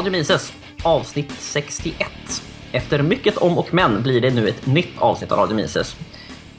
[0.00, 0.52] Radio Mises,
[0.84, 2.08] avsnitt 61.
[2.72, 5.96] Efter mycket om och men blir det nu ett nytt avsnitt av Radio Mises.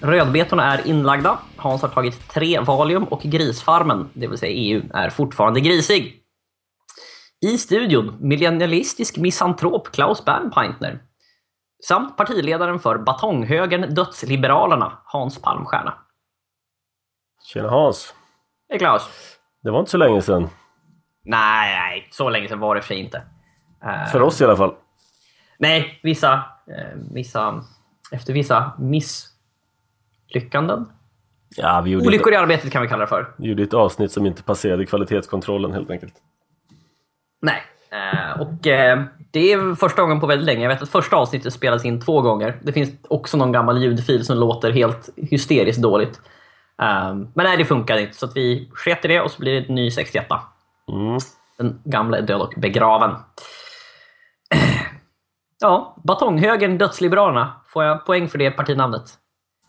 [0.02, 5.10] Rödbetorna är inlagda, Hans har tagit tre Valium och grisfarmen, det vill säga EU, är
[5.10, 6.24] fortfarande grisig.
[7.46, 11.02] I studion millennialistisk misantrop Klaus Bernpeintner
[11.88, 15.94] samt partiledaren för batonghögern Dödsliberalerna, Hans Palmstierna.
[17.44, 18.14] Tjena Hans!
[18.70, 19.10] Hej Klaus!
[19.64, 20.50] Det var inte så länge sedan.
[21.24, 23.22] Nej, nej, så länge sedan var det för sig inte.
[23.86, 24.74] Uh, för oss i alla fall.
[25.58, 26.42] Nej, vissa, uh,
[27.12, 27.64] vissa
[28.12, 30.86] efter vissa misslyckanden.
[31.56, 33.34] Ja, vi Olyckor ett, i arbetet kan vi kalla det för.
[33.38, 36.14] Vi gjorde ett avsnitt som inte passerade kvalitetskontrollen helt enkelt.
[37.42, 37.62] Nej,
[37.94, 38.54] uh, och
[39.32, 40.62] det är första gången på väldigt länge.
[40.62, 42.60] Jag vet att första avsnittet spelades in två gånger.
[42.62, 46.22] Det finns också någon gammal ljudfil som låter helt hysteriskt dåligt.
[46.78, 49.70] Men nej, det funkar inte, så att vi sket i det och så blir det
[49.70, 50.26] en ny 61.
[50.92, 51.18] Mm.
[51.58, 53.16] Den gamla är död och begraven.
[55.64, 57.54] Ja, Batonghögern Dödsliberalerna.
[57.68, 59.04] Får jag poäng för det partinamnet?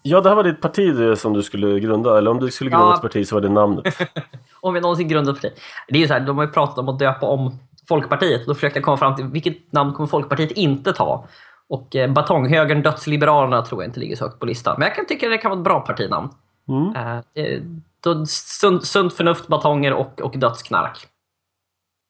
[0.03, 2.19] Ja, det här var ditt parti som du skulle grunda.
[2.19, 2.95] Eller om du skulle grunda Ja.
[2.95, 3.85] ett parti så var det namnet.
[4.61, 5.53] Om vi någonsin grundat parti.
[5.89, 8.47] Det är ju så här, de har ju pratat om att döpa om Folkpartiet.
[8.47, 11.27] Då försökte jag komma fram till vilket namn kommer Folkpartiet inte ta?
[11.69, 14.77] Och eh, Batonghögern Dödsliberalerna tror jag inte ligger så högt på listan.
[14.79, 16.29] Men jag kan tycka att det kan vara ett bra partinamn.
[16.69, 17.17] Mm.
[17.35, 17.63] Eh,
[18.01, 21.07] då, sunt, sunt förnuft, batonger och, och dödsknark.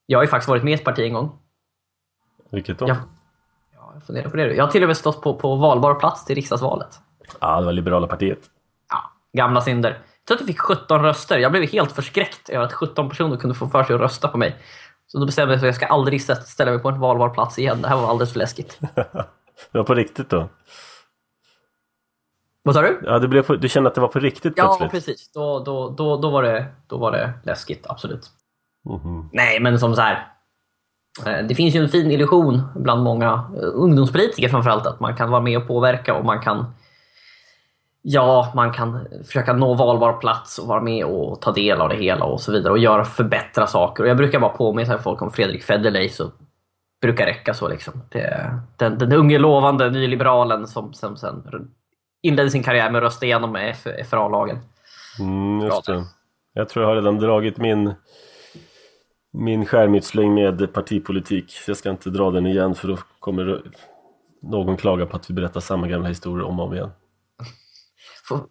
[0.06, 1.38] Jag har ju faktiskt varit med i ett parti en gång.
[2.52, 2.88] Vilket då?
[2.88, 2.96] Ja.
[3.74, 4.54] Ja, jag funderar på det.
[4.54, 7.00] Jag har till och med stått på, på valbar plats till riksdagsvalet.
[7.40, 8.38] Ja, det var Liberala partiet.
[8.90, 8.98] Ja,
[9.40, 9.90] gamla synder.
[9.90, 11.38] Jag tror att jag fick 17 röster.
[11.38, 14.38] Jag blev helt förskräckt över att 17 personer kunde få för sig att rösta på
[14.38, 14.56] mig.
[15.06, 17.00] Så då bestämde jag mig för att jag ska aldrig stä- ställa mig på en
[17.00, 17.82] valbar plats igen.
[17.82, 18.80] Det här var alldeles för läskigt.
[19.72, 20.48] Det var på riktigt då?
[22.62, 23.00] Vad sa du?
[23.04, 24.90] Ja, det blev på, du kände att det var på riktigt Ja, plötsligt?
[24.90, 25.32] precis.
[25.32, 28.30] Då, då, då, då, var det, då var det läskigt, absolut.
[28.84, 29.28] Mhm.
[29.32, 30.26] Nej, men som så här.
[31.26, 35.30] Eh, Det finns ju en fin illusion bland många eh, ungdomspolitiker framförallt att man kan
[35.30, 36.74] vara med och påverka och man kan
[38.04, 41.96] Ja, man kan försöka nå valbar plats och vara med och ta del av det
[41.96, 44.02] hela och så vidare och göra förbättra saker.
[44.02, 46.30] Och jag brukar bara påminna folk om Fredrik Federley så
[47.00, 48.02] brukar räcka så liksom.
[48.08, 51.42] Det, den, den unge lovande nyliberalen som, som sen
[52.22, 53.72] inledde sin karriär med att rösta igenom
[54.10, 54.58] FRA-lagen.
[55.18, 56.04] Mm, just det.
[56.54, 57.94] Jag tror jag har redan dragit min
[59.32, 61.54] min skärmytsling med partipolitik.
[61.66, 63.62] Jag ska inte dra den igen för då kommer
[64.42, 66.90] någon klaga på att vi berättar samma gamla historier om och om igen.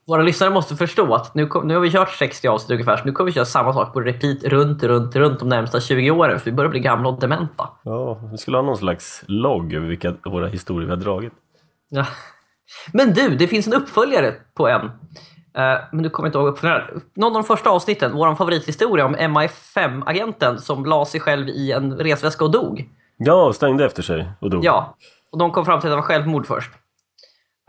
[0.08, 3.06] Våra lyssnare måste förstå att nu, kom, nu har vi kört 60 avsnitt ungefär, så
[3.06, 6.40] nu kommer vi köra samma sak på repeat runt, runt, runt de närmsta 20 åren,
[6.40, 7.70] för vi börjar bli gamla och dementa.
[7.84, 11.34] Ja, vi skulle ha någon slags logg över vilka våra historier vi har dragit.
[11.90, 12.06] Ja.
[12.94, 14.92] Men du, det finns en uppföljare på en.
[15.58, 17.02] Eh, men du kommer inte ihåg uppföljaren.
[17.14, 21.98] Någon av de första avsnitten, vår favorithistoria om MI5-agenten som la sig själv i en
[21.98, 22.90] resväska och dog.
[23.18, 24.66] Ja, stängde efter sig och dog.
[24.66, 24.96] Ja,
[25.32, 26.72] och de kom fram till att det var självmord först.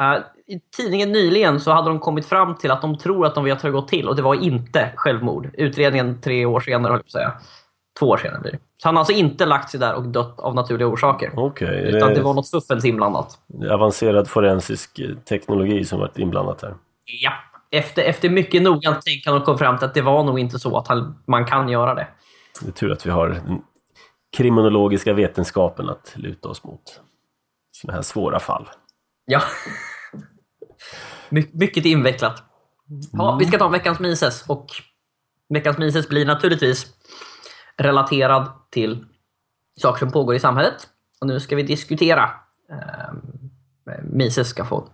[0.03, 0.19] Eh,
[0.55, 3.65] I tidningen nyligen så hade de kommit fram till att de tror att de vet
[3.65, 5.51] hur det gått till och det var inte självmord.
[5.53, 7.33] Utredningen tre år senare, höll jag på att säga.
[7.99, 8.59] Två år senare blir det.
[8.83, 11.31] Så han har alltså inte lagt sig där och dött av naturliga orsaker.
[11.37, 13.39] Okej, Utan det det var något fuffens inblandat.
[13.71, 16.75] avancerad forensisk eh, teknologi som varit inblandat här.
[17.05, 17.33] Ja.
[17.75, 20.89] Efter, efter mycket noggrant tänkande kom fram till att det var nog inte så att
[20.89, 22.09] han, man kan göra det.
[22.61, 23.63] Det är tur att vi har den
[24.37, 27.01] kriminologiska vetenskapen att luta oss mot.
[27.73, 28.69] Sådana här svåra fall.
[29.25, 29.43] Ja.
[31.29, 32.43] My, mycket invecklat.
[33.13, 34.67] Ja, vi ska ta veckans Mises och
[35.49, 36.87] veckans Mises blir naturligtvis
[37.77, 39.05] relaterad till
[39.81, 40.89] saker som pågår i samhället.
[41.21, 42.31] Och nu ska vi diskutera.
[42.71, 43.15] Eh,
[44.03, 44.89] Mises ska få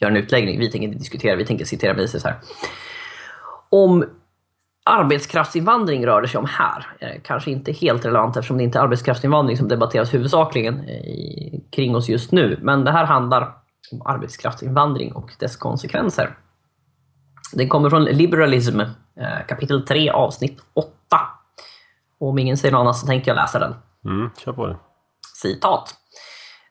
[0.00, 0.58] göra en utläggning.
[0.58, 2.36] Vi tänker inte diskutera, vi tänker citera Mises här.
[3.70, 4.04] Om
[4.84, 6.86] arbetskraftsinvandring rör det sig om här.
[7.00, 11.96] Eh, Kanske inte helt relevant eftersom det inte är arbetskraftsinvandring som debatteras huvudsakligen i, kring
[11.96, 12.58] oss just nu.
[12.62, 13.42] Men det här handlar
[13.92, 16.36] om arbetskraftsinvandring och dess konsekvenser.
[17.52, 20.92] Den kommer från Liberalism, eh, kapitel 3, avsnitt 8.
[22.18, 23.74] Och om ingen säger något annat så tänker jag läsa den.
[24.04, 24.76] Mm, kör på det.
[25.34, 25.94] Citat.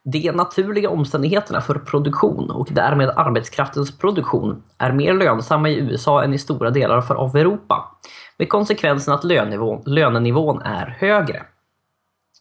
[0.07, 6.33] De naturliga omständigheterna för produktion och därmed arbetskraftens produktion är mer lönsamma i USA än
[6.33, 7.97] i stora delar av Europa.
[8.37, 11.43] Med konsekvensen att lönenivån, lönenivån är högre.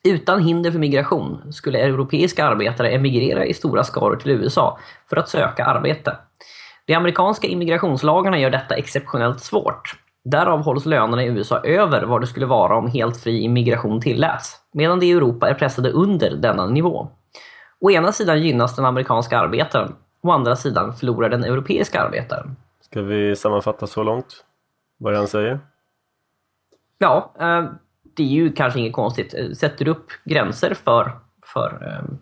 [0.04, 4.78] Utan hinder för migration skulle europeiska arbetare emigrera i stora skaror till USA
[5.10, 6.16] för att söka arbete.
[6.86, 9.94] De amerikanska immigrationslagarna gör detta exceptionellt svårt.
[10.24, 14.56] Därav hålls lönerna i USA över vad det skulle vara om helt fri immigration tilläts,
[14.72, 17.10] medan de i Europa är pressade under denna nivå.
[17.80, 22.56] Å ena sidan gynnas den amerikanska arbetaren, å andra sidan förlorar den europeiska arbetaren.
[22.80, 24.44] Ska vi sammanfatta så långt?
[24.98, 25.60] Vad han säger?
[26.98, 27.64] Ja, eh,
[28.16, 29.34] det är ju kanske inget konstigt.
[29.34, 31.12] Eh, sätter du upp gränser för,
[31.42, 32.18] för um,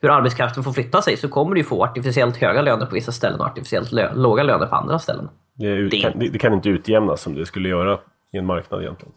[0.00, 3.40] hur arbetskraften får flytta sig så kommer du få artificiellt höga löner på vissa ställen
[3.40, 5.28] och artificiellt lö låga löner på andra ställen.
[5.54, 6.00] Det, ut, det...
[6.00, 7.98] Kan, det, kan, inte utjämnas som det skulle göra
[8.32, 9.14] i en marknad egentligen.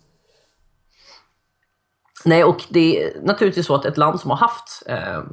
[2.26, 5.24] Nej, och det är naturligtvis så att ett land som har haft eh,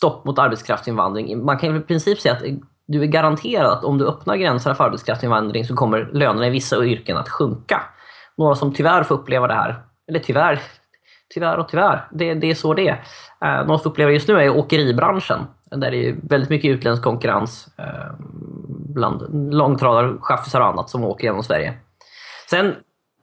[0.00, 2.42] stopp mot arbetskraftsinvandring, man kan i princip säga att
[2.86, 6.84] du är garanterad att om du öppnar gränserna för arbetskraftsinvandring så kommer lönerna i vissa
[6.84, 7.82] yrken att sjunka.
[8.36, 10.60] Några som tyvärr får uppleva det här, eller tyvärr,
[11.34, 13.02] tyvärr och tyvärr, det, det är så det är.
[13.44, 15.38] Eh, några som får uppleva just nu är åkeribranschen,
[15.70, 18.14] där det är väldigt mycket utländsk konkurrens eh,
[18.94, 21.74] bland långtradarchaffisar och annat som åker genom Sverige.
[22.50, 22.74] Sen,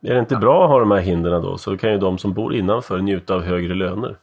[0.04, 1.58] är det inte bra att ha de här hindren då?
[1.58, 4.18] Så kan ju de som bor innanför njuta av högre löner.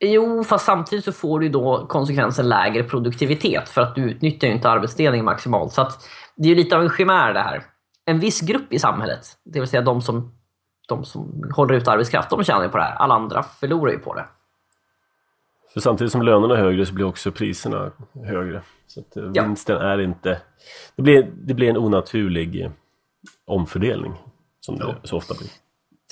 [0.00, 4.54] Jo, fast samtidigt så får du då konsekvensen lägre produktivitet för att du utnyttjar ju
[4.54, 5.72] inte arbetsdelningen maximalt.
[5.72, 5.88] Så
[6.36, 7.64] det är ju lite av en chimär det här.
[8.04, 10.32] En viss grupp i samhället, det vill säga de som,
[10.88, 12.94] de som håller ut arbetskraft, de tjänar ju på det här.
[12.94, 14.26] Alla andra förlorar ju på det.
[15.72, 17.90] För samtidigt som lönerna är högre så blir också priserna
[18.24, 18.62] högre.
[18.86, 19.82] Så att eh, vinsten ja.
[19.82, 20.40] är inte...
[20.96, 22.70] Det blir, det blir en onaturlig eh,
[23.46, 24.14] omfördelning
[24.60, 25.48] som det så ofta blir.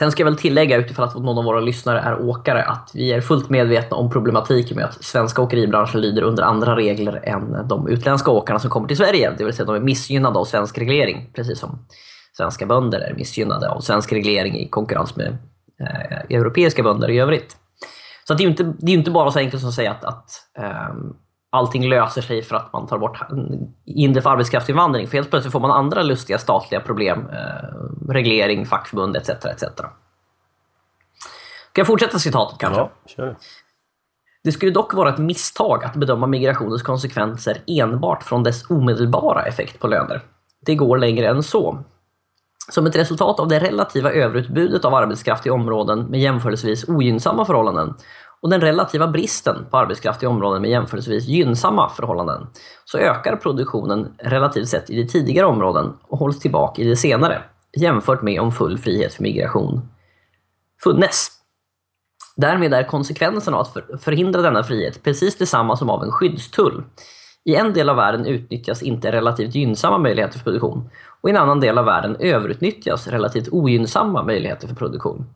[0.02, 3.12] Sen ska jag väl tillägga utifrån att någon av våra lyssnare är åkare att vi
[3.12, 7.88] är fullt medvetna om problematiken med att svenska åkeribranschen lyder under andra regler än de
[7.88, 9.34] utländska åkarna som kommer till Sverige.
[9.38, 11.87] Det vill säga de är missgynnade av svensk reglering, precis som
[12.37, 15.38] svenska bönder är missgynnade av svensk reglering i konkurrens med
[15.81, 17.56] eh, europeiska bönder i övrigt.
[18.28, 20.04] Så det är ju inte, det är inte bara så enkelt som att säga att,
[20.04, 20.94] att eh,
[21.52, 23.19] allting löser sig för att man tar bort
[23.87, 25.06] hinder för arbetskraftsinvandring.
[25.08, 27.28] För helt plötsligt får man andra lustiga statliga problem.
[27.32, 29.28] Eh, reglering, fackförbund etc.
[29.28, 29.62] etc.
[31.70, 32.81] Ska jag fortsätta citatet kanske?
[32.81, 33.37] Ja, kör.
[34.44, 39.78] Det skulle dock vara ett misstag att bedöma migrationens konsekvenser enbart från dess omedelbara effekt
[39.78, 40.20] på löner.
[40.66, 41.84] Det går längre än så.
[42.69, 47.94] Som ett resultat av det relativa överutbudet av arbetskraft i områden med jämförelsevis ogynnsamma förhållanden
[48.43, 52.47] och den relativa bristen på arbetskraft i områden med jämförelsevis gynnsamma förhållanden
[52.85, 57.43] så ökar produktionen relativt sett i de tidigare områden och hålls tillbaka i de senare
[57.77, 59.89] jämfört med om full frihet för migration
[60.85, 61.29] funnes.
[62.37, 66.83] Därmed är konsekvensen av att förhindra denna frihet precis detsamma som av en skyddstull.
[67.45, 70.91] I en del av världen utnyttjas inte relativt gynnsamma möjligheter för produktion
[71.21, 75.27] och i en annan del av världen överutnyttjas relativt ogynnsamma möjligheter för produktion.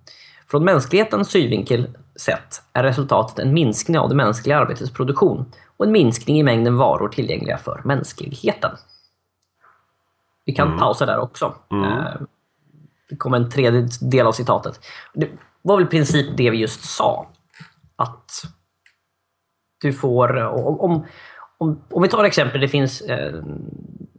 [0.51, 5.93] Från mänsklighetens synvinkel sett är resultatet en minskning av det mänskliga arbetets produktion och en
[5.93, 8.71] minskning i mängden varor tillgängliga för mänskligheten.
[10.45, 10.79] Vi kan mm.
[10.79, 11.55] pausa där också.
[11.71, 11.85] Mm.
[11.85, 12.15] Eh,
[13.09, 14.81] det kommer en tredje del av citatet.
[15.15, 15.31] Det
[15.63, 17.31] var väl i princip det vi just sa.
[17.97, 18.31] Att
[19.81, 21.07] du får, om,
[21.59, 23.43] om, om vi tar exempel, det finns eh,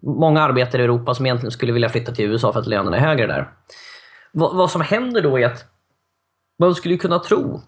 [0.01, 3.01] många arbetare i Europa som egentligen skulle vilja flytta till USA för att lönerna är
[3.01, 3.51] högre där.
[4.31, 5.65] Vad, vad som händer då är att
[6.59, 7.61] man skulle kunna tro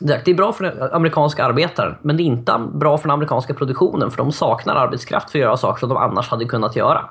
[0.00, 3.54] det är bra för den amerikanska arbetaren, men det är inte bra för den amerikanska
[3.54, 7.10] produktionen, för de saknar arbetskraft för att göra saker som de annars hade kunnat göra.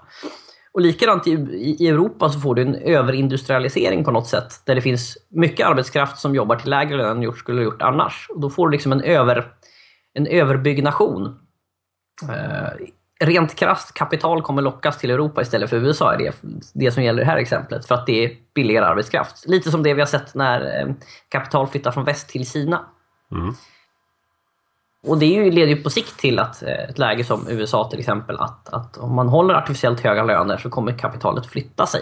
[0.72, 1.32] Och likadant i,
[1.80, 6.20] i Europa så får du en överindustrialisering på något sätt, där det finns mycket arbetskraft
[6.20, 8.28] som jobbar till lägre lön än gjort skulle ha gjort annars.
[8.30, 9.48] Och då får du liksom en, över,
[10.14, 11.40] en överbyggnation.
[12.30, 12.86] Eh,
[13.20, 16.36] rent krasst, kapital kommer lockas till Europa istället för USA, är det,
[16.74, 19.48] det som gäller i det här exemplet, för att det är billigare arbetskraft.
[19.48, 20.94] Lite som det vi har sett när eh,
[21.30, 22.86] kapital flyttar från väst till Kina.
[23.32, 23.54] Mm.
[25.08, 28.38] Och Det leder ju på sikt till att eh, ett läge som USA till exempel,
[28.40, 32.02] att, att om man håller artificiellt höga löner så kommer kapitalet flytta sig.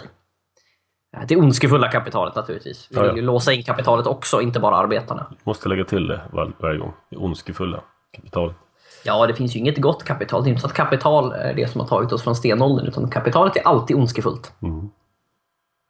[1.28, 2.88] Det ondskefulla kapitalet naturligtvis.
[2.90, 5.26] Vi vill ju låsa in kapitalet också, inte bara arbetarna.
[5.44, 6.92] Måste lägga till det var, varje gång.
[7.10, 7.80] Det ondskefulla
[8.12, 8.56] kapitalet.
[9.04, 10.42] Ja, det finns ju inget gott kapital.
[10.42, 13.10] Det är inte så att kapital är det som har tagit oss från stenåldern, utan
[13.10, 14.52] kapitalet är alltid ondskefullt.
[14.62, 14.88] Mm.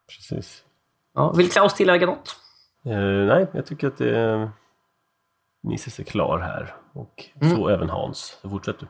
[0.09, 0.63] Precis.
[1.15, 2.35] Ja, vill Klaus tillägga något?
[2.85, 4.51] Eh, nej, jag tycker att det.
[5.63, 7.55] Mises är klar här och mm.
[7.55, 8.37] så även Hans.
[8.41, 8.87] Så fortsätt du.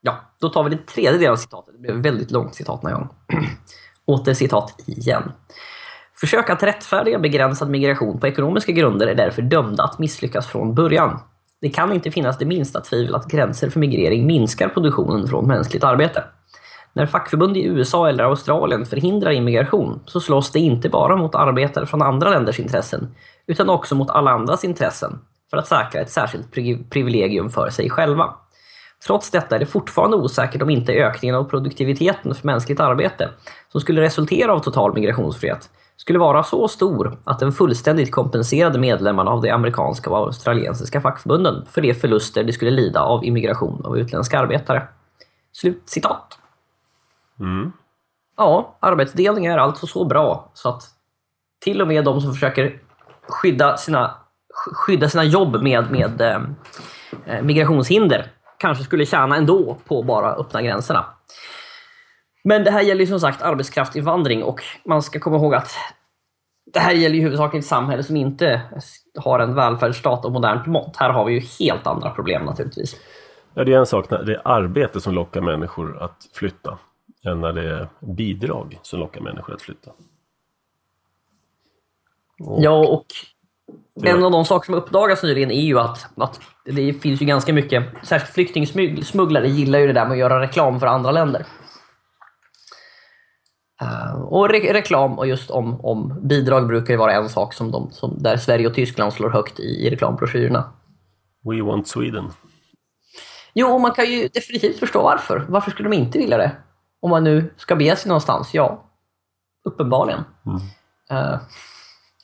[0.00, 1.74] Ja, då tar vi den tredje delen av citatet.
[1.74, 3.14] Det blev ett väldigt långt citat den här gången.
[4.04, 5.32] Åter citat igen.
[6.14, 11.20] Försök att rättfärdiga begränsad migration på ekonomiska grunder är därför dömda att misslyckas från början.
[11.64, 15.84] Det kan inte finnas det minsta tvivel att gränser för migrering minskar produktionen från mänskligt
[15.84, 16.24] arbete.
[16.92, 21.86] När fackförbund i USA eller Australien förhindrar immigration så slåss det inte bara mot arbetare
[21.86, 23.14] från andra länders intressen
[23.46, 25.18] utan också mot alla andras intressen
[25.50, 26.52] för att säkra ett särskilt
[26.90, 28.34] privilegium för sig själva.
[29.06, 33.30] Trots detta är det fortfarande osäkert om inte ökningen av produktiviteten för mänskligt arbete
[33.72, 39.30] som skulle resultera av total migrationsfrihet skulle vara så stor att den fullständigt kompenserade medlemmarna
[39.30, 43.98] av de amerikanska och australiensiska fackförbunden för de förluster de skulle lida av immigration av
[43.98, 44.88] utländska arbetare.
[45.52, 46.38] Slut citat.
[47.40, 47.72] Mm.
[48.36, 50.82] Ja, arbetsdelning är alltså så bra så att
[51.60, 52.78] till och med de som försöker
[53.28, 54.14] skydda sina,
[54.72, 61.04] skydda sina jobb med, med eh, migrationshinder kanske skulle tjäna ändå på bara öppna gränserna.
[62.44, 65.70] Men det här gäller ju som sagt arbetskraftsinvandring och man ska komma ihåg att
[66.72, 68.62] det här gäller ju huvudsakligen ett samhälle som inte
[69.18, 70.96] har en välfärdsstat och modernt mått.
[70.96, 72.96] Här har vi ju helt andra problem naturligtvis.
[73.54, 76.78] Ja, det är en sak när det är arbete som lockar människor att flytta
[77.24, 79.90] än när det är bidrag som lockar människor att flytta.
[82.40, 83.06] Och ja, och
[84.02, 87.52] en av de saker som uppdagats nyligen är ju att, att det finns ju ganska
[87.52, 91.46] mycket, särskilt flyktingsmugglare gillar ju det där med att göra reklam för andra länder.
[93.82, 97.70] Uh, och re reklam och just om, om bidrag brukar ju vara en sak som
[97.70, 100.72] de, som, där Sverige och Tyskland slår högt i, i reklambroschyrerna.
[101.44, 102.30] We want Sweden.
[103.54, 105.46] Jo, man kan ju definitivt förstå varför.
[105.48, 106.56] Varför skulle de inte vilja det?
[107.00, 108.84] Om man nu ska bege sig någonstans, ja.
[109.64, 110.24] Uppenbarligen.
[110.46, 110.60] Mm.
[111.12, 111.40] Uh,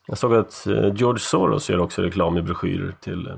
[0.06, 3.32] jag såg att eh, George Soros gör också reklam i broschyrer till,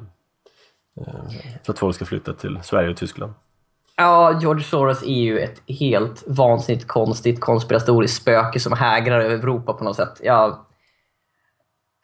[1.63, 3.33] för att folk ska flytta till Sverige och Tyskland.
[3.97, 9.73] Ja, George Soros är ju ett helt vansinnigt konstigt konspiratoriskt spöke som hägrar över Europa
[9.73, 10.21] på något sätt.
[10.23, 10.67] Ja,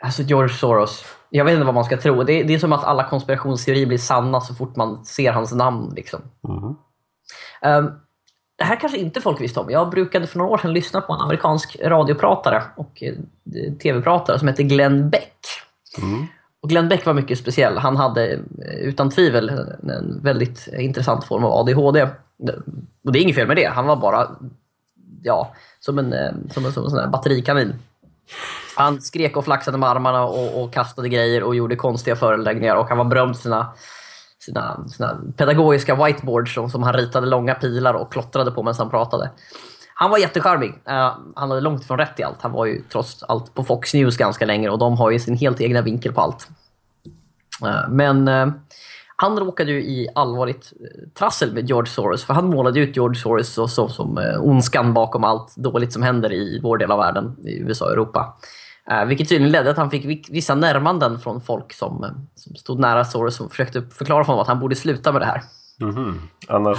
[0.04, 2.22] alltså George Soros, jag vet inte vad man ska tro.
[2.22, 5.52] Det är, det är som att alla konspirationsteorier blir sanna så fort man ser hans
[5.52, 5.92] namn.
[5.96, 6.20] Liksom.
[6.48, 6.76] Mm.
[7.78, 8.00] Um,
[8.58, 9.70] det här kanske inte folk visste om.
[9.70, 13.14] Jag brukade för några år sedan lyssna på en amerikansk radiopratare och eh,
[13.82, 15.36] tv-pratare som heter Glenn Beck.
[16.02, 16.26] Mm.
[16.62, 17.78] Och Glenn Beck var mycket speciell.
[17.78, 19.48] Han hade eh, utan tvivel
[19.88, 22.08] en väldigt intressant form av ADHD.
[23.04, 23.66] Och det är inget fel med det.
[23.66, 24.28] Han var bara
[25.22, 27.74] ja, som en, eh, som en, som en sån där batterikanin.
[28.76, 32.76] Han skrek och flaxade med armarna och, och, kastade grejer och gjorde konstiga föreläggningar.
[32.76, 33.72] Och han var berömd för sina,
[34.38, 38.90] sina, sina pedagogiska whiteboards som, som han ritade långa pilar och klottrade på medan han
[38.90, 39.30] pratade.
[40.00, 40.68] Han var jättecharmig.
[40.68, 42.42] Uh, han hade långt ifrån rätt i allt.
[42.42, 45.36] Han var ju trots allt på Fox News ganska länge och de har ju sin
[45.36, 46.48] helt egna vinkel på allt.
[47.64, 48.52] Uh, men uh,
[49.16, 50.72] han råkade ju i allvarligt
[51.18, 52.24] trassel med George Soros.
[52.24, 56.32] För han målade ut George Soros så, så, som ondskan bakom allt dåligt som händer
[56.32, 58.36] i vår del av världen, i USA och Europa.
[59.06, 63.40] vilket tydligen ledde att han fick vissa närmanden från folk som, som stod nära Soros
[63.40, 65.42] och försökte förklara för honom att han borde sluta med det här.
[65.80, 66.18] Mm -hmm.
[66.48, 66.78] Annars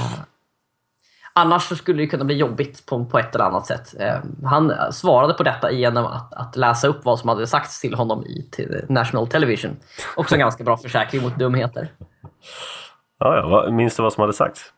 [1.39, 3.95] Annars så skulle det kunna bli jobbigt på, på ett eller annat sätt.
[3.99, 7.93] Eh, han svarade på detta genom att, att, läsa upp vad som hade sagts till
[7.93, 9.77] honom i till National Television.
[10.15, 11.91] Också en ganska bra försäkring mot dumheter.
[13.19, 13.71] Ja, ja.
[13.71, 14.73] Minns du vad som hade sagts?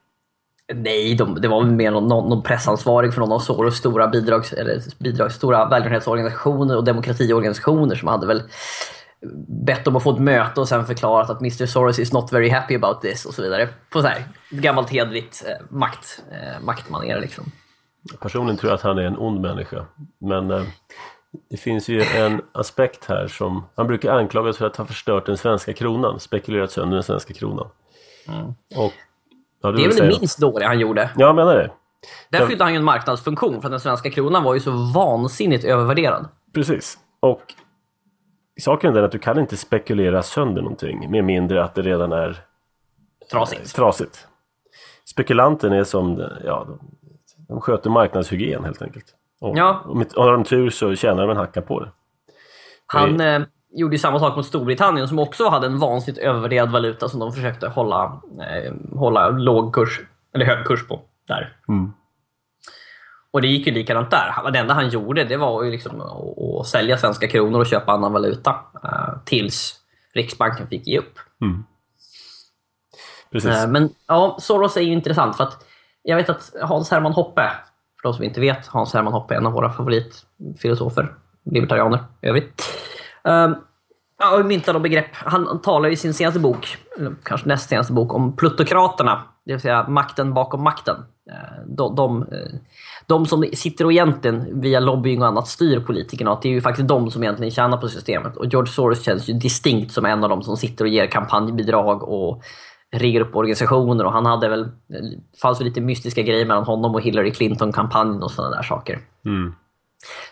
[0.74, 4.54] Nej, de, det var väl mer någon, någon pressansvarig för någon av Soros stora bidrags,
[4.54, 8.42] eller bidrags, stora välgörenhetsorganisationer och demokratiorganisationer som hade väl
[9.48, 12.50] bett om att få ett möte och sen förklarat att Mr Soros is not very
[12.50, 13.70] happy about this och så vidare.
[13.90, 17.52] På så här gammalt hederligt eh, makt, eh, maktmanér liksom.
[18.20, 19.86] Personligen tror jag att han är en ond människa.
[20.20, 20.64] Men eh,
[21.50, 23.64] det finns ju en aspekt här som...
[23.76, 27.68] Han brukar anklagas för att ha förstört den svenska kronan, spekulerat sönder den svenska kronan.
[28.28, 28.48] Mm.
[28.76, 28.94] Och,
[29.62, 31.10] ja, det är väl det minst dåliga han gjorde.
[31.16, 31.72] Ja, jag menar det.
[32.30, 35.66] Där fyllde han ju en marknadsfunktion för att den svenska kronan var ju så vansinnigt
[35.66, 36.28] övervärderad.
[36.54, 36.98] Precis.
[37.20, 37.42] Och
[38.62, 42.12] saken är den att du kan inte spekulera sönder någonting med mindre att det redan
[42.12, 42.38] är
[43.32, 43.62] trasigt.
[43.62, 44.28] Eh, trasigt.
[45.06, 46.80] Spekulanten är som, ja, de,
[47.48, 49.06] de sköter marknadshygien helt enkelt.
[49.42, 49.82] Och, ja.
[49.86, 51.92] och, och har de tur så tjänar de en hacka på det.
[52.86, 53.42] Han eh,
[53.72, 57.32] gjorde ju samma sak mot Storbritannien som också hade en vansinnigt övervärderad valuta som de
[57.32, 60.02] försökte hålla, eh, hålla låg kurs,
[60.34, 61.02] eller hög kurs på.
[61.28, 61.58] Där.
[61.68, 61.94] Mm.
[63.32, 64.52] Och det gick ju likadant där.
[64.52, 68.14] Det enda han gjorde det var ju liksom att, sälja svenska kronor och köpa annan
[68.14, 68.56] valuta.
[68.84, 69.80] Uh, tills
[70.14, 71.20] Riksbanken fick ge upp.
[71.42, 71.64] Mm.
[73.46, 75.66] Uh, men ja, Soros är ju intressant för att
[76.04, 77.52] jag vet att Hans Hermann Hoppe,
[78.02, 82.28] för de som inte vet, Hans Hermann Hoppe är en av våra favoritfilosofer, libertarianer i
[82.28, 82.64] övrigt.
[83.28, 83.56] Uh,
[84.20, 85.16] ja, myntade begrepp.
[85.16, 89.24] Han talar i sin senaste bok, eller kanske näst senaste bok, om plutokraterna.
[89.46, 90.96] Det vill säga makten bakom makten.
[91.66, 92.26] De, de
[93.12, 96.62] de som sitter och egentligen via lobbying och annat styr politikerna, att det är ju
[96.62, 98.38] faktiskt de som egentligen tjänar på systemet.
[98.38, 102.04] Och George Soros känns ju distinkt som en av de som sitter och ger kampanjbidrag
[102.04, 102.44] och
[102.92, 106.96] riggar upp organisationer och han hade väl, det fanns väl lite mystiska grejer mellan honom
[106.96, 109.00] och Hillary Clinton-kampanjen och sådana där saker.
[109.26, 109.56] Mm.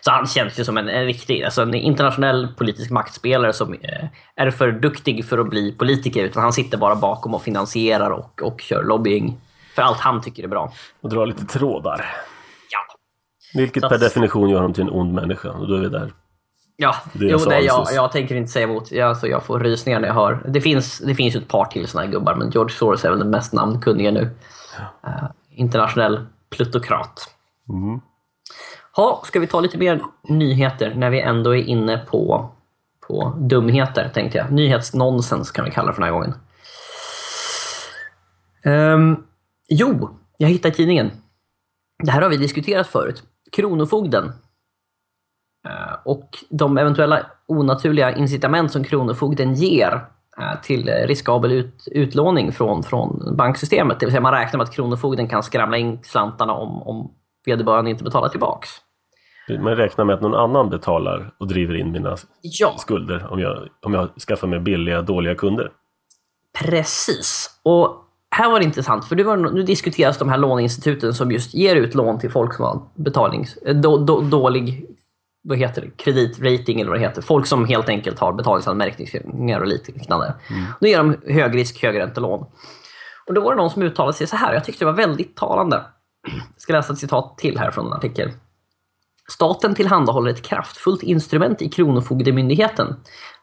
[0.00, 4.06] Så han känns ju som en, en riktig, alltså en internationell politisk maktspelare som eh,
[4.36, 8.42] är för duktig för att bli politiker, utan han sitter bara bakom och finansierar och,
[8.42, 9.40] och kör lobbying
[9.74, 10.72] för allt han tycker är bra.
[11.00, 12.04] Och drar lite trådar.
[13.54, 16.12] Vilket per definition gör honom till en ond människa och då är vi där.
[16.76, 18.92] Ja, jo, nej, jag, jag tänker inte säga emot.
[18.92, 20.42] Jag, alltså, jag får rysningar när jag hör.
[20.48, 23.10] Det finns, det finns ju ett par till sådana här gubbar, men George Soros är
[23.10, 24.30] väl den mest namnkunniga nu.
[24.78, 25.10] Ja.
[25.10, 27.34] Uh, internationell plutokrat.
[27.68, 28.00] Mm.
[28.96, 32.50] Ha, ska vi ta lite mer nyheter när vi ändå är inne på,
[33.06, 34.52] på dumheter, tänkte jag.
[34.52, 36.34] Nyhetsnonsens kan vi kalla det för den här gången.
[38.64, 39.24] Um,
[39.68, 41.10] jo, jag hittade tidningen.
[42.02, 43.22] Det här har vi diskuterat förut.
[43.52, 49.92] Kronofogden uh, och de eventuella onaturliga incitament som Kronofogden ger
[50.38, 54.00] uh, till riskabel ut, utlåning från, från banksystemet.
[54.00, 57.14] Det vill säga man räknar med att Kronofogden kan skramla in slantarna om, om
[57.46, 58.68] vederbörande inte betalar tillbaks.
[59.58, 62.74] Man räknar med att någon annan betalar och driver in mina ja.
[62.78, 65.70] skulder om jag, om jag skaffar mig billiga, dåliga kunder.
[66.64, 67.60] Precis.
[67.62, 68.09] Och
[68.40, 71.94] här var det intressant, för var, nu diskuteras de här låneinstituten som just ger ut
[71.94, 74.86] lån till folk som har betalnings, eh, då, då, dålig
[75.42, 77.22] vad heter det, kreditrating eller vad det heter.
[77.22, 80.34] Folk som helt enkelt har betalningsanmärkningar och liknande.
[80.50, 80.64] Mm.
[80.80, 82.46] Då ger de högrisk, högräntelån.
[83.26, 85.36] Och då var det någon som uttalade sig så här, jag tyckte det var väldigt
[85.36, 85.84] talande.
[86.28, 88.30] Jag ska läsa ett citat till här från en artikel.
[89.30, 92.96] Staten tillhandahåller ett kraftfullt instrument i Kronofogdemyndigheten.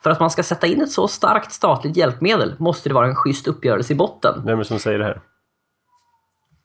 [0.04, 3.16] För att man ska sätta in ett så starkt statligt hjälpmedel måste det vara en
[3.16, 4.42] schysst uppgörelse i botten.
[4.46, 5.22] Vem är det som säger det här?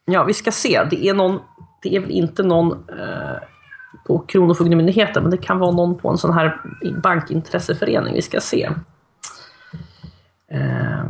[0.05, 0.87] Ja, vi ska se.
[0.91, 1.41] Det är, någon,
[1.83, 3.37] det är väl inte någon eh,
[4.07, 6.61] på Kronofogdemyndigheten, men det kan vara någon på en sån här
[7.02, 8.14] bankintresseförening.
[8.14, 8.71] Vi ska se.
[10.50, 11.05] Eh,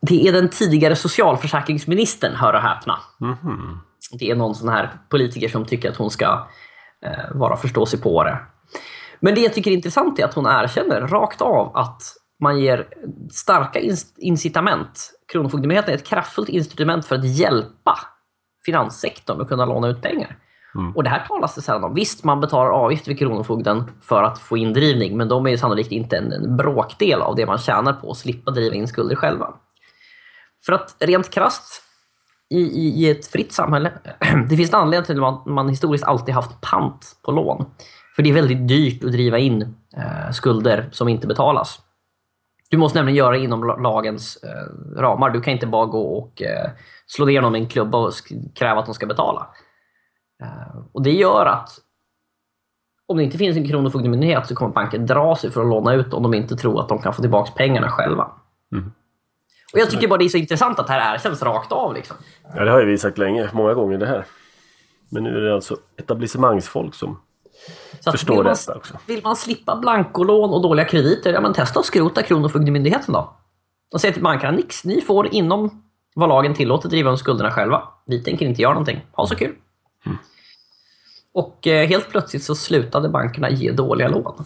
[0.00, 2.98] det är den tidigare socialförsäkringsministern, hör och häpna.
[3.20, 3.78] Mm -hmm.
[4.18, 6.48] Det är någon sån här politiker som tycker att hon ska
[7.04, 8.38] eh, vara förståsigpåare.
[9.20, 12.02] Men det jag tycker är intressant är att hon erkänner rakt av att
[12.40, 12.88] man ger
[13.32, 13.80] starka
[14.16, 15.10] incitament.
[15.32, 17.98] Kronofogdemyndigheten är ett kraftfullt instrument för att hjälpa
[18.64, 20.36] finanssektorn att kunna låna ut pengar.
[20.74, 20.96] Mm.
[20.96, 21.94] Och det här talas det sällan om.
[21.94, 26.16] Visst, man betalar avgift vid Kronofogden för att få indrivning, men de är sannolikt inte
[26.16, 29.54] en, en bråkdel av det man tjänar på att slippa driva in skulder själva.
[30.66, 31.82] För att rent krast
[32.52, 33.92] i, i, i, ett fritt samhälle,
[34.48, 37.64] det finns en anledning till att man, man historiskt alltid haft pant på lån.
[38.16, 39.62] För det är väldigt dyrt att driva in
[39.96, 41.80] eh, skulder som inte betalas.
[42.70, 45.30] Du måste nämligen göra det inom lagens eh, ramar.
[45.30, 46.70] Du kan inte bara gå och eh,
[47.06, 48.12] slå ner någon med en klubba och
[48.54, 49.46] kräva att de ska betala.
[50.42, 51.70] Eh, och Det gör att
[53.06, 56.14] om det inte finns en kronofogdemyndighet så kommer banken dra sig för att låna ut
[56.14, 58.30] om de inte tror att de kan få tillbaka pengarna själva.
[58.72, 58.92] Mm.
[59.72, 61.94] Och Jag tycker bara det är så intressant att det här erkänns rakt av.
[61.94, 62.16] Liksom.
[62.54, 64.24] Ja, det har ju vi sagt länge, många gånger det här.
[65.08, 67.20] Men nu är det alltså etablissemangsfolk som
[68.00, 68.98] så förstår vill man, detta också.
[69.06, 73.36] Vill man slippa blankolån och dåliga krediter, ja men testa att skrota Kronofogdemyndigheten då.
[73.92, 75.82] Och säg till bankerna, nix, ni får inom
[76.14, 77.88] vad lagen tillåter driva om skulderna själva.
[78.06, 79.00] Vi tänker inte göra någonting.
[79.12, 79.54] Ha så kul.
[80.06, 80.18] Mm.
[81.34, 84.44] Och eh, helt plötsligt så slutade bankerna ge dåliga lån.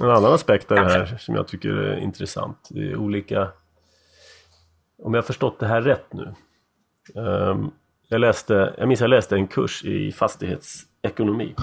[0.00, 2.68] En annan aspekt av det här som jag tycker är intressant.
[2.70, 3.48] Det är olika
[5.02, 6.34] om jag förstått det här rätt nu.
[7.14, 7.70] Um,
[8.08, 11.54] jag, läste, jag minns jag läste en kurs i fastighetsekonomi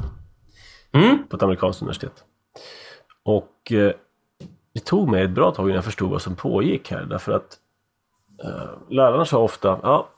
[0.91, 1.27] mm.
[1.27, 2.23] på ett amerikanskt universitet.
[3.23, 3.91] Och uh,
[4.73, 7.57] det tog mig ett bra tag innan jag förstod vad som pågick här därför att
[8.45, 10.09] uh, lärarna sa ofta ja,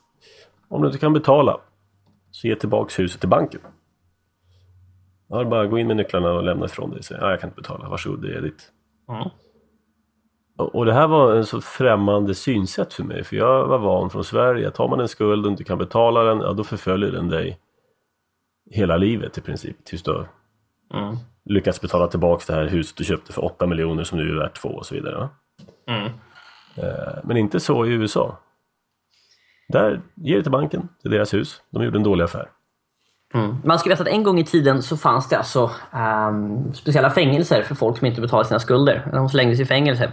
[0.67, 1.57] om du inte kan betala
[2.31, 3.61] så ge tillbaks huset till banken.
[5.27, 7.01] Ja, bara gå in med nycklarna och lämna ifrån dig.
[7.09, 8.71] ja, jag kan inte betala, varsågod det är ditt.
[9.09, 9.29] Mm.
[10.57, 14.23] Och det här var en så främmande synsätt för mig, för jag var van från
[14.23, 14.71] Sverige.
[14.71, 17.59] Tar man en skuld och inte kan betala den, ja då förföljer den dig
[18.71, 19.85] hela livet i princip.
[19.85, 20.25] Tills du
[20.93, 21.17] mm.
[21.45, 24.61] lyckats betala tillbaka det här huset du köpte för 8 miljoner som nu är värt
[24.61, 25.29] 2 och så vidare.
[25.87, 26.11] Mm.
[26.75, 28.37] Eh, men inte så i USA.
[29.67, 31.61] Där ger det till banken, är deras hus.
[31.69, 32.49] De gjorde en dålig affär.
[33.33, 33.55] Mm.
[33.63, 37.63] Man ska veta att en gång i tiden så fanns det alltså um, speciella fängelser
[37.63, 39.09] för folk som inte betalade sina skulder.
[39.13, 40.11] De slängdes i fängelse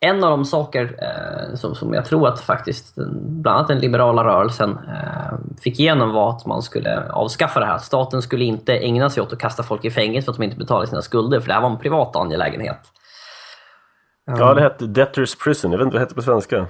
[0.00, 4.24] en av de saker eh, som, som jag tror att faktiskt bland annat den liberala
[4.24, 7.78] rörelsen eh, fick igenom var att man skulle avskaffa det här.
[7.78, 10.56] Staten skulle inte ägna sig åt att kasta folk i fängelse för att de inte
[10.56, 12.80] betalade sina skulder, för det här var en privat angelägenhet.
[14.26, 15.72] Ja, det hette Debtors Prison.
[15.72, 16.66] Jag vet inte vad det hette på svenska.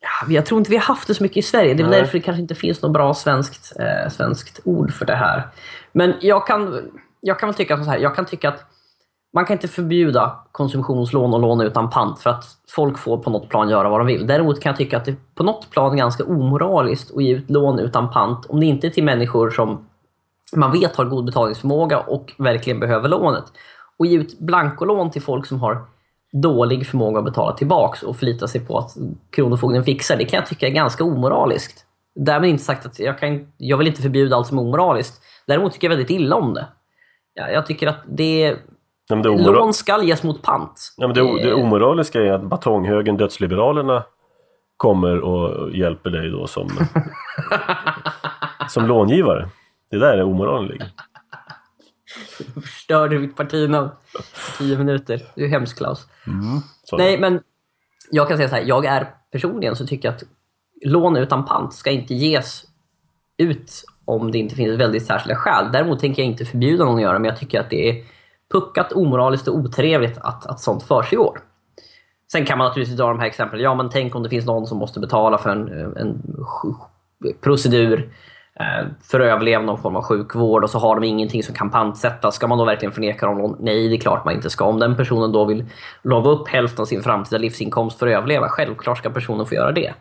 [0.00, 1.74] Ja, jag tror inte vi har haft det så mycket i Sverige.
[1.74, 2.00] Det är Nej.
[2.00, 5.48] därför det kanske inte finns något bra svenskt, eh, svenskt ord för det här.
[5.92, 7.98] Men jag kan, jag kan väl tycka så här.
[7.98, 8.64] Jag kan tycka att
[9.36, 13.48] man kan inte förbjuda konsumtionslån och lån utan pant för att folk får på något
[13.48, 14.26] plan göra vad de vill.
[14.26, 17.50] Däremot kan jag tycka att det på något plan är ganska omoraliskt att ge ut
[17.50, 19.86] lån utan pant om det inte är till människor som
[20.56, 23.44] man vet har god betalningsförmåga och verkligen behöver lånet.
[23.96, 25.84] Och ge ut blankolån till folk som har
[26.32, 28.96] dålig förmåga att betala tillbaks och förlita sig på att
[29.30, 31.84] Kronofogden fixar det kan jag tycka är ganska omoraliskt.
[32.14, 35.22] Därmed inte sagt att jag, kan, jag vill inte förbjuda allt som är omoraliskt.
[35.46, 36.66] Däremot tycker jag väldigt illa om det.
[37.34, 38.56] Jag tycker att det
[39.08, 40.94] Ja, det Lån skall ges mot pant.
[40.96, 44.04] Ja, men det, det omoraliska är att batonghögen Dödsliberalerna
[44.76, 46.70] kommer och hjälper dig då som,
[48.68, 49.48] som långivare.
[49.90, 50.90] Det där är omoralen ligger.
[52.38, 54.22] Du förstörde mitt partinamn på
[54.58, 55.22] tio minuter.
[55.34, 56.06] Du är hemsk Klaus.
[56.26, 56.60] Mm,
[56.92, 57.40] Nej, men
[58.10, 58.62] jag kan säga så här.
[58.62, 60.22] Jag är personligen så tycker jag att
[60.84, 62.64] lån utan pant ska inte ges
[63.38, 65.72] ut om det inte finns väldigt särskilda skäl.
[65.72, 68.04] Däremot tänker jag inte förbjuda någon att göra men jag tycker att det är
[68.52, 71.40] puckat, omoraliskt och otrevligt att, att sånt försiggår.
[72.32, 73.60] Sen kan man naturligtvis dra de här exemplen.
[73.60, 76.22] Ja, men tänk om det finns någon som måste betala för en, en
[77.40, 78.12] procedur
[78.60, 81.70] eh, för att överleva någon form av sjukvård och så har de ingenting som kan
[81.70, 82.34] pantsättas.
[82.34, 83.56] Ska man då verkligen förneka dem lån?
[83.60, 84.64] Nej, det är klart man inte ska.
[84.64, 85.64] Om den personen då vill
[86.02, 89.72] lova upp hälften av sin framtida livsinkomst för att överleva, självklart ska personen få göra
[89.72, 89.94] det.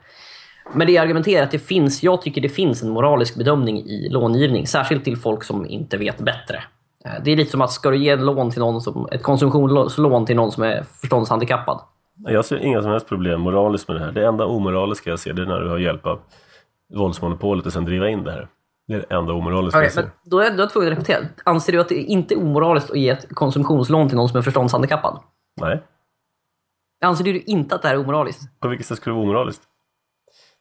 [0.73, 4.67] Men det argumenterar att det finns, jag tycker det finns en moralisk bedömning i långivning,
[4.67, 6.63] särskilt till folk som inte vet bättre.
[7.05, 10.25] Eh, det är lite som att ska du ge lån till någon som, ett konsumtionslån
[10.25, 11.81] till någon som är förståndshandikappad.
[12.17, 14.11] Jag ser inga som helst problem moraliskt med det här.
[14.11, 16.19] Det enda omoraliska jag ser det är när du har hjälp av
[16.93, 18.47] våldsmonopolet och sen driva in det här.
[18.87, 20.01] Det är det enda omoraliska okay, jag ser.
[20.01, 21.27] Men då är jag tvungen att repetera.
[21.43, 24.41] Anser du att det inte är omoraliskt att ge ett konsumtionslån till någon som är
[24.41, 25.19] förståndshandikappad?
[25.61, 25.83] Nej.
[27.01, 28.59] Anser du inte att det här är omoraliskt?
[28.59, 29.61] På vilket sätt skulle det vara omoraliskt?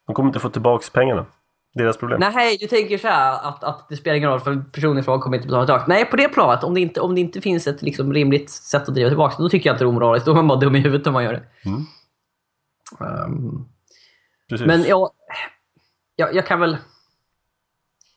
[0.07, 1.27] De kommer inte få tillbaka pengarna.
[1.75, 2.21] Deras problem.
[2.35, 5.23] Nej, du tänker så här att, att det spelar ingen roll för personen i fråga
[5.23, 5.85] kommer inte betala tillbaka.
[5.89, 6.65] Nej, på det planet.
[6.65, 9.49] Om det inte, om det inte finns ett liksom, rimligt sätt att driva tillbaka då
[9.49, 10.27] tycker jag inte det är omoraliskt.
[10.27, 11.43] Då är man bara dum i huvudet om man gör det.
[11.65, 11.87] Mm.
[13.27, 13.69] Um,
[14.67, 15.11] men jag,
[16.17, 16.77] jag, jag kan väl...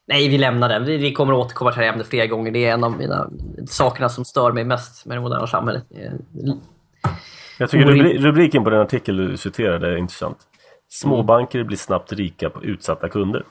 [0.08, 0.86] Nej, vi lämnar den.
[0.86, 2.52] Vi, vi kommer att återkomma till det här ämnet flera gånger.
[2.52, 3.30] Det är en av mina
[3.68, 5.84] sakerna som stör mig mest med det moderna samhället.
[7.60, 7.86] Jag tycker
[8.20, 10.38] rubriken på den artikel du citerade är intressant.
[10.90, 13.46] Småbanker blir snabbt rika på utsatta kunder.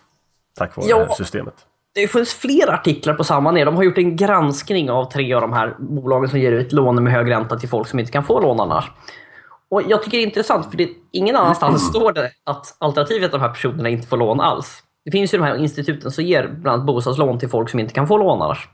[0.54, 1.54] Tack vare ja, det här systemet.
[1.94, 3.64] Det finns fler artiklar på samma ner.
[3.64, 7.04] De har gjort en granskning av tre av de här bolagen som ger ut lån
[7.04, 8.90] med hög ränta till folk som inte kan få lån annars.
[9.68, 13.32] Och Jag tycker det är intressant för det, ingen annanstans står det att alternativet att
[13.32, 14.82] de här personerna inte får lån alls.
[15.04, 17.94] Det finns ju de här instituten som ger bland annat bostadslån till folk som inte
[17.94, 18.68] kan få lån annars.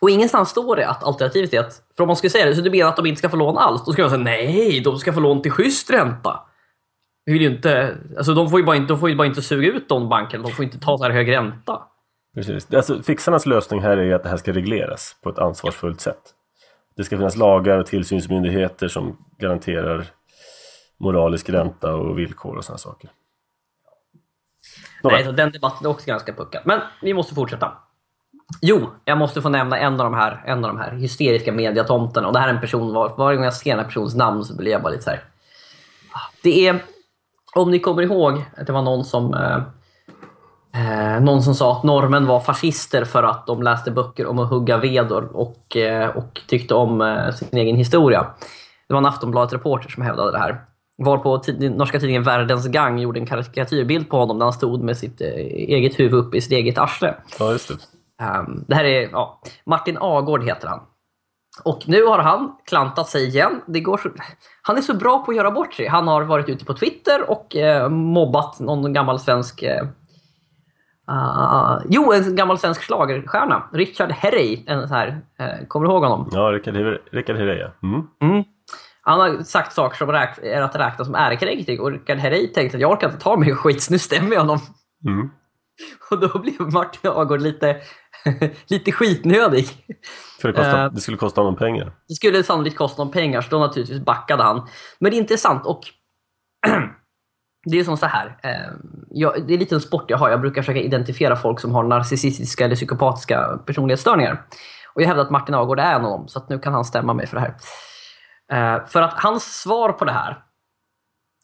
[0.00, 2.62] Och ingenstans står det att alternativet är att, för om man skulle säga det, så
[2.62, 3.84] du menar att de inte ska få lån alls?
[3.84, 6.40] Då skulle man säga nej, de ska få lån till schysst ränta
[7.26, 9.68] vill ju inte, alltså de får ju bara inte, de får ju bara inte suga
[9.68, 11.82] ut de bankerna, de får inte ta så här hög ränta.
[12.34, 12.74] Precis.
[12.74, 16.34] Alltså, fixarnas lösning här är att det här ska regleras på ett ansvarsfullt sätt.
[16.96, 20.06] Det ska finnas lagar och tillsynsmyndigheter som garanterar
[20.98, 23.10] moralisk ränta och villkor och sådana saker.
[25.02, 26.62] Nej, så den debatten är också ganska puckad.
[26.64, 27.72] Men vi måste fortsätta.
[28.60, 32.26] Jo, jag måste få nämna en av de här, en av de här hysteriska mediatomterna.
[32.26, 34.44] Och det här är en person, var, varje gång jag ser den här personens namn
[34.44, 35.24] så blir jag bara lite så här.
[36.12, 36.82] Ah, det är
[37.54, 39.56] om ni kommer ihåg att det var någon som eh,
[40.74, 44.50] eh, någon som sa att normen var fascister för att de läste böcker om att
[44.50, 48.26] hugga vedor och, eh, och tyckte om eh, sin egen historia.
[48.88, 50.60] Det var en Aftonbladet-reporter som hävdade det här.
[50.98, 54.96] Varpå tid, norska tidningen Världens Gang gjorde en karikatyrbild på honom där han stod med
[54.96, 57.14] sitt eh, eget huvud upp i sitt eget arsle.
[57.38, 57.74] Ja, just det.
[58.24, 60.80] Um, det här är ja, Martin Agård heter han.
[61.64, 63.60] Och nu har han klantat sig igen.
[63.66, 64.08] Det går så...
[64.62, 65.86] Han är så bra på att göra bort sig.
[65.86, 69.62] Han har varit ute på Twitter och eh, mobbat någon gammal svensk...
[69.62, 69.82] Eh,
[71.10, 73.62] uh, jo, en gammal svensk schlagerstjärna.
[73.72, 74.64] Richard Herrey.
[74.66, 76.28] En så här, eh, kommer du ihåg honom?
[76.32, 77.66] Ja, Richard, Herrey.
[77.82, 78.06] Mm.
[78.22, 78.44] Mm.
[79.02, 82.80] Han har sagt saker som är att räkna som ärekränkning och Richard Herrey tänkte att
[82.80, 84.58] jag orkar inte ta mig skit, så nu stämmer jag honom.
[85.06, 85.30] Mm.
[86.10, 87.76] Och då blev Martin Agård lite,
[88.66, 89.68] lite skitnödig.
[90.40, 91.92] För det, kostar, uh, det skulle kosta honom pengar?
[92.08, 94.68] Det skulle sannolikt kosta honom pengar, så då naturligtvis backade han.
[94.98, 95.80] Men det är intressant och
[97.64, 98.26] det är som så här.
[98.26, 98.76] Uh,
[99.10, 100.30] jag, det är lite en sport jag har.
[100.30, 104.46] Jag brukar försöka identifiera folk som har narcissistiska eller psykopatiska personlighetsstörningar.
[104.94, 107.14] Och jag hävdar att Martin Agård är en av dem, så nu kan han stämma
[107.14, 107.54] mig för det här.
[108.52, 110.44] Uh, för att hans svar på det här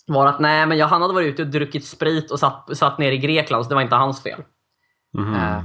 [0.06, 2.98] var att nej, men jag, han hade varit ute och druckit sprit och satt, satt
[2.98, 4.42] ner i Grekland, så det var inte hans fel.
[5.18, 5.34] Mm.
[5.34, 5.62] Uh,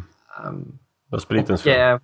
[0.48, 0.80] um,
[1.12, 1.94] det var spritens fel?
[1.94, 2.02] Uh,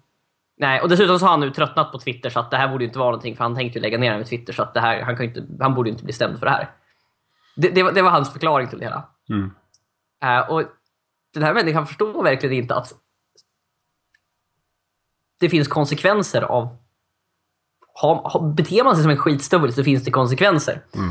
[0.57, 2.85] nej, och dessutom så har han nu tröttnat på Twitter, så att det här borde
[2.85, 5.01] inte vara någonting, för han tänkte ju lägga ner med Twitter, så att det här,
[5.01, 6.71] han, kan inte, han borde inte bli stämd för det här.
[7.55, 9.09] Det, det, var, det var hans förklaring till det hela.
[9.29, 9.51] Mm.
[10.25, 10.63] Uh, och
[11.33, 12.93] den här människan förstår verkligen inte att
[15.39, 16.77] det finns konsekvenser av...
[18.01, 20.83] Ha, ha, beter man sig som en skitstövel så finns det konsekvenser.
[20.95, 21.09] Mm.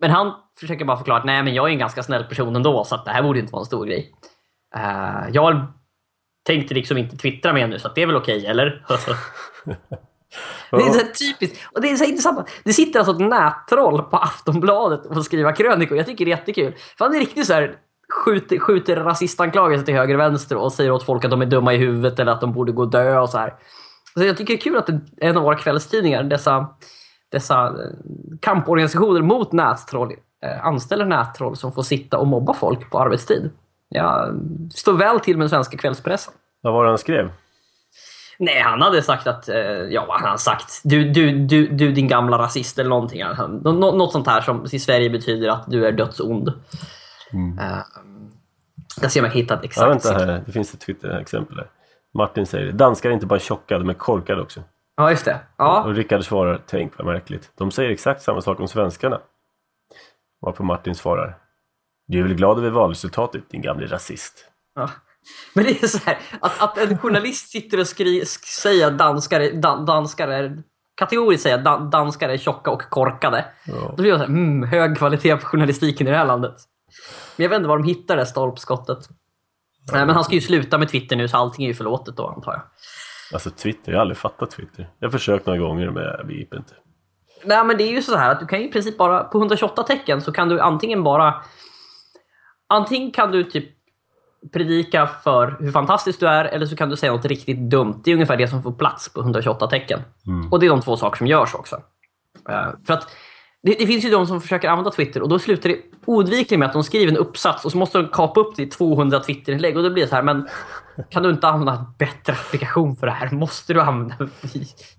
[0.00, 2.84] Men han försöker bara förklara att nej, men jag är en ganska snäll person ändå,
[2.84, 4.14] så att det här borde inte vara en stor grej.
[4.76, 5.66] Uh, jag
[6.48, 8.84] tänkte liksom inte twittra mer nu, så det är väl okej, okay, eller?
[10.70, 11.68] det är så typiskt.
[11.72, 12.50] Och det är så intressant.
[12.64, 15.96] Det sitter alltså ett nättroll på Aftonbladet och får skriva krönikor.
[15.96, 16.74] Jag tycker det är jättekul.
[16.98, 17.76] För han är riktigt så här
[18.24, 21.74] skjuter, skjuter rasistanklagelser till höger och vänster och säger åt folk att de är dumma
[21.74, 23.54] i huvudet eller att de borde gå och dö och så här.
[24.14, 26.66] Så jag tycker det är kul att en av våra kvällstidningar, dessa
[27.30, 27.72] dessa eh,
[28.40, 30.12] kamporganisationer mot nättroll
[30.44, 33.50] eh, anställer nättroll som får sitta och mobba folk på arbetstid.
[33.88, 34.40] Jag
[34.74, 36.34] står väl till med den svenska kvällspressen.
[36.60, 37.30] Vad var det han skrev?
[38.38, 39.48] Nej, han hade sagt att...
[39.48, 40.80] Eh, ja, vad han sagt?
[40.84, 43.22] Du, du, du, du din gamla rasist eller någonting.
[43.24, 46.52] Han, något sånt här som i Sverige betyder att du är dödsond.
[47.32, 47.58] Mm.
[47.58, 47.82] Uh,
[49.00, 50.42] jag ser om jag kan hitta ett exakt ja, vänta här.
[50.46, 51.60] Det finns ett Twitter-exempel.
[52.14, 54.62] Martin säger danskar är inte bara tjocka, de är korkade också.
[54.96, 55.40] Ja, just det.
[55.56, 55.84] Ja.
[55.84, 57.50] Och Rickard svarar, tänk vad märkligt.
[57.54, 59.20] De säger exakt samma sak om svenskarna.
[60.40, 61.36] Varpå Martin svarar,
[62.08, 64.44] du är väl glad över valresultatet din gamle rasist?
[64.74, 64.90] Ja.
[65.54, 68.24] Men det är så här, att, att en journalist sitter och skri,
[68.62, 70.62] säger att danskar, dan, danskar är
[70.96, 73.44] kategoriskt säger att danskar är tjocka och korkade.
[73.66, 73.94] Ja.
[73.96, 76.54] Då blir jag så här, mm, hög kvalitet på journalistiken i det här landet.
[77.36, 78.98] Men jag vet inte var de hittar det stolpskottet.
[79.92, 82.26] Nej, men han ska ju sluta med Twitter nu så allting är ju förlåtet då
[82.26, 82.62] antar jag.
[83.32, 84.90] Alltså Twitter, jag har aldrig fattat Twitter.
[84.98, 86.74] Jag har försökt några gånger men jag begriper inte.
[87.44, 89.82] Nej men det är ju så här att du kan i princip bara, på 128
[89.82, 91.34] tecken så kan du antingen bara
[92.68, 93.64] Antingen kan du typ
[94.52, 98.00] predika för hur fantastisk du är eller så kan du säga något riktigt dumt.
[98.04, 100.00] Det är ungefär det som får plats på 128 tecken.
[100.26, 100.52] Mm.
[100.52, 101.76] Och det är de två saker som görs också.
[102.50, 103.08] Uh, för att
[103.62, 106.66] det, det, finns ju de som försöker använda Twitter och då slutar det oundvikligen med
[106.66, 109.76] att de skriver en uppsats och så måste de kapa upp det i 200 Twitterinlägg
[109.76, 110.48] och då blir det så här, men
[111.10, 113.30] kan du inte använda en bättre applikation för det här?
[113.30, 114.14] Måste du använda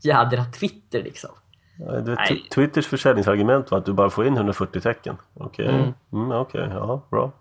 [0.01, 1.31] jädra Twitter liksom?
[1.79, 2.17] Ja,
[2.55, 5.17] Twitters försäljningsargument var att du bara får in 140 tecken.
[5.33, 5.79] Okej, okay.
[5.79, 5.93] mm.
[6.13, 6.67] mm, okay.
[6.69, 7.31] ja, bra.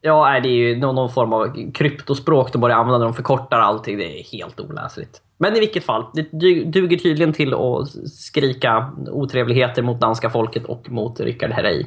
[0.00, 3.04] Ja, det är ju någon, någon, form av kryptospråk de börjar använda.
[3.04, 3.98] De förkortar allting.
[3.98, 5.22] Det är helt oläsligt.
[5.38, 6.22] Men i vilket fall, det
[6.64, 11.86] duger tydligen till att skrika otrevligheter mot danska folket och mot Rickard Herrey.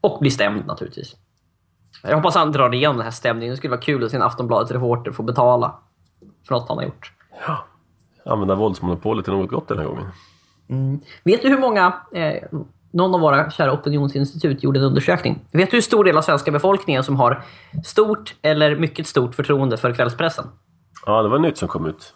[0.00, 1.16] Och bli stämd naturligtvis.
[2.02, 3.50] Jag hoppas han drar igenom den här stämningen.
[3.50, 5.74] Det skulle vara kul att se en Aftonbladet-reporter få betala
[6.48, 7.12] för något han har gjort.
[7.46, 7.64] Ja,
[8.28, 10.06] använda våldsmonopolet till något gott den här gången.
[10.70, 11.00] Mm.
[11.24, 12.42] Vet du hur många eh,
[12.90, 15.44] någon av våra kära opinionsinstitut gjorde en undersökning.
[15.52, 17.42] Vet du hur stor del av svenska befolkningen som har
[17.84, 20.44] stort eller mycket stort förtroende för kvällspressen?
[21.06, 22.14] Ja, det var nytt som kom ut.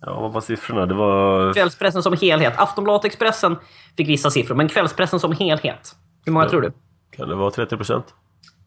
[0.00, 0.86] Ja, vad var siffrorna?
[0.86, 1.52] Det var...
[1.52, 2.54] Kvällspressen som helhet.
[2.56, 3.56] Aftonbladet Expressen
[3.96, 5.96] fick vissa siffror, men kvällspressen som helhet.
[6.24, 6.50] Hur många ja.
[6.50, 6.72] tror du?
[7.16, 8.04] Kan det vara 30 procent?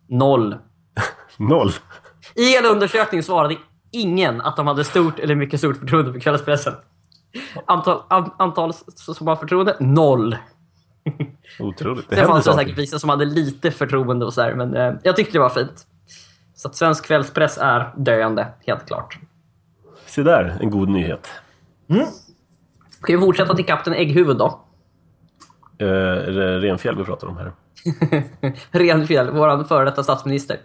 [0.10, 0.56] Noll.
[1.38, 1.72] Noll?
[2.36, 3.56] I hela undersökningen svarade
[3.92, 6.74] ingen att de hade stort eller mycket stort förtroende för kvällspressen.
[7.66, 9.78] Antal, an, antal som har förtroende?
[9.80, 10.36] Noll.
[11.60, 12.10] Otroligt.
[12.10, 15.16] Det, det fanns det säkert vissa som hade lite förtroende och sådär, men eh, jag
[15.16, 15.88] tyckte det var fint.
[16.56, 19.20] Så att svensk kvällspress är döende, helt klart.
[20.06, 21.30] Se där, en god nyhet.
[21.90, 22.06] Mm.
[22.90, 24.62] Ska vi fortsätta till Kapten Ägghuvud då?
[25.78, 27.52] Eh, är det Renfjäll vi pratar om här?
[28.72, 30.58] Renfjäll, vår före detta statsminister.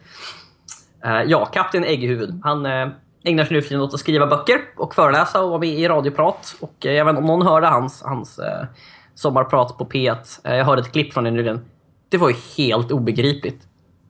[1.05, 2.41] Eh, ja, Kapten Ägghuvud.
[2.45, 2.89] Han eh,
[3.27, 5.89] ägnar sig nu för tiden åt att skriva böcker och föreläsa och vara med i
[5.89, 6.57] radioprat.
[6.61, 8.67] Och eh, jag vet inte om någon hörde hans, hans eh,
[9.15, 10.41] sommarprat på P1.
[10.45, 11.65] Eh, jag hörde ett klipp från det nyligen.
[12.09, 13.63] Det var ju helt obegripligt.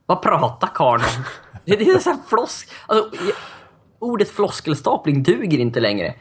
[0.06, 1.24] Vad pratar karln om?
[1.64, 2.72] Det, det är så här flosk...
[2.86, 3.10] Alltså,
[3.98, 6.14] ordet floskelstapling duger inte längre.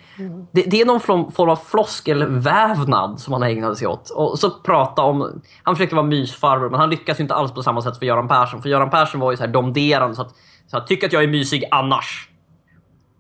[0.51, 4.09] Det, det, är någon form av floskelvävnad som han ägnade sig åt.
[4.09, 5.41] Och så prata om...
[5.63, 8.61] Han försökte vara mysfarbror, men han lyckas inte alls på samma sätt för Göran Persson.
[8.61, 10.35] För Göran Persson var ju så här domderande, så att,
[10.67, 12.29] så att tyck att jag är mysig annars.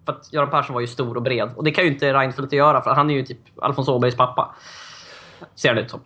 [0.05, 1.49] För att Göran Persson var ju stor och bred.
[1.55, 4.55] Och det kan ju inte Reinfeldt göra, för han är ju typ Alfons Åbergs pappa.
[5.55, 5.99] Ser det ut som.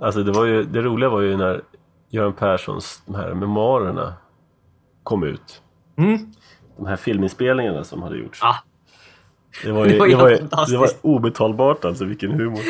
[0.00, 1.62] Alltså det, var ju, det roliga var ju när
[2.08, 4.14] Göran Perssons de här memoarerna
[5.02, 5.62] kom ut.
[5.96, 6.32] Mm.
[6.76, 8.42] De här filminspelningarna som hade gjorts.
[8.42, 8.56] Ah.
[9.64, 12.60] Det var ju, det var, det var, det var obetalbart alltså, vilken humor.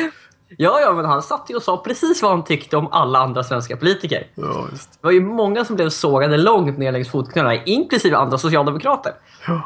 [0.49, 3.43] Ja, ja, men han satt ju och sa precis vad han tyckte om alla andra
[3.43, 4.27] svenska politiker.
[4.35, 4.91] Ja, just.
[4.91, 9.13] Det var ju många som blev sågade långt ner längs fotknölarna, inklusive andra socialdemokrater.
[9.47, 9.53] Ja.
[9.53, 9.61] Uh,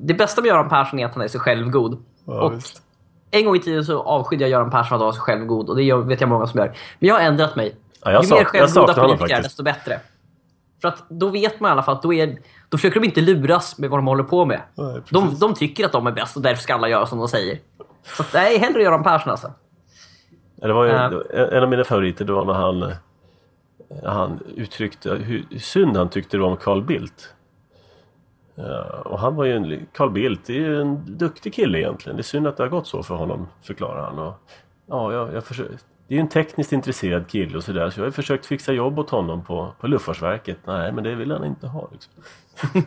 [0.00, 2.02] det bästa med Göran Persson är att han är så självgod.
[2.24, 2.82] Ja, och just.
[3.30, 5.76] En gång i tiden så avskydde jag Göran Persson för att vara så självgod och
[5.76, 6.66] det vet jag många som gör.
[6.98, 7.76] Men jag har ändrat mig.
[8.04, 10.00] Ja, jag Ju mer självgoda politiker är, desto bättre.
[10.80, 13.20] För att då vet man i alla fall att då, är, då försöker de inte
[13.20, 14.60] luras med vad de håller på med.
[14.74, 17.28] Nej, de, de tycker att de är bäst och därför ska alla göra som de
[17.28, 17.58] säger.
[18.16, 19.52] Så att, nej, hellre Göran Persson alltså.
[20.60, 22.92] Det var ju, uh, en av mina favoriter det var när han,
[24.04, 27.34] han uttryckte hur synd han tyckte det var om Carl Bildt.
[28.54, 32.16] Ja, och han var ju en, Carl Bildt är ju en duktig kille egentligen.
[32.16, 34.18] Det är synd att det har gått så för honom, förklarar han.
[34.18, 34.34] Och,
[34.86, 38.06] ja, jag, jag försöker, det är ju en tekniskt intresserad kille och sådär så jag
[38.06, 40.58] har försökt fixa jobb åt honom på, på Luftfartsverket.
[40.64, 41.88] Nej, men det vill han inte ha.
[41.92, 42.12] Liksom.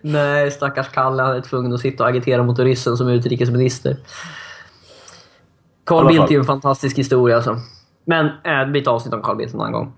[0.00, 1.22] Nej, stackars Kalle.
[1.22, 3.96] Han är tvungen att sitta och agitera mot ryssen som utrikesminister.
[5.92, 7.56] Carl Bildt är ju en fantastisk historia alltså.
[8.04, 9.92] Men äh, blir ett avsnitt om Carl Bildt en annan gång.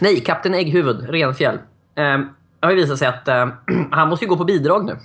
[0.00, 1.54] Nej, Kapten Ägghuvud, Renfjäll.
[1.54, 2.18] Eh,
[2.60, 3.48] det har ju visat sig att äh,
[3.90, 4.96] han måste ju gå på bidrag nu.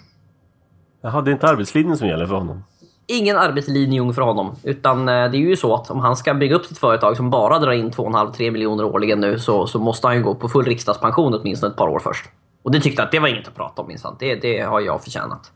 [1.02, 2.63] Jaha, det är inte arbetslinjen som gäller för honom?
[3.08, 4.56] Ingen arbetslinje för honom.
[4.63, 7.60] Utan det är ju så att om han ska bygga upp sitt företag som bara
[7.60, 11.34] drar in 2,5-3 miljoner årligen nu så, så måste han ju gå på full riksdagspension
[11.34, 12.25] åtminstone ett par år först.
[12.63, 14.15] Och det tyckte att det var inget att prata om minsann.
[14.19, 15.52] Det, det har jag förtjänat.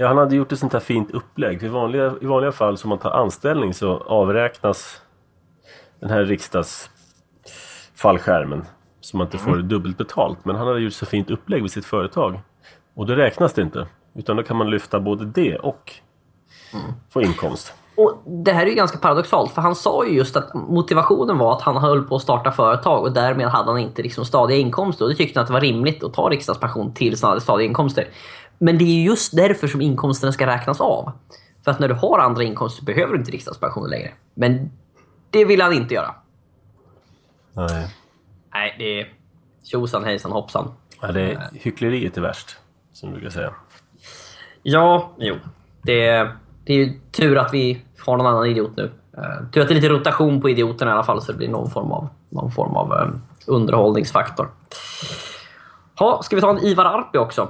[0.00, 1.62] Ja, han hade gjort ett sånt här fint upplägg.
[1.62, 5.02] I vanliga, I vanliga fall som man tar anställning så avräknas
[6.00, 8.64] den här riksdagsfallskärmen
[9.00, 9.68] så man inte får mm.
[9.68, 10.44] dubbelt betalt.
[10.44, 12.40] Men han hade gjort så fint upplägg vid sitt företag.
[12.94, 13.86] Och då räknas det inte.
[14.14, 15.92] Utan då kan man lyfta både det och
[16.72, 16.84] mm.
[17.10, 17.74] få inkomst.
[17.96, 21.52] Och Det här är ju ganska paradoxalt för han sa ju just att motivationen var
[21.52, 25.04] att han höll på att starta företag och därmed hade han inte liksom stadiga inkomster.
[25.04, 27.68] Och det tyckte han att det var rimligt att ta riksdagspension tills han hade stadiga
[27.68, 28.08] inkomster.
[28.58, 31.12] Men det är just därför som inkomsterna ska räknas av.
[31.64, 34.10] För att när du har andra inkomster behöver du inte riksdagspension längre.
[34.34, 34.70] Men
[35.30, 36.14] det vill han inte göra.
[37.52, 37.94] Nej.
[38.54, 39.12] Nej, det är
[39.62, 40.72] tjosan hejsan hoppsan.
[41.00, 42.56] Ja, det är hyckleriet är värst,
[42.92, 43.54] som du brukar säga.
[44.62, 45.34] Ja, jo.
[45.82, 48.90] Det är, det är ju tur att vi har någon annan idiot nu.
[49.18, 51.48] Uh, tur att det är lite rotation på idioterna i alla fall, så det blir
[51.48, 54.50] någon form av, någon form av um, underhållningsfaktor.
[55.98, 57.48] Ha, ska vi ta en Ivar Arpi också?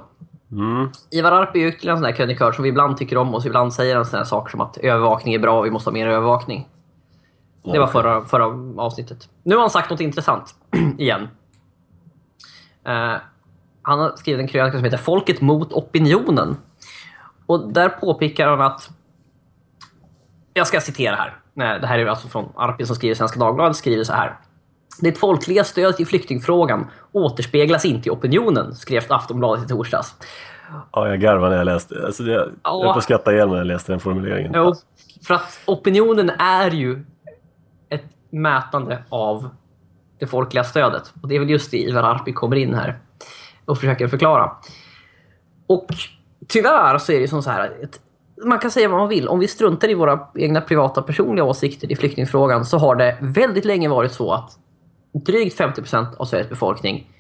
[0.52, 0.90] Mm.
[1.10, 3.74] Ivar Arpi är ytterligare en sån där krönikör som vi ibland tycker om och ibland
[3.74, 6.68] säger han såna saker som att övervakning är bra, vi måste ha mer övervakning.
[7.72, 8.44] Det var förra, förra
[8.82, 9.28] avsnittet.
[9.42, 10.54] Nu har han sagt något intressant
[10.98, 11.22] igen.
[12.88, 13.16] Uh,
[13.82, 16.56] han har skrivit en krönika som heter Folket mot opinionen.
[17.46, 18.90] Och där påpekar han att...
[20.54, 21.36] Jag ska citera här.
[21.78, 23.76] Det här är alltså från Arpi som skriver Svenska Dagbladet.
[23.76, 24.36] skriver så här.
[25.00, 30.14] Det folkliga stödet i flyktingfrågan återspeglas inte i opinionen, skrev Aftonbladet i torsdags.
[30.92, 32.02] Ja, jag garvade när jag läste.
[32.06, 32.92] Alltså, jag höll ja.
[32.92, 34.52] på att skratta ihjäl när jag läste den formuleringen.
[34.54, 34.74] Jo,
[35.26, 37.04] för att opinionen är ju
[37.88, 39.50] ett mätande av
[40.18, 41.12] det folkliga stödet.
[41.22, 42.98] Och det är väl just det Ivar Arpi kommer in här
[43.64, 44.52] och försöker förklara.
[45.66, 45.86] Och
[46.48, 47.72] tyvärr så är det som så här.
[47.82, 48.00] Ett,
[48.44, 49.28] man kan säga vad man vill.
[49.28, 53.64] Om vi struntar i våra egna privata personliga åsikter i flyktingfrågan så har det väldigt
[53.64, 54.58] länge varit så att
[55.24, 57.10] drygt 50 procent av Sveriges befolkning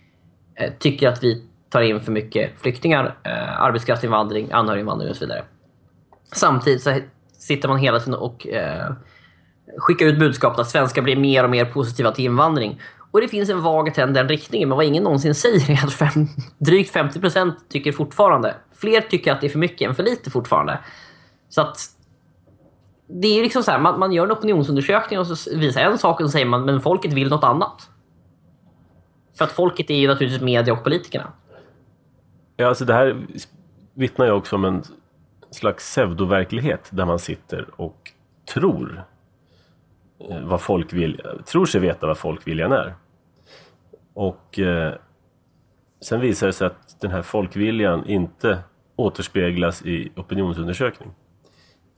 [0.54, 5.44] eh, tycker att vi tar in för mycket flyktingar, eh, arbetskraftsinvandring, anhöriginvandring och så vidare.
[6.32, 7.00] Samtidigt så
[7.38, 8.92] sitter man hela tiden och eh,
[9.76, 12.80] skickar ut budskapet att svenskar blir mer och mer positiva till invandring.
[13.10, 15.84] Och det finns en vag trend i den riktningen, men vad ingen någonsin säger är
[15.84, 16.26] att fem,
[16.58, 20.30] drygt 50 procent tycker fortfarande, fler tycker att det är för mycket än för lite
[20.30, 20.78] fortfarande.
[21.48, 21.97] Så att
[23.08, 26.20] det är liksom så här, man, man, gör en opinionsundersökning och så visar en sak
[26.20, 27.90] och så säger man men folket vill något annat.
[29.38, 31.32] För att folket är ju naturligtvis media och politikerna.
[32.56, 33.26] Ja, alltså det här
[33.94, 34.82] vittnar ju också om en
[35.50, 38.12] slags pseudoverklighet där man sitter och
[38.54, 39.04] tror
[40.30, 42.94] eh, vad folk vill, tror sig veta vad folkviljan är.
[44.14, 44.94] Och eh,
[46.00, 48.58] sen visar det sig att den här folkviljan inte
[48.96, 51.10] återspeglas i opinionsundersökning.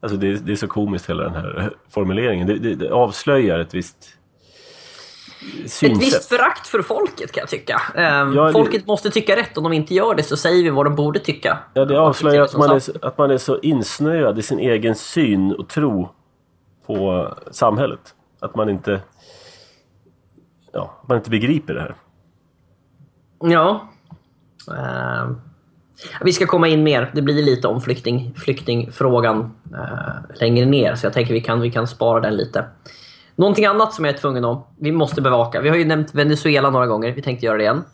[0.03, 2.47] Alltså det, det är så komiskt hela den här formuleringen.
[2.47, 4.17] Det, det, det avslöjar ett visst
[5.67, 5.93] synsätt.
[5.93, 7.83] Ett visst förakt för folket kan jag tycka.
[7.95, 9.59] Um, ja, folket måste tycka rätt.
[9.59, 11.59] Om de inte gör det så säger vi vad de borde tycka.
[11.75, 15.53] Ja, det avslöjar att man, är, att man är så insnöad i sin egen syn
[15.53, 16.09] och tro
[16.87, 18.15] på samhället.
[18.41, 19.01] Att man inte,
[20.73, 21.95] ja, man inte begriper det här.
[23.41, 23.89] Ja.
[24.71, 25.37] Uh,
[26.21, 27.11] vi ska komma in mer.
[27.15, 29.39] Det blir lite om flykting, flyktingfrågan
[29.73, 30.95] uh, längre ner.
[30.95, 32.65] Så jag tänker vi kan, vi kan spara den lite.
[33.37, 34.67] Någonting annat som jag är tvungen om.
[34.79, 35.61] Vi måste bevaka.
[35.61, 37.13] Vi har ju nämnt Venezuela några gånger.
[37.13, 37.85] Vi tänkte göra det igen.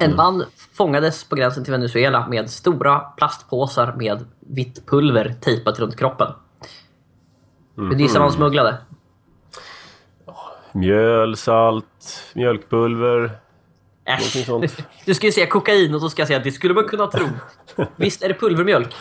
[0.00, 5.96] En man fångades på gränsen till Venezuela med stora plastpåsar med vitt pulver tejpat runt
[5.96, 6.28] kroppen.
[7.78, 7.88] Mm.
[7.88, 8.78] Vill du gissa vad han smugglade?
[10.72, 13.30] Mjöl, salt, mjölkpulver,
[14.04, 14.48] Äsch.
[15.04, 17.26] Du skulle säga kokain och så ska jag säga att det skulle man kunna tro.
[17.96, 18.94] Visst är det pulvermjölk?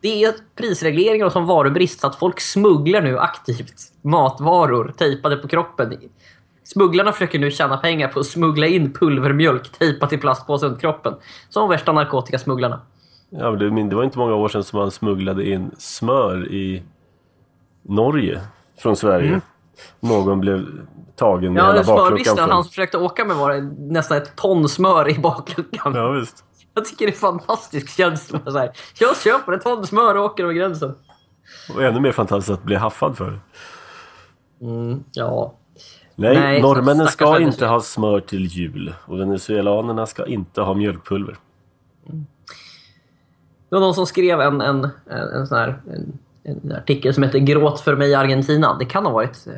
[0.00, 5.48] Det är prisregleringar och som varubrist så att folk smugglar nu aktivt matvaror tejpade på
[5.48, 5.94] kroppen.
[6.64, 11.14] Smugglarna försöker nu tjäna pengar på att smuggla in pulvermjölk tejpat i plastpåse runt kroppen.
[11.48, 12.80] Som värsta narkotikasmugglarna.
[13.30, 16.82] Ja, men det, det var inte många år sedan som man smugglade in smör i
[17.82, 18.40] Norge
[18.78, 19.28] från Sverige.
[19.28, 19.40] Mm.
[20.00, 20.66] Någon blev
[21.16, 22.34] tagen med ja, hela bakluckan.
[22.36, 23.60] Ja, han försökte åka med var
[23.92, 25.94] nästan ett ton smör i bakluckan.
[25.94, 26.44] Ja, visst.
[26.74, 28.40] Jag tycker det är fantastisk känsla.
[28.44, 30.94] Så här, jag köper ett ton smör och åker över gränsen.
[31.74, 33.40] Och ännu mer fantastiskt att bli haffad för.
[34.60, 35.54] Mm, ja.
[36.14, 41.36] Nej, Nej norrmännen ska inte ha smör till jul och venezuelanerna ska inte ha mjölkpulver.
[42.08, 42.26] Mm.
[43.68, 47.22] Det var någon som skrev en, en, en, en sån här en, en artikel som
[47.22, 48.76] heter Gråt för mig Argentina.
[48.78, 49.52] Det kan ha varit eh,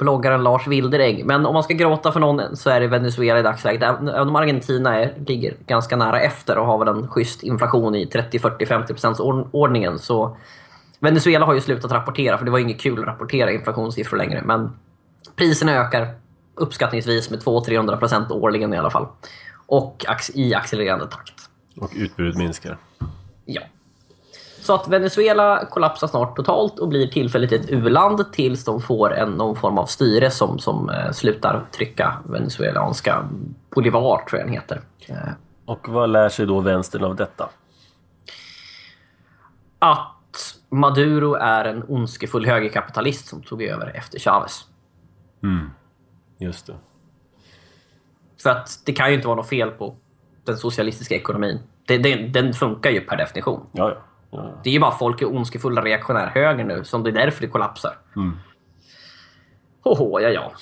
[0.00, 1.24] bloggaren Lars Wilderägg.
[1.26, 3.82] Men om man ska gråta för någon så är det Venezuela i dagsläget.
[3.82, 8.06] Även om Argentina är, ligger ganska nära efter och har väl en schysst inflation i
[8.06, 9.20] 30, 40, 50 procents
[9.52, 10.36] ordningen så
[11.00, 14.42] Venezuela har ju slutat rapportera för det var inget kul att rapportera inflationssiffror längre.
[14.44, 14.72] Men
[15.36, 16.14] priserna ökar
[16.54, 19.06] uppskattningsvis med 200-300 procent årligen i alla fall.
[19.66, 21.34] och i accelererande takt.
[21.76, 22.78] Och utbudet minskar.
[23.44, 23.60] Ja.
[24.70, 29.30] Så att Venezuela kollapsar snart totalt och blir tillfälligt ett u-land tills de får en,
[29.30, 33.28] någon form av styre som, som eh, slutar trycka venezuelanska
[33.74, 34.80] Bolivar, tror jag den heter.
[35.08, 35.16] Eh,
[35.64, 37.48] och vad lär sig då vänstern av detta?
[39.78, 44.64] Att Maduro är en ondskefull högerkapitalist som tog över efter Chavez.
[45.42, 45.70] Mm.
[46.38, 46.74] Just det.
[48.42, 49.96] För att det kan ju inte vara något fel på
[50.44, 51.58] den socialistiska ekonomin.
[51.86, 53.66] Det, det, den funkar ju per definition.
[53.72, 54.02] Ja, ja.
[54.30, 54.60] Ja.
[54.64, 57.48] Det är ju bara folk i ondskefulla reaktionär höger nu, som det är därför det
[57.48, 57.98] kollapsar.
[58.16, 58.38] Mm.
[59.84, 60.52] Hoho, ja, ja.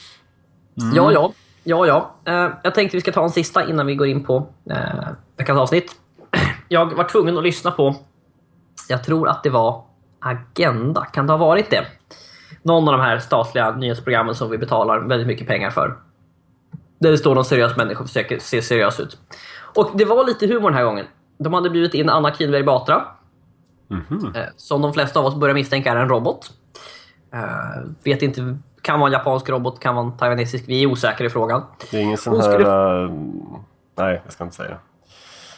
[0.82, 0.96] Mm.
[0.96, 1.32] Ja, ja.
[1.64, 2.14] Ja, ja.
[2.28, 4.36] Uh, jag tänkte vi ska ta en sista innan vi går in på
[4.70, 5.92] uh, veckans avsnitt.
[6.68, 7.94] Jag var tvungen att lyssna på,
[8.88, 9.84] jag tror att det var
[10.20, 11.86] Agenda, kan det ha varit det?
[12.62, 15.96] Någon av de här statliga nyhetsprogrammen som vi betalar väldigt mycket pengar för.
[16.98, 19.18] Där det står någon seriös människa och försöker se seriös ut.
[19.74, 21.06] Och det var lite humor den här gången.
[21.38, 23.04] De hade bjudit in Anna Kinberg Batra.
[23.90, 24.46] Mm -hmm.
[24.56, 26.50] Som de flesta av oss börjar misstänka är en robot.
[27.34, 30.64] Uh, vet inte, kan vara en japansk robot, kan vara en taiwanesisk.
[30.68, 31.62] Vi är osäkra i frågan.
[31.90, 32.52] Det är ingen sån Hon här...
[32.52, 32.68] Skulle...
[32.68, 33.10] Uh,
[33.96, 34.76] nej, jag ska inte säga.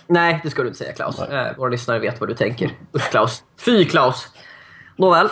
[0.06, 1.20] Nej, det ska du inte säga Klaus.
[1.20, 1.26] Uh,
[1.58, 2.70] våra lyssnare vet vad du tänker.
[2.96, 3.44] Usch Klaus.
[3.64, 4.28] Fy Klaus!
[4.96, 5.28] Nåväl.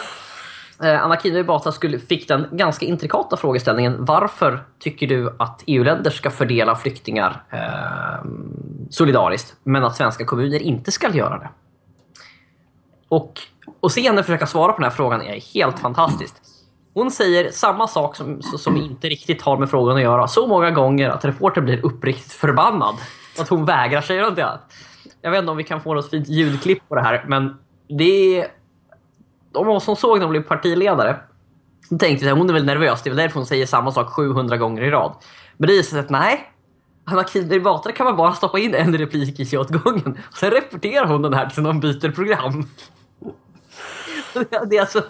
[0.83, 1.73] Eh, Anna Kinberg Batra
[2.09, 8.31] fick den ganska intrikata frågeställningen varför tycker du att EU-länder ska fördela flyktingar eh,
[8.91, 11.49] solidariskt men att svenska kommuner inte ska göra det?
[13.09, 13.41] Och
[13.83, 16.43] att se henne försöka svara på den här frågan är helt fantastiskt.
[16.95, 20.71] Hon säger samma sak som, som inte riktigt har med frågan att göra så många
[20.71, 22.95] gånger att reportern blir uppriktigt förbannad.
[23.41, 24.73] Att hon vägrar säga något annat.
[25.23, 27.57] Jag vet inte om vi kan få något fint ljudklipp på det här, men
[27.89, 28.47] det är
[29.53, 31.19] de som såg när hon blev partiledare
[31.89, 33.03] de tänkte att hon är väl nervös.
[33.03, 35.15] Det är väl därför hon säger samma sak 700 gånger i rad.
[35.57, 36.53] Men det visar sig att nej.
[37.05, 40.19] Anna Kinberg Batra kan man bara stoppa in en replik i åt gången.
[40.35, 42.67] Sen repeterar hon den här tills någon byter program.
[44.67, 45.03] Det är alltså...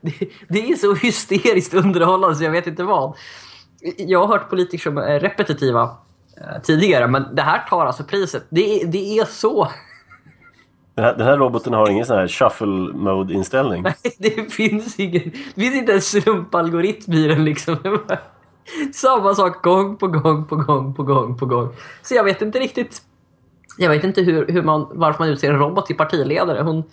[0.00, 0.12] Det,
[0.48, 3.16] det, är så hysteriskt underhållande så jag vet inte vad.
[3.96, 5.96] Jag har hört politiker som är repetitiva
[6.40, 8.46] eh, tidigare, men det här tar alltså priset.
[8.50, 9.68] Det, det är så
[10.96, 13.82] den här, den här, roboten har ingen sån här shuffle mode inställning.
[13.82, 15.32] Nej, det finns ingen.
[15.54, 17.76] Det finns inte en slumpalgoritm i den liksom.
[18.94, 21.68] Samma sak gång på gång på gång på gång på gång.
[22.02, 23.02] Så jag vet inte riktigt.
[23.78, 26.62] Jag vet inte hur, hur man, varför man utser en robot till partiledare.
[26.62, 26.84] Hon,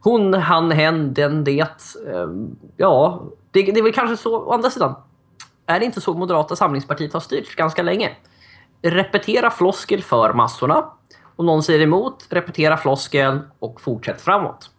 [0.00, 1.96] hon han, hen, den, det.
[2.14, 4.36] Ehm, ja, det, det är väl kanske så.
[4.36, 4.94] Å andra sidan,
[5.66, 8.16] är det inte så Moderata samlingspartiet har styrt ganska länge?
[8.82, 10.84] Repetera floskel för massorna
[11.36, 14.70] om någon säger emot, repetera floskeln och fortsätt framåt.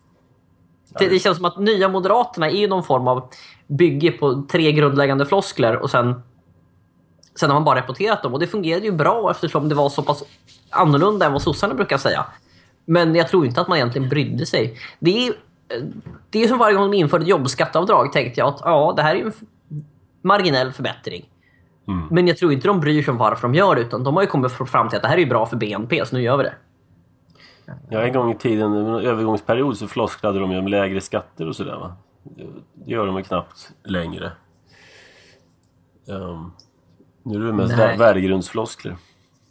[0.99, 3.29] Det, det känns som att nya Moderaterna är någon form av
[3.67, 6.21] bygge på tre grundläggande floskler och sen,
[7.39, 8.33] sen har man bara repeterat dem.
[8.33, 10.23] Och det fungerade ju bra eftersom det var så pass
[10.69, 12.25] annorlunda än vad sossarna brukar säga.
[12.91, 14.77] Men jag tror inte att man egentligen brydde sig.
[14.99, 15.33] Det är,
[16.29, 19.25] det är som varje gång de införde jobbskatteavdrag tänkte jag att ja, det här är
[19.25, 19.33] en
[20.21, 21.29] marginell förbättring.
[21.87, 22.07] Mm.
[22.11, 24.23] Men jag tror inte de bryr sig om varför de gör det, utan de har
[24.23, 26.43] ju kommit fram till att det här är bra för BNP, så nu gör vi
[26.43, 26.53] det.
[27.89, 31.55] Ja, en gång i tiden, en övergångsperiod, så flosklade de ju om lägre skatter och
[31.55, 31.95] sådär va?
[32.73, 34.31] Det gör de ju knappt längre.
[36.07, 36.53] Um,
[37.23, 38.95] nu är det mest värdegrundsfloskler.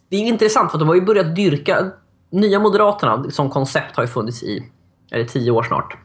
[0.09, 1.93] Det är intressant för de har ju börjat dyrka...
[2.31, 4.71] Nya Moderaterna som koncept har ju funnits i
[5.11, 5.97] eller tio år snart.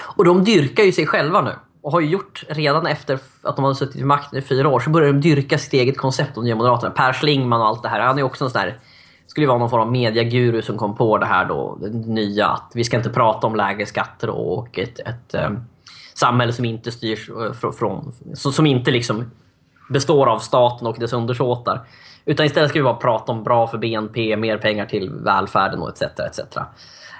[0.00, 3.64] Och de dyrkar ju sig själva nu och har ju gjort redan efter att de
[3.64, 6.44] har suttit vid makten i fyra år så börjar de dyrka sitt eget koncept, de
[6.44, 6.90] nya Moderaterna.
[6.90, 8.00] Per Schlingman och allt det här.
[8.00, 8.78] Han är också en sån där
[9.26, 12.72] skulle vara någon form av mediaguru som kom på det här då, det nya att
[12.74, 15.64] vi ska inte prata om lägre skatter och ett, ett um,
[16.14, 19.30] samhälle som inte styrs uh, från, från som inte liksom
[19.90, 21.86] består av staten och dess undersåtar.
[22.28, 25.88] Utan istället ska vi bara prata om bra för BNP, mer pengar till välfärden och
[25.88, 26.02] etc.
[26.02, 26.40] etc.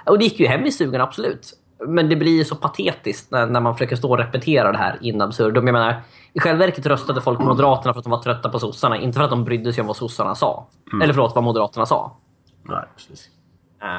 [0.06, 1.52] Och det gick ju hem i stugan, absolut.
[1.86, 5.20] Men det blir så patetiskt när, när man försöker stå och repetera det här in
[5.20, 5.66] absurdum.
[5.66, 6.02] Jag menar,
[6.32, 8.96] I själva verket röstade folk på Moderaterna för att de var trötta på sossarna.
[8.96, 10.66] Inte för att de brydde sig om vad sossarna sa.
[10.92, 11.02] Mm.
[11.02, 12.16] Eller förlåt, vad Moderaterna sa.
[12.62, 13.28] Nej, precis.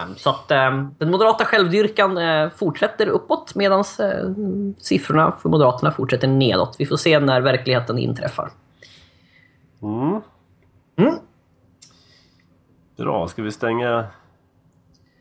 [0.04, 5.92] Um, så att um, den moderata självdyrkan uh, fortsätter uppåt medan uh, siffrorna för Moderaterna
[5.92, 6.76] fortsätter nedåt.
[6.80, 8.52] Vi får se när verkligheten inträffar.
[9.82, 10.22] Mm.
[11.00, 11.16] Mm.
[12.98, 14.08] Bra, ska vi stänga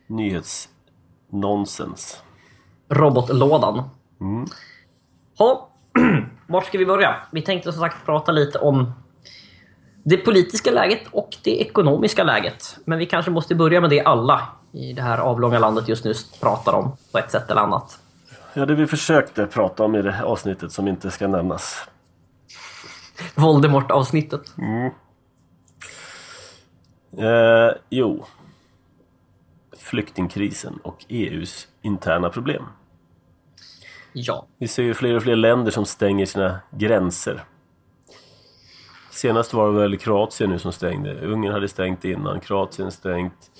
[0.07, 2.23] nyhetsnonsens?
[2.89, 3.89] robotlådan.
[4.21, 4.45] Mm.
[5.37, 5.69] Ha,
[6.47, 7.15] vart ska vi börja?
[7.31, 8.91] Vi tänkte som sagt prata lite om
[10.03, 12.77] det politiska läget och det ekonomiska läget.
[12.85, 16.13] Men vi kanske måste börja med det alla i det här avlånga landet just nu
[16.41, 17.99] pratar om på ett sätt eller annat.
[18.53, 21.87] Ja, det vi försökte prata om i det avsnittet som inte ska nämnas.
[23.35, 24.57] Voldemort-avsnittet.
[24.57, 24.91] Mm.
[27.17, 28.25] Eh, jo.
[29.77, 32.63] Flyktingkrisen och EUs interna problem.
[34.13, 34.45] Ja.
[34.57, 37.43] Vi ser ju fler och fler länder som stänger sina gränser.
[39.11, 41.13] Senast var det väl Kroatien nu som stängde.
[41.13, 43.51] Ungern hade stängt innan, Kroatien stängt.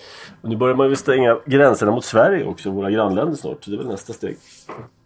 [0.42, 3.64] Och nu börjar man väl stänga gränserna mot Sverige också, våra grannländer snart.
[3.64, 4.38] Så det är väl nästa steg.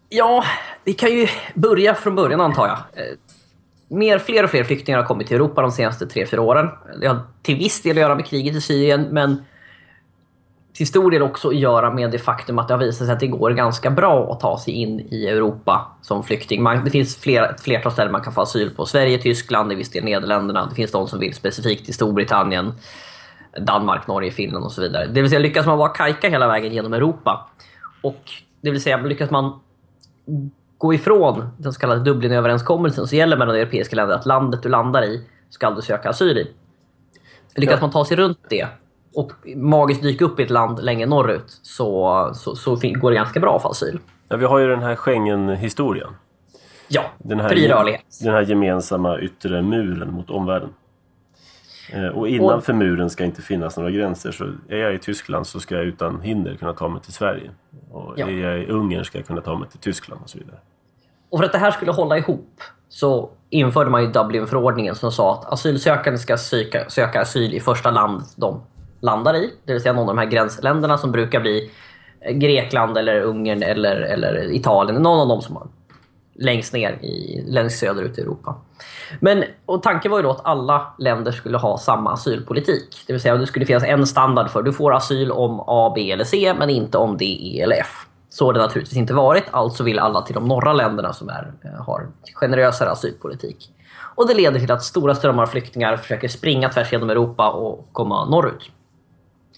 [0.09, 0.43] Ja,
[0.83, 2.77] vi kan ju börja från början antar jag.
[3.87, 6.69] Mer, fler och fler flyktingar har kommit till Europa de senaste tre fyra åren.
[7.01, 9.43] Det har till viss del att göra med kriget i Syrien, men
[10.73, 13.19] till stor del också att göra med det faktum att det har visat sig att
[13.19, 16.63] det går ganska bra att ta sig in i Europa som flykting.
[16.63, 18.85] Man, det finns flera, ett flertal ställen man kan få asyl på.
[18.85, 20.65] Sverige, Tyskland, i viss del Nederländerna.
[20.65, 22.73] Det finns de som vill specifikt till Storbritannien,
[23.61, 25.07] Danmark, Norge, Finland och så vidare.
[25.07, 27.49] Det vill säga lyckas man vara kajka hela vägen genom Europa
[28.01, 28.31] och
[28.61, 29.59] det vill säga lyckas man
[30.83, 35.03] gå ifrån den så kallade Dublinöverenskommelsen som gäller mellan europeiska länder att landet du landar
[35.03, 36.51] i ska du söka asyl i.
[37.55, 37.81] Lyckas ja.
[37.81, 38.67] man ta sig runt det
[39.15, 43.39] och magiskt dyka upp i ett land längre norrut så, så, så går det ganska
[43.39, 43.99] bra för asyl.
[44.27, 46.09] Ja, vi har ju den här Schengen-historien.
[46.87, 48.01] Ja, den här, fri rörlighet.
[48.23, 50.69] Den här gemensamma yttre muren mot omvärlden.
[51.93, 54.31] Eh, och innanför och, muren ska inte finnas några gränser.
[54.31, 57.51] Så är jag i Tyskland så ska jag utan hinder kunna ta mig till Sverige.
[57.91, 58.27] Och ja.
[58.27, 60.57] är jag i Ungern ska jag kunna ta mig till Tyskland och så vidare.
[61.33, 65.33] Och för att det här skulle hålla ihop så införde man ju Dublinförordningen som sa
[65.33, 68.61] att asylsökande ska söka, söka asyl i första land de
[68.99, 69.53] landar i.
[69.65, 71.71] Det vill säga någon av de här gränsländerna som brukar bli
[72.21, 75.01] eh, Grekland eller Ungern eller, eller Italien.
[75.01, 75.67] Någon av dem som har
[76.35, 78.55] längst ner i, längst söderut i Europa.
[79.19, 83.03] Men och tanken var ju då att alla länder skulle ha samma asylpolitik.
[83.07, 85.91] Det vill säga att det skulle finnas en standard för du får asyl om A,
[85.95, 88.07] B eller C men inte om D, E eller F.
[88.33, 89.43] Så har det naturligtvis inte varit.
[89.51, 93.71] Alltså vill alla till de norra länderna som är, eh, har generösare asylpolitik.
[94.15, 97.87] Och det leder till att stora strömmar av flyktingar försöker springa tvärs genom Europa och
[97.91, 98.71] komma norrut.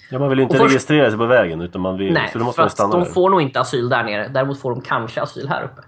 [0.10, 0.70] Ja, man vill inte först...
[0.70, 2.14] registrera sig på vägen utan man vill...
[2.14, 3.12] Nej, så då måste för stanna de där.
[3.12, 4.28] får nog inte asyl där nere.
[4.28, 5.82] Däremot får de kanske asyl här uppe.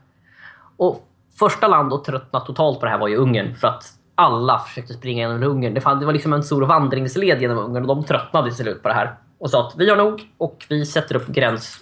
[0.78, 1.08] Och
[1.40, 3.56] första land att tröttna totalt på det här var ju Ungern.
[3.56, 3.84] För att
[4.16, 5.74] alla försökte springa genom Ungern.
[5.74, 8.82] Det, fann, det var liksom en stor vandringsled genom Ungern och de tröttnade till slut
[8.82, 9.16] på det här.
[9.40, 11.80] Och sa att vi har nog och vi sätter upp gräns,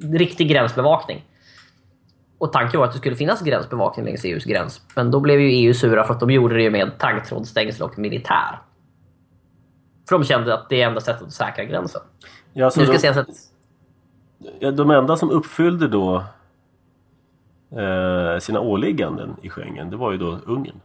[0.00, 1.24] riktig gränsbevakning.
[2.38, 4.80] Och tanken var att det skulle finnas gränsbevakning längs EUs gräns.
[4.96, 8.60] Men då blev ju EU sura för att de gjorde det med taggtrådsstängsel och militär.
[10.08, 12.02] För de kände att det är enda sättet att säkra gränsen.
[12.52, 14.76] Ja, så nu ska de, sägas att...
[14.76, 16.24] de enda som uppfyllde då
[17.70, 20.80] eh, sina åligganden i Schengen, det var ju då Ungern.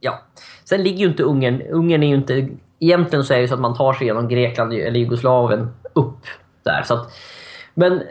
[0.00, 0.20] Ja.
[0.64, 1.62] Sen ligger ju inte Ungern...
[1.62, 2.48] Ungern är ju inte...
[2.78, 6.18] Egentligen så är det så att man tar sig genom Grekland eller Jugoslavien upp
[6.62, 6.82] där.
[6.82, 7.12] Så att,
[7.74, 8.02] men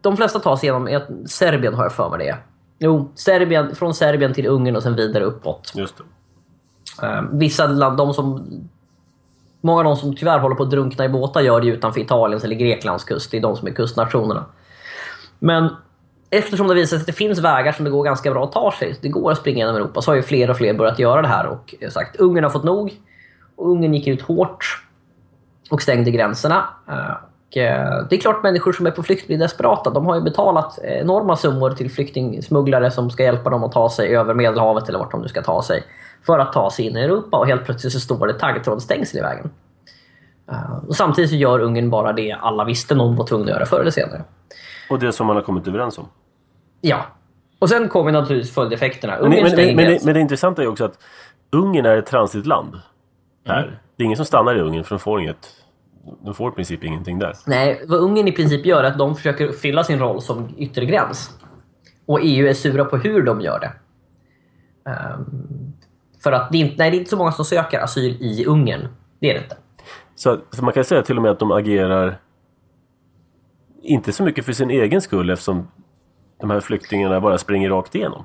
[0.00, 1.00] de flesta tar sig genom...
[1.26, 2.36] Serbien har jag för mig det
[2.78, 5.72] Jo, Serbien, från Serbien till Ungern och sen vidare uppåt.
[5.74, 7.06] Just det.
[7.06, 8.46] Uh, vissa land, de som
[9.60, 12.44] Många av de som tyvärr håller på att drunkna i båtar gör det utanför Italiens
[12.44, 13.30] eller Greklands kust.
[13.30, 14.46] Det är de som är kustnationerna.
[15.38, 15.68] Men
[16.30, 18.72] eftersom det visar sig att det finns vägar som det går ganska bra att ta
[18.78, 21.22] sig, det går att springa genom Europa, så har ju fler och fler börjat göra
[21.22, 21.46] det här.
[21.46, 23.00] Och sagt, Ungern har fått nog.
[23.56, 24.84] Och Ungern gick ut hårt
[25.70, 26.68] och stängde gränserna.
[27.56, 29.90] Eh, det är klart människor som är på flykt blir desperata.
[29.90, 34.16] De har ju betalat enorma summor till flyktingsmugglare som ska hjälpa dem att ta sig
[34.16, 35.82] över Medelhavet eller vart de nu ska ta sig
[36.26, 39.22] för att ta sig in i Europa och helt plötsligt så står det taggtrådsstängsel i
[39.22, 39.50] vägen.
[40.52, 43.66] Uh, och samtidigt så gör Ungern bara det alla visste någon var tvungen att göra
[43.66, 44.24] förr eller senare.
[44.90, 46.08] Och det som man har kommit överens om?
[46.80, 47.06] Ja.
[47.58, 49.18] Och sen kommer naturligtvis följdeffekterna.
[49.20, 50.98] Men, men, men, men, det, men det intressanta är också att
[51.52, 52.80] Ungern är ett transitland.
[53.46, 53.62] Här.
[53.62, 53.74] Mm.
[53.96, 55.59] Det är ingen som stannar i Ungern för de får inget
[56.24, 57.36] de får i princip ingenting där.
[57.46, 60.84] Nej, vad Ungern i princip gör är att de försöker fylla sin roll som yttre
[60.84, 61.30] gräns.
[62.06, 63.72] Och EU är sura på hur de gör det.
[64.90, 65.72] Um,
[66.22, 68.44] för att det är, inte, nej, det är inte så många som söker asyl i
[68.44, 68.88] Ungern.
[69.18, 69.56] Det är det inte.
[70.14, 72.20] Så, så man kan säga till och med att de agerar
[73.82, 75.68] inte så mycket för sin egen skull eftersom
[76.40, 78.24] de här flyktingarna bara springer rakt igenom?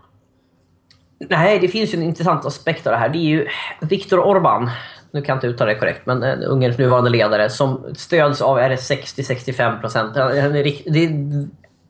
[1.29, 3.09] Nej, det finns ju en intressant aspekt av det här.
[3.09, 3.47] Det är ju
[3.81, 4.69] Viktor Orbán,
[5.15, 8.59] nu kan jag inte uttala det korrekt, men eh, Ungerns nuvarande ledare som stöds av,
[8.59, 10.13] är det 60-65 procent?
[10.13, 11.47] Det är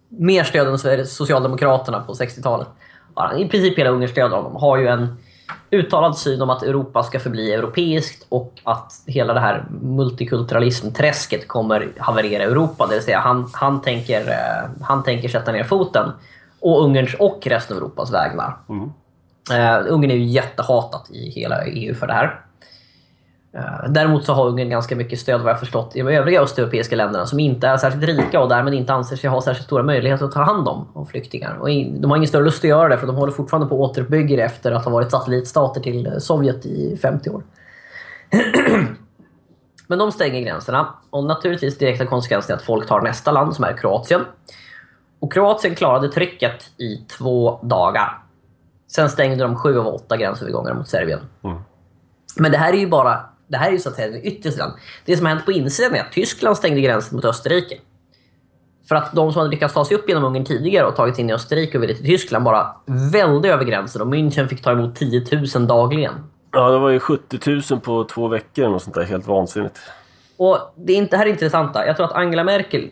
[0.09, 2.67] mer stöd än Socialdemokraterna på 60-talet.
[3.37, 4.55] I princip hela Ungern stöder honom.
[4.55, 5.17] Har ju en
[5.69, 11.93] uttalad syn om att Europa ska förbli europeiskt och att hela det här multikulturalismträsket kommer
[11.97, 12.87] haverera Europa.
[12.87, 16.11] Det vill säga han, han, tänker, eh, han tänker sätta ner foten
[16.59, 18.57] och Ungerns och resten av Europas vägnar.
[18.69, 18.91] Mm.
[19.51, 22.39] Uh, Ungern är ju jättehatat i hela EU för det här.
[23.55, 26.95] Eh, däremot så har Ungern ganska mycket stöd vad jag förstått i de övriga östeuropeiska
[26.95, 30.25] länderna som inte är särskilt rika och därmed inte anser sig ha särskilt stora möjligheter
[30.25, 31.57] att ta hand om, om flyktingar.
[31.57, 33.91] Och de har ingen större lust att göra det för de håller fortfarande på att
[33.91, 37.43] återuppbygga det efter att ha varit satellitstater till Sovjet i 50 år.
[39.87, 43.65] Men de stänger gränserna och naturligtvis direkta konsekvensen är att folk tar nästa land som
[43.65, 44.21] är Kroatien.
[45.19, 48.19] Och Kroatien klarade trycket i två dagar.
[48.87, 51.19] Sen stängde de sju av åtta gränsövergångar mot Serbien.
[51.43, 51.57] Mm.
[52.37, 54.51] Men det här är ju bara det här är ju så att säga den yttre
[54.51, 54.71] sidan.
[55.05, 57.75] Det som har hänt på insidan är att Tyskland stängde gränsen mot Österrike.
[58.87, 61.29] För att de som hade lyckats ta sig upp genom Ungern tidigare och tagit in
[61.29, 62.75] i Österrike och ville till Tyskland bara
[63.11, 65.25] välde över gränsen och München fick ta emot 10
[65.55, 66.13] 000 dagligen.
[66.51, 69.03] Ja, det var ju 70 000 på två veckor och sånt där.
[69.03, 69.79] Helt vansinnigt.
[70.37, 71.85] Och det, är inte, det här är intressanta.
[71.85, 72.89] Jag tror att Angela Merkel,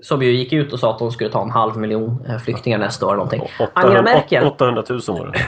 [0.00, 2.78] som ju gick ut och sa att hon skulle ta en halv miljon eh, flyktingar
[2.78, 3.10] nästa år.
[3.10, 3.42] Eller någonting.
[3.42, 5.38] 800, Angela Merkel, 800 000 var det.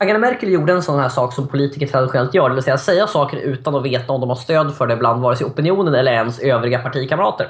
[0.00, 3.06] Angela Merkel gjorde en sån här sak som politiker traditionellt gör, det vill säga säga
[3.06, 6.12] saker utan att veta om de har stöd för det bland vare sig opinionen eller
[6.12, 7.48] ens övriga partikamrater.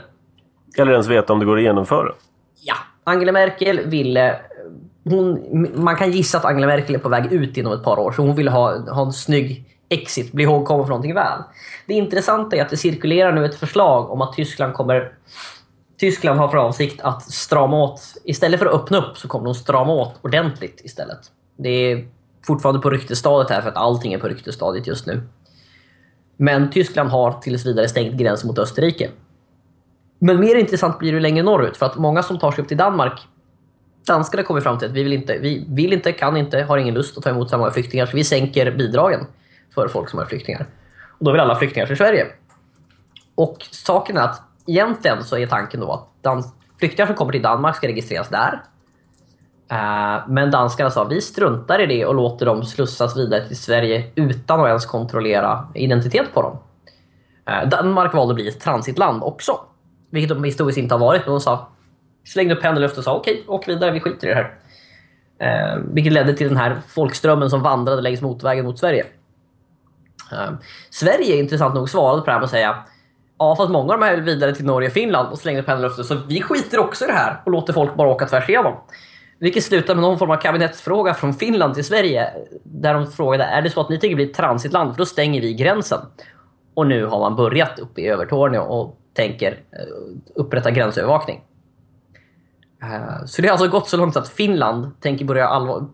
[0.78, 2.12] Eller ens veta om det går att genomföra.
[2.60, 2.74] Ja.
[3.04, 4.40] Angela Merkel ville...
[5.04, 8.12] Hon, man kan gissa att Angela Merkel är på väg ut inom ett par år,
[8.12, 11.42] så hon ville ha, ha en snygg exit, bli ihågkommen för någonting väl.
[11.86, 15.12] Det intressanta är att det cirkulerar nu ett förslag om att Tyskland kommer...
[15.98, 18.00] Tyskland har för avsikt att strama åt.
[18.24, 21.18] Istället för att öppna upp så kommer de strama åt ordentligt istället.
[21.58, 22.08] Det är
[22.46, 25.22] fortfarande på ryktesstadiet här för att allting är på ryktesstadiet just nu.
[26.36, 29.10] Men Tyskland har tills vidare stängt gränsen mot Österrike.
[30.18, 32.76] Men mer intressant blir det längre norrut för att många som tar sig upp till
[32.76, 33.26] Danmark
[34.08, 36.94] Danskarna kommer fram till att vi vill inte, vi vill inte, kan inte, har ingen
[36.94, 39.26] lust att ta emot så många flyktingar så vi sänker bidragen
[39.74, 40.66] för folk som är flyktingar.
[41.18, 42.26] Och då vill alla flyktingar till Sverige.
[43.34, 47.76] Och saken är att egentligen så är tanken då att flyktingar som kommer till Danmark
[47.76, 48.62] ska registreras där.
[49.70, 54.04] Eh, men danskarna sa vi struntar i det och låter dem slussas vidare till Sverige
[54.14, 56.58] utan att ens kontrollera identitet på dem.
[57.46, 59.60] Eh, Danmark valde att bli ett transitland också.
[60.10, 61.22] Vilket de historiskt inte har varit.
[61.26, 61.68] Men de sa,
[62.24, 64.54] slängde upp händerna i luften och sa okej, åk vidare, vi skiter i det här.
[65.40, 69.06] Eh, vilket ledde till den här folkströmmen som vandrade längs motorvägen mot Sverige.
[70.32, 70.50] Eh,
[70.90, 72.84] Sverige, intressant nog, svarade på det här med att säga
[73.38, 75.86] Ja, fast många av dem vill vidare till Norge och Finland och slängde upp händerna
[75.86, 76.04] i luften.
[76.04, 78.74] Så vi skiter också i det här och låter folk bara åka tvärs igenom.
[79.38, 82.32] Vilket slutar med någon form av kabinettsfråga från Finland till Sverige.
[82.62, 84.92] Där de frågade, är det så att ni tänker bli ett transitland?
[84.92, 86.00] För då stänger vi gränsen.
[86.74, 89.78] Och nu har man börjat uppe i Övertorneå och tänker eh,
[90.34, 91.40] upprätta gränsövervakning.
[92.82, 95.86] Eh, så det har alltså gått så långt att Finland tänker börja allvar,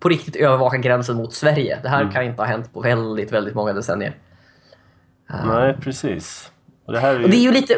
[0.00, 1.78] på riktigt övervaka gränsen mot Sverige.
[1.82, 2.12] Det här mm.
[2.12, 4.16] kan inte ha hänt på väldigt, väldigt många decennier.
[5.30, 6.52] Eh, Nej, precis.
[6.86, 7.24] Och det, här är ju...
[7.24, 7.74] Och det är ju lite...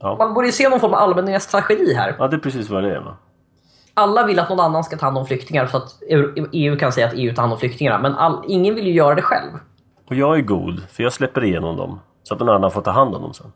[0.00, 0.16] Ja.
[0.18, 2.16] Man borde ju se någon form av allmän tragedi här.
[2.18, 3.00] Ja, det är precis vad det är.
[3.00, 3.16] Va?
[3.98, 6.02] Alla vill att någon annan ska ta hand om flyktingar så att
[6.52, 7.98] EU kan säga att EU tar hand om flyktingarna.
[7.98, 9.50] Men all, ingen vill ju göra det själv.
[10.06, 12.00] Och jag är god, för jag släpper igenom dem.
[12.22, 13.52] Så att någon annan får ta hand om dem sen.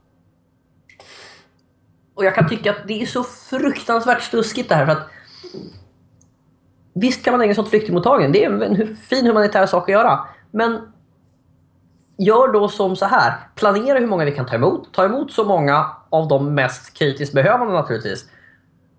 [2.14, 4.86] Och jag kan tycka att det är så fruktansvärt sluskigt det här.
[4.86, 5.09] För att
[6.95, 8.32] Visst kan man ägna sig åt flyktingmottagning.
[8.32, 10.20] Det är en fin humanitär sak att göra.
[10.51, 10.93] Men
[12.18, 13.32] gör då som så här.
[13.55, 14.95] Planera hur många vi kan ta emot.
[14.95, 18.24] Ta emot så många av de mest kritiskt behövande naturligtvis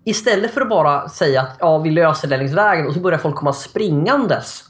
[0.04, 3.18] Istället för att bara säga att ja, vi löser det längs vägen och så börjar
[3.18, 4.64] folk komma springandes.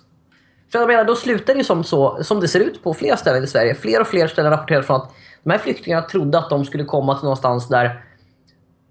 [0.72, 3.44] För jag menar, då slutar det som, så, som det ser ut på flera ställen
[3.44, 3.74] i Sverige.
[3.74, 5.10] Fler och fler ställen rapporterar från att
[5.42, 8.02] de här flyktingarna trodde att de skulle komma till någonstans där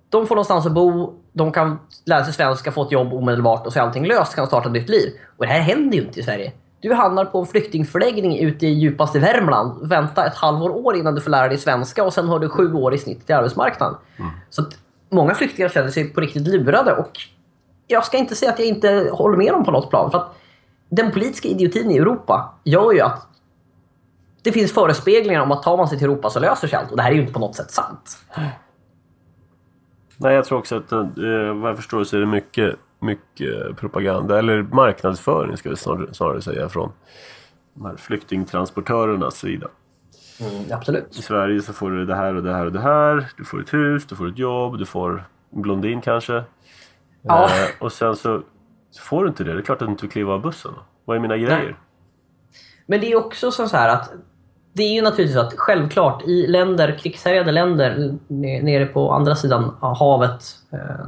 [0.10, 3.74] de får någonstans att bo, de kan lära sig svenska, få ett jobb omedelbart och
[3.74, 5.14] så är allting löst, kan starta ett nytt liv.
[5.38, 6.52] Och det här händer ju inte i Sverige.
[6.82, 9.88] Du hamnar på en flyktingförläggning ute i djupaste Värmland.
[9.88, 12.74] Vänta ett halvår år innan du får lära dig svenska och sen har du sju
[12.74, 13.98] år i snitt till arbetsmarknaden.
[14.18, 14.32] Mm.
[14.50, 14.64] Så
[15.14, 17.12] många flyktingar känner sig på riktigt lurade och
[17.88, 20.12] jag ska inte säga att jag inte håller med dem på något plan.
[20.12, 20.36] För att
[20.90, 23.28] den politiska idiotin i Europa gör ju att
[24.44, 26.92] det finns förespeglingar om att tar man sig till Europa så löser sig allt.
[26.92, 28.18] Och det här är ju inte på något sätt sant.
[30.18, 31.00] Nej, jag tror också att eh,
[31.54, 36.42] vad jag förstår så är det mycket, mycket propaganda, eller marknadsföring ska vi snarare, snarare
[36.42, 36.92] säga, från
[37.74, 39.68] de här flyktingtransportörernas sida.
[40.44, 41.18] Mm, absolut.
[41.18, 43.28] I Sverige så får du det här och det här och det här.
[43.38, 45.26] Du får ett hus, du får ett jobb, du får
[45.56, 46.44] en blondin kanske.
[47.22, 47.46] Ja.
[47.46, 48.42] Eh, och sen så,
[49.00, 49.54] får du inte det.
[49.54, 50.72] Det är klart att du inte vill kliva av bussen.
[51.06, 51.64] Vad är mina grejer?
[51.64, 51.76] Nej.
[52.86, 54.12] Men det är också så här att
[54.74, 58.18] det är ju naturligtvis att självklart i länder, krigshärjade länder
[58.64, 61.08] nere på andra sidan havet eh,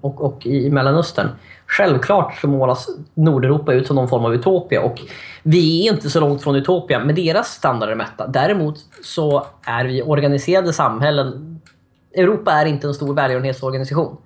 [0.00, 1.28] och, och i Mellanöstern.
[1.66, 5.00] Självklart så målas Nordeuropa ut som någon form av utopia och
[5.42, 8.26] vi är inte så långt från utopia med deras standarder mätta.
[8.26, 11.60] Däremot så är vi organiserade samhällen.
[12.14, 14.16] Europa är inte en stor välgörenhetsorganisation.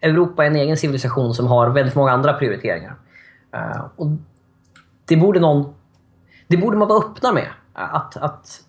[0.00, 2.94] Europa är en egen civilisation som har väldigt många andra prioriteringar.
[3.54, 4.06] Eh, och
[5.04, 5.74] det borde någon
[6.50, 7.48] det borde man vara öppna med.
[7.72, 8.60] Att, att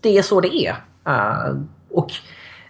[0.00, 0.74] det är så det är.
[1.06, 1.56] Eh,
[1.90, 2.12] och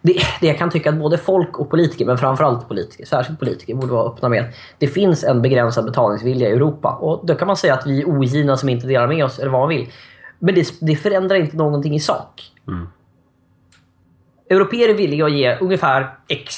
[0.02, 3.74] det, det jag kan tycka att både folk och politiker, men framförallt politiker, särskilt politiker,
[3.74, 4.52] borde vara öppna med.
[4.78, 6.94] Det finns en begränsad betalningsvilja i Europa.
[6.94, 9.50] Och då kan man säga att vi är ogina som inte delar med oss, eller
[9.50, 9.88] vad man vill.
[10.38, 12.42] Men det, det förändrar inte någonting i sak.
[12.68, 12.88] Mm.
[14.50, 16.54] Europeer är villiga att ge ungefär X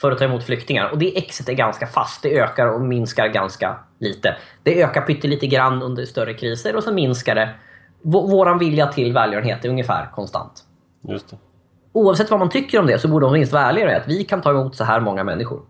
[0.00, 0.88] för att ta emot flyktingar.
[0.90, 2.22] Och det Xet är ganska fast.
[2.22, 4.36] Det ökar och minskar ganska lite.
[4.62, 7.50] Det ökar pyttelite grann under större kriser och så minskar det.
[8.02, 10.64] Våran vilja till välgörenhet är ungefär konstant.
[11.08, 11.36] Just det.
[11.92, 14.40] Oavsett vad man tycker om det så borde de minst vara ärligare att vi kan
[14.40, 15.60] ta emot så här många människor.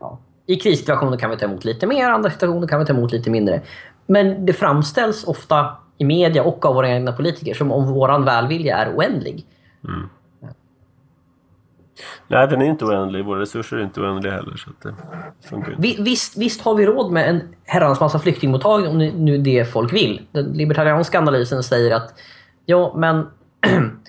[0.00, 0.18] Ja.
[0.46, 3.30] I krissituationer kan vi ta emot lite mer, andra situationer kan vi ta emot lite
[3.30, 3.60] mindre.
[4.06, 8.76] Men det framställs ofta i media och av våra egna politiker som om våran välvilja
[8.76, 9.46] är oändlig.
[9.84, 10.08] Mm.
[12.28, 13.24] Nej, den är inte oändlig.
[13.24, 14.56] Våra resurser är inte oändliga heller.
[14.56, 14.94] Så det
[15.48, 15.74] funkar.
[15.78, 20.22] Visst, visst har vi råd med en herrans massa flyktingmottagning om nu det folk vill.
[20.32, 22.14] Den libertarianska analysen säger att
[22.66, 23.26] ja, men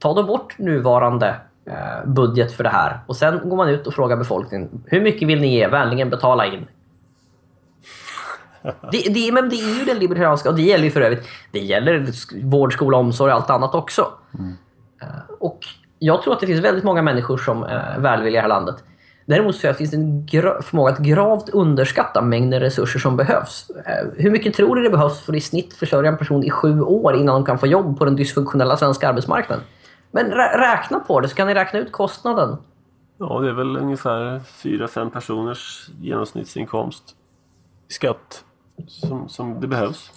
[0.00, 1.36] ta då bort nuvarande
[1.66, 5.28] eh, budget för det här och sen går man ut och frågar befolkningen hur mycket
[5.28, 5.66] vill ni ge?
[5.66, 6.66] Vänligen betala in.
[8.62, 11.58] Det, det, men det är ju den libertarianska, och det gäller ju för övrigt, det
[11.58, 12.06] gäller
[12.42, 14.06] vård, skola, omsorg och allt annat också.
[14.38, 14.56] Mm.
[15.02, 15.58] Eh, och
[15.98, 18.76] jag tror att det finns väldigt många människor som är välvilliga i det här landet.
[19.26, 20.28] Däremot så finns det en
[20.62, 23.70] förmåga att gravt underskatta mängden resurser som behövs.
[23.86, 26.50] Eh, hur mycket tror du det behövs för att i snitt försörja en person i
[26.50, 29.64] sju år innan de kan få jobb på den dysfunktionella svenska arbetsmarknaden?
[30.10, 32.56] Men räkna på det så kan ni räkna ut kostnaden.
[33.18, 37.16] Ja, det är väl ungefär 4-5 personers genomsnittsinkomst
[37.88, 38.44] i skatt
[38.86, 40.10] som, som det behövs.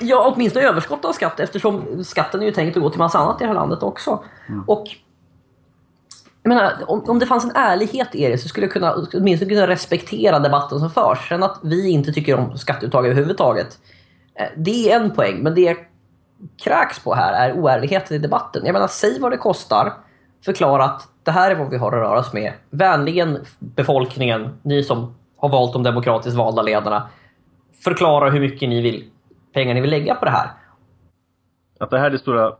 [0.00, 3.40] Ja, åtminstone överskott av skatt eftersom skatten är ju tänkt att gå till massa annat
[3.40, 4.24] i det här landet också.
[4.48, 4.64] Mm.
[4.66, 4.86] Och
[6.42, 9.50] jag menar, om, om det fanns en ärlighet i det så skulle jag kunna, åtminstone
[9.50, 11.28] kunna respektera debatten som förs.
[11.28, 13.78] Sen att vi inte tycker om skatteuttag överhuvudtaget.
[14.34, 15.76] Eh, det är en poäng, men det
[16.64, 18.62] kräks på här är oärligheten i debatten.
[18.64, 19.92] Jag menar, säg vad det kostar.
[20.44, 22.52] Förklara att det här är vad vi har att röra oss med.
[22.70, 27.08] Vänligen befolkningen, ni som har valt de demokratiskt valda ledarna.
[27.84, 29.10] Förklara hur mycket ni vill
[29.52, 30.50] pengar ni vill lägga på det här.
[31.80, 32.56] Att det här är det stora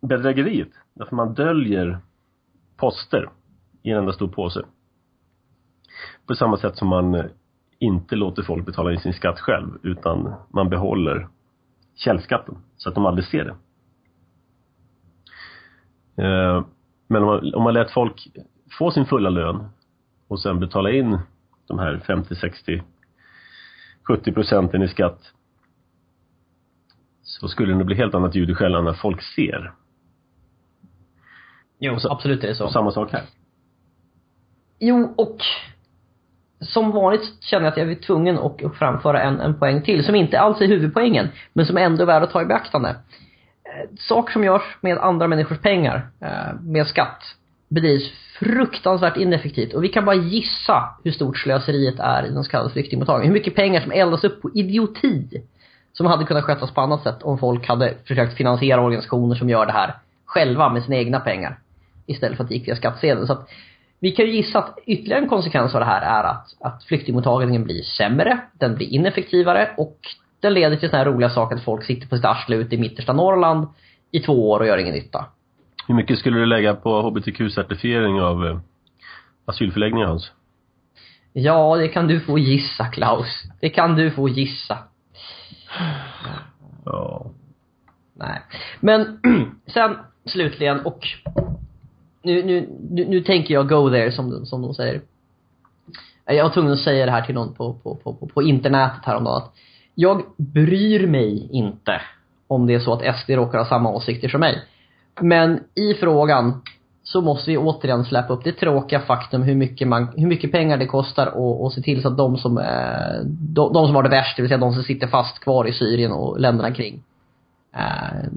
[0.00, 0.68] bedrägeriet.
[0.94, 1.98] Därför man döljer
[2.76, 3.30] poster
[3.82, 4.64] i en enda stor påse.
[6.26, 7.30] På samma sätt som man
[7.78, 11.28] inte låter folk betala in sin skatt själv utan man behåller
[11.98, 13.56] källskatten så att de aldrig ser det.
[16.24, 16.64] Eh,
[17.06, 18.28] men om man, om man lät folk
[18.78, 19.68] få sin fulla lön
[20.28, 21.18] och sen betala in
[21.66, 22.82] de här 50, 60,
[24.08, 25.32] 70 procenten i skatt
[27.22, 29.72] så skulle det bli helt annat ljud i skällan när folk ser.
[31.78, 32.68] Jo, så, absolut är det så.
[32.68, 33.22] Samma sak här.
[34.78, 35.38] Jo, och
[36.60, 40.14] som vanligt känner jag att jag är tvungen att framföra en, en poäng till, som
[40.14, 42.88] inte alls är huvudpoängen, men som ändå är värd att ta i beaktande.
[42.88, 47.22] Eh, Saker som görs med andra människors pengar, eh, med skatt,
[47.68, 49.74] bedrivs fruktansvärt ineffektivt.
[49.74, 53.32] Och vi kan bara gissa hur stort slöseriet är i den så kallade flyktingmottagningen.
[53.32, 55.42] Hur mycket pengar som eldas upp på idioti
[55.92, 59.66] som hade kunnat skötas på annat sätt om folk hade försökt finansiera organisationer som gör
[59.66, 59.94] det här
[60.26, 61.58] själva med sina egna pengar.
[62.06, 63.26] Istället för att det gick via skattsedeln.
[63.26, 63.48] Så att
[64.00, 67.64] vi kan ju gissa att ytterligare en konsekvens av det här är att, att flyktingmottagningen
[67.64, 69.98] blir sämre, den blir ineffektivare och
[70.40, 72.78] den leder till sådana här roliga saker att folk sitter på sitt arsle ute i
[72.78, 73.66] mittersta Norrland
[74.10, 75.26] i två år och gör ingen nytta.
[75.88, 78.58] Hur mycket skulle du lägga på hbtq-certifiering av eh,
[79.44, 80.32] asylförläggningar Hans?
[81.32, 83.42] Ja, det kan du få gissa Klaus.
[83.60, 84.78] Det kan du få gissa.
[86.84, 87.30] Ja.
[88.14, 88.40] Nej.
[88.80, 89.20] Men
[89.66, 91.06] sen slutligen och
[92.28, 95.00] nu, nu, nu, nu tänker jag go there som, som de säger.
[96.24, 99.36] Jag var tvungen att säga det här till någon på, på, på, på internetet häromdagen.
[99.36, 99.54] Att
[99.94, 102.00] jag bryr mig inte
[102.46, 104.62] om det är så att SD råkar ha samma åsikter som mig.
[105.20, 106.62] Men i frågan
[107.02, 110.76] så måste vi återigen släppa upp det tråkiga faktum hur mycket, man, hur mycket pengar
[110.76, 114.02] det kostar och, och se till så att de som, eh, de, de, som har
[114.02, 117.02] det värst, det vill säga de som sitter fast kvar i Syrien och länderna kring.
[117.76, 118.28] Eh,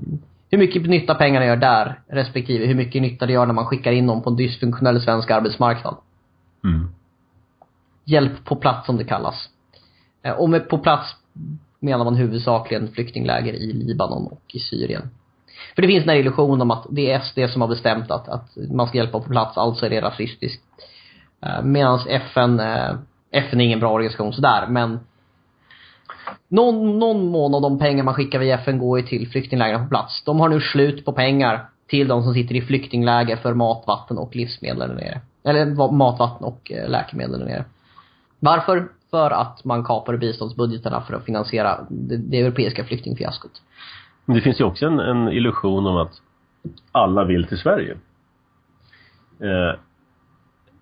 [0.52, 3.92] hur mycket nytta pengarna gör där, respektive hur mycket nytta det gör när man skickar
[3.92, 5.98] in dem på en dysfunktionell svensk arbetsmarknad.
[6.64, 6.90] Mm.
[8.06, 9.50] Hjälp på plats som det kallas.
[10.24, 11.16] Eh, och med på plats
[11.80, 15.10] menar man huvudsakligen flyktingläger i Libanon och i Syrien.
[15.76, 18.30] För det finns den här illusionen om att det är SD som har bestämt att,
[18.30, 20.64] att man ska hjälpa på plats, alltså är det rasistiskt.
[21.46, 22.96] Uh, Medan FN, uh,
[23.32, 25.00] FN är ingen bra organisation sådär, men
[26.52, 29.90] någon, någon mån av de pengar man skickar via FN går ju till flyktinglägren på
[29.90, 30.24] plats.
[30.24, 34.18] De har nu slut på pengar till de som sitter i flyktingläger för mat, vatten
[34.18, 35.22] och livsmedel där nere.
[35.44, 37.66] Eller mat, vatten och eh, läkemedel där nere.
[38.40, 38.88] Varför?
[39.12, 43.52] För att man kapar biståndsbudgeterna för att finansiera det, det europeiska flyktingfiaskot.
[44.26, 46.22] Men det finns ju också en, en illusion om att
[46.92, 47.98] alla vill till Sverige.
[49.40, 49.80] Eh,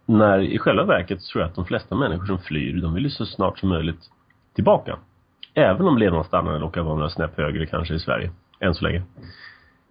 [0.05, 3.09] när i själva verket tror jag att de flesta människor som flyr, de vill ju
[3.09, 4.09] så snart som möjligt
[4.55, 4.97] tillbaka.
[5.53, 9.03] Även om levnadsstandarden råkar vara några snäpp högre kanske i Sverige, än så länge.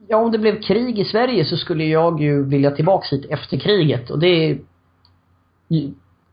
[0.08, 3.56] Ja, om det blev krig i Sverige så skulle jag ju vilja tillbaks hit efter
[3.56, 4.58] kriget och det är...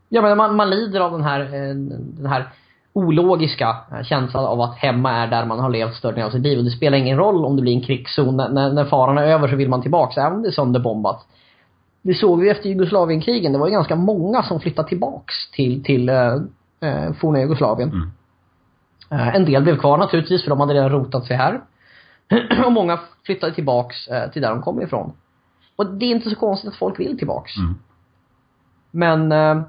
[0.08, 2.48] Jag menar, man, man lider av den här, eh, den här
[2.92, 6.58] ologiska känslan av att hemma är där man har levt större delen av sitt liv
[6.58, 8.36] och det spelar ingen roll om det blir en krigszon.
[8.36, 11.26] När, när faran är över så vill man tillbaks, även om det är sönderbombat.
[12.02, 13.52] Det såg vi efter Jugoslavienkrigen.
[13.52, 16.34] Det var ju ganska många som flyttade tillbaks till, till eh,
[16.80, 17.88] eh forna Jugoslavien.
[17.88, 18.10] Mm.
[19.10, 21.60] Eh, en del blev kvar naturligtvis för de hade redan rotat sig här.
[22.66, 25.12] och många flyttade tillbaks eh, till där de kom ifrån.
[25.76, 27.56] Och det är inte så konstigt att folk vill tillbaks.
[27.56, 27.74] Mm.
[28.90, 29.62] Men eh,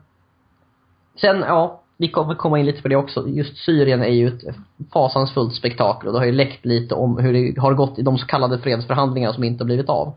[1.22, 3.28] sen, ja, vi kommer komma in lite på det också.
[3.28, 4.56] Just Syrien är ju ett
[4.94, 8.18] fasansfullt spektakel och det har ju läckt lite om hur det har gått i de
[8.18, 10.14] så kallade fredsförhandlingarna som inte har blivit av.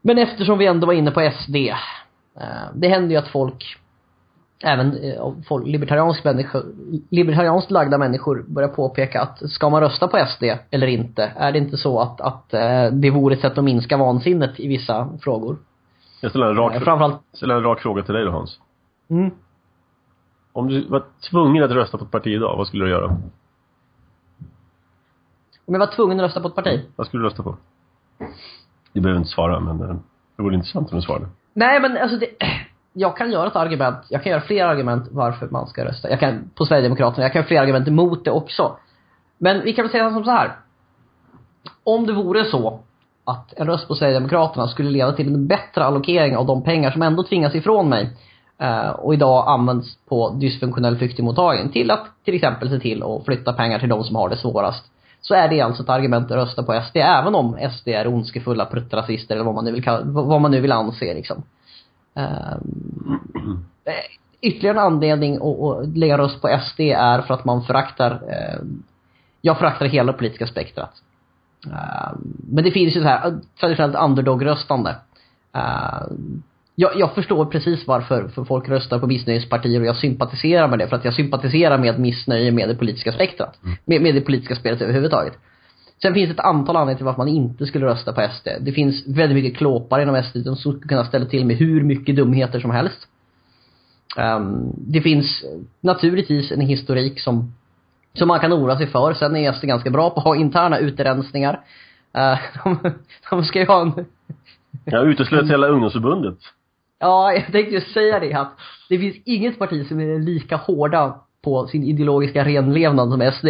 [0.00, 1.56] Men eftersom vi ändå var inne på SD.
[2.74, 3.78] Det händer ju att folk
[4.64, 6.62] även eh, folk, libertariansk människor,
[7.10, 11.32] libertarianskt lagda människor börjar påpeka att ska man rösta på SD eller inte?
[11.36, 14.68] Är det inte så att, att eh, det vore ett sätt att minska vansinnet i
[14.68, 15.56] vissa frågor?
[16.20, 17.20] Jag ställer en rak, eh, framförallt...
[17.32, 18.60] ställer en rak fråga till dig då Hans.
[19.10, 19.30] Mm.
[20.52, 23.06] Om du var tvungen att rösta på ett parti idag, vad skulle du göra?
[25.64, 26.84] Om jag var tvungen att rösta på ett parti?
[26.96, 27.56] Vad skulle du rösta på?
[28.92, 29.78] Du behöver inte svara, men
[30.36, 31.26] det vore intressant om du svarade.
[31.52, 32.26] Nej, men alltså det
[32.98, 36.10] jag kan göra ett argument, jag kan göra fler argument varför man ska rösta.
[36.10, 38.76] Jag kan, på Sverigedemokraterna, jag kan göra fler argument emot det också.
[39.38, 40.56] Men vi kan väl säga som så här.
[41.84, 42.80] Om det vore så
[43.24, 47.02] att en röst på Sverigedemokraterna skulle leda till en bättre allokering av de pengar som
[47.02, 48.10] ändå tvingas ifrån mig
[48.58, 53.52] eh, och idag används på dysfunktionell flyktingmottagning till att till exempel se till att flytta
[53.52, 54.84] pengar till de som har det svårast.
[55.20, 58.64] Så är det alltså ett argument att rösta på SD, även om SD är ondskefulla
[58.64, 61.42] pruttrasister eller vad man nu vill, vad man nu vill anse liksom.
[62.18, 63.66] Um,
[64.40, 68.60] ytterligare en anledning att, lägga röst på SD är för att man föraktar, eh,
[69.40, 70.92] jag föraktar hela politiska spektrat.
[71.66, 74.96] Uh, men det finns ju så här traditionellt underdog-röstande.
[76.74, 80.88] Jag, jag, förstår precis varför för folk röstar på missnöjespartier och jag sympatiserar med det.
[80.88, 83.58] För att jag sympatiserar med missnöje med det politiska spektrat.
[83.64, 83.76] Mm.
[83.84, 85.38] Med, med det politiska spelet överhuvudtaget.
[86.02, 88.48] Sen finns ett antal anledningar till varför man inte skulle rösta på SD.
[88.60, 92.16] Det finns väldigt mycket klåpar inom SD som skulle kunna ställa till med hur mycket
[92.16, 93.08] dumheter som helst.
[94.16, 95.44] Um, det finns
[95.80, 97.52] naturligtvis en historik som,
[98.14, 99.14] som man kan oroa sig för.
[99.14, 101.60] Sen är SD ganska bra på att ha interna utrensningar.
[102.16, 102.94] Uh, de,
[103.30, 103.92] de ska ju ha en...
[104.84, 106.38] Ja, uteslöt hela ungdomsförbundet.
[106.98, 108.52] Ja, jag tänkte ju säga det att
[108.88, 113.48] det finns inget parti som är lika hårda på sin ideologiska renlevnad som SD.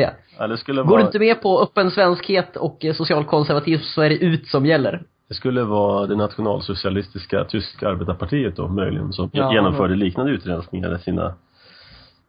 [0.58, 0.90] Skulle vara...
[0.90, 4.66] Går du inte med på öppen svenskhet och eh, socialkonservatism så är det ut som
[4.66, 5.02] gäller.
[5.28, 9.96] Det skulle vara det nationalsocialistiska tyska arbetarpartiet då möjligen som ja, genomförde ja.
[9.96, 11.34] liknande utrensningar i sina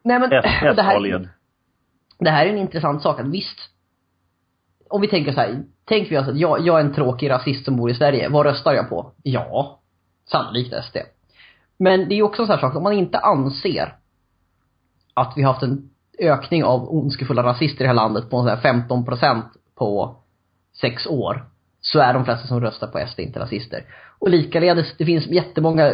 [0.03, 0.29] Nej men,
[0.75, 1.29] det här,
[2.19, 3.59] det här är en intressant sak att visst
[4.89, 7.65] om vi tänker så här, tänker vi oss att jag, jag är en tråkig rasist
[7.65, 9.11] som bor i Sverige, vad röstar jag på?
[9.23, 9.79] Ja,
[10.31, 10.97] sannolikt SD.
[11.77, 13.95] Men det är ju också en sån här sak, om man inte anser
[15.13, 15.89] att vi har haft en
[16.19, 19.41] ökning av ondskefulla rasister i det här landet på så 15%
[19.75, 20.15] på
[20.81, 21.45] sex år.
[21.81, 23.83] Så är de flesta som röstar på SD inte rasister.
[24.19, 25.93] Och likaledes, det finns jättemånga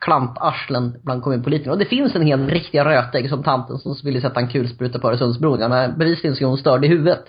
[0.00, 1.72] klantarslen bland kommunpolitikerna.
[1.72, 5.08] Och det finns en hel riktiga rötägg som tanten som ville sätta en kulspruta på
[5.08, 5.60] Öresundsbron.
[5.60, 7.24] Ja, bevisligen så är hon störd i huvudet.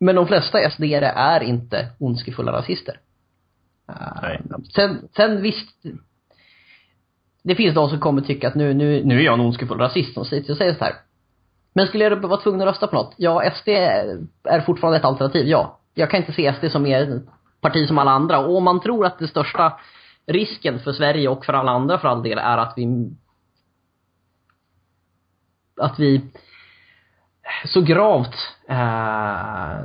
[0.00, 2.96] Men de flesta sd är inte ondskefulla rasister.
[4.22, 4.42] Nej.
[4.74, 5.82] Sen, sen visst,
[7.42, 10.14] det finns de som kommer tycka att nu, nu, nu är jag en ondskefull rasist
[10.14, 10.94] som säger så här.
[11.72, 13.14] Men skulle jag vara tvungen att rösta på något?
[13.16, 15.78] Ja, SD är fortfarande ett alternativ, ja.
[15.94, 17.22] Jag kan inte se SD som mer
[17.60, 18.38] parti som alla andra.
[18.38, 19.72] Och om man tror att den största
[20.26, 23.10] risken för Sverige och för alla andra för all del är att vi
[25.80, 26.20] att vi
[27.64, 28.34] så gravt
[28.68, 29.80] eh,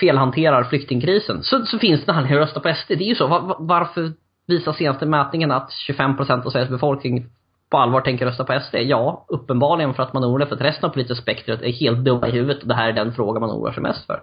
[0.00, 2.88] felhanterar flyktingkrisen så, så finns det anledning att rösta på SD.
[2.88, 3.26] Det är ju så.
[3.26, 4.12] Var, varför
[4.46, 7.26] visar senaste mätningen att 25% av Sveriges befolkning
[7.70, 8.74] på allvar tänker rösta på SD?
[8.74, 12.28] Ja, uppenbarligen för att man oroar för att resten av politiska spektrat är helt dumma
[12.28, 14.22] i huvudet och det här är den fråga man oroar sig mest för.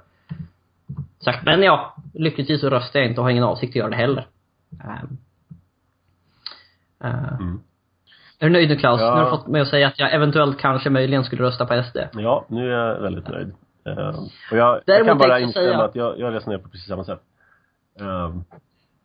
[1.23, 3.95] Sagt, men ja, lyckligtvis så röstar jag inte och har ingen avsikt att göra det
[3.95, 4.27] heller.
[4.71, 5.17] Um,
[7.03, 7.59] uh, mm.
[8.39, 9.01] Är du nöjd nu Klaus?
[9.01, 9.15] Ja.
[9.15, 11.83] Nu har du fått mig att säga att jag eventuellt kanske möjligen skulle rösta på
[11.83, 11.97] SD.
[12.13, 13.53] Ja, nu är jag väldigt nöjd.
[13.87, 14.19] Uh,
[14.51, 15.83] och jag, jag kan bara instämma säga...
[15.83, 17.21] att jag, jag resonerar på precis samma sätt.
[18.01, 18.41] Uh,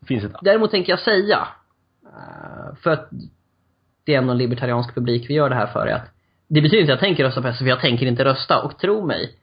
[0.07, 0.33] finns ett...
[0.43, 1.49] Däremot tänker jag säga,
[2.05, 3.11] uh, för att
[4.09, 6.03] det är ändå en libertariansk publik vi gör det här för, att
[6.49, 8.63] det betyder inte att jag tänker rösta på SD, för jag tänker inte rösta.
[8.63, 9.35] Och tro mig,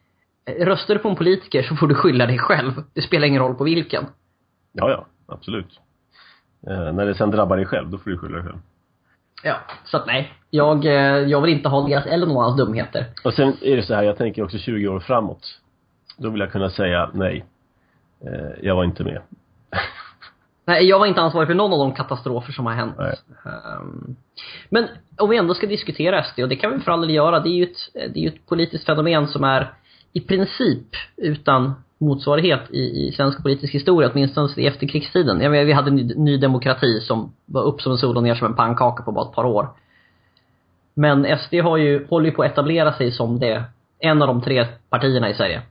[0.59, 2.71] röstar du på en politiker så får du skylla dig själv.
[2.93, 4.05] Det spelar ingen roll på vilken.
[4.71, 5.79] Ja, ja, absolut.
[6.67, 8.59] Eh, när det sen drabbar dig själv, då får du skylla dig själv.
[9.43, 10.33] Ja, så att nej.
[10.49, 10.93] Jag, eh,
[11.29, 13.05] jag vill inte ha deras eller någon annans dumheter.
[13.23, 15.59] Och sen är det så här, jag tänker också 20 år framåt.
[16.17, 17.45] Då vill jag kunna säga nej.
[18.21, 19.21] Eh, jag var inte med.
[20.65, 22.95] Nej, jag var inte ansvarig för någon av de katastrofer som har hänt.
[23.79, 24.15] Um,
[24.69, 24.87] men
[25.17, 27.49] om vi ändå ska diskutera SD, och det kan vi för all del göra, det
[27.49, 29.73] är ju ett, det är ett politiskt fenomen som är
[30.13, 30.87] i princip
[31.17, 35.41] utan motsvarighet i, i svensk politisk historia, åtminstone i efterkrigstiden.
[35.41, 38.35] Jag menar, vi hade ny, ny demokrati som var upp som en sol och ner
[38.35, 39.69] som en pannkaka på bara ett par år.
[40.93, 43.63] Men SD har ju, håller ju på att etablera sig som det,
[43.99, 45.61] en av de tre partierna i Sverige.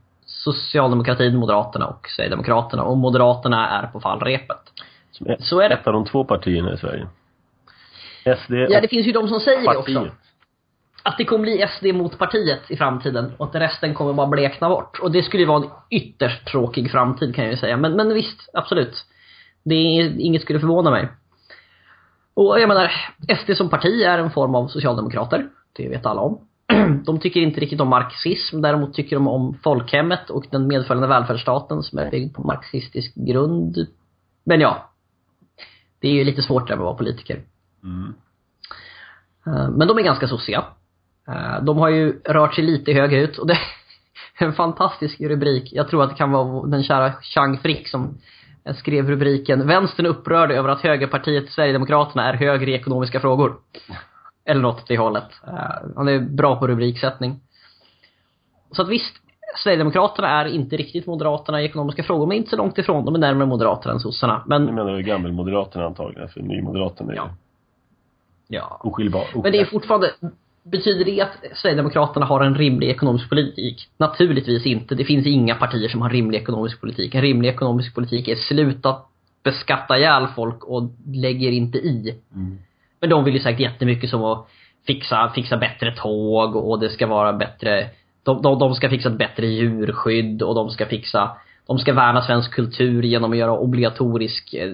[0.45, 2.83] Socialdemokratin, Moderaterna och Sverigedemokraterna.
[2.83, 4.57] Och Moderaterna är på fallrepet.
[5.11, 5.75] Som Så är det.
[5.75, 7.07] ett av de två partierna i Sverige.
[8.37, 10.07] SD Ja, det finns ju de som säger det också.
[11.03, 14.69] Att det kommer bli SD mot partiet i framtiden och att resten kommer bara blekna
[14.69, 14.99] bort.
[15.01, 17.77] Och det skulle ju vara en ytterst tråkig framtid kan jag ju säga.
[17.77, 19.05] Men, men visst, absolut.
[19.63, 21.07] Det är, inget skulle förvåna mig.
[22.33, 22.91] Och jag menar,
[23.37, 25.49] SD som parti är en form av socialdemokrater.
[25.73, 26.47] Det vet alla om.
[27.05, 31.83] De tycker inte riktigt om marxism, däremot tycker de om folkhemmet och den medföljande välfärdsstaten
[31.83, 33.87] som är byggd på marxistisk grund.
[34.43, 34.89] Men ja,
[35.99, 37.41] det är ju lite svårt där med att vara politiker.
[37.83, 38.13] Mm.
[39.45, 40.65] Eh, Men de är ganska sossiga.
[41.27, 43.59] Eh, De har ju rört sig lite högerut och det är
[44.45, 45.69] en fantastisk rubrik.
[45.73, 48.17] Jag tror att det kan vara den kära Chang Frick som
[48.75, 53.57] skrev rubriken Vänstern upprörd över att högerpartiet Sverigedemokraterna är högre i ekonomiska frågor.
[54.45, 55.29] Eller något åt det hållet.
[55.47, 57.39] Eh, Han är bra på rubriksättning.
[58.71, 59.13] Så att visst,
[59.63, 63.05] Sverigedemokraterna är inte riktigt Moderaterna i ekonomiska frågor, men inte så långt ifrån.
[63.05, 64.43] De är närmare Moderaterna än sossarna.
[64.47, 67.29] Men, menar gammelmoderaterna antagligen, för nymoderaterna är Ja.
[68.47, 68.81] ja.
[68.83, 69.25] oskiljbar.
[69.43, 70.13] Men det är fortfarande,
[70.63, 73.89] betyder det att Sverigedemokraterna har en rimlig ekonomisk politik?
[73.97, 74.95] Naturligtvis inte.
[74.95, 77.15] Det finns inga partier som har rimlig ekonomisk politik.
[77.15, 78.95] En rimlig ekonomisk politik är sluta
[79.43, 80.83] beskatta ihjäl folk och
[81.13, 82.15] lägger inte i.
[82.35, 82.57] Mm.
[83.05, 84.47] Men de vill ju säkert jättemycket som att
[84.87, 87.89] fixa, fixa bättre tåg och det ska vara bättre
[88.23, 91.37] de, de, de ska fixa ett bättre djurskydd och de ska fixa
[91.67, 94.73] De ska värna svensk kultur genom att göra obligatorisk eh,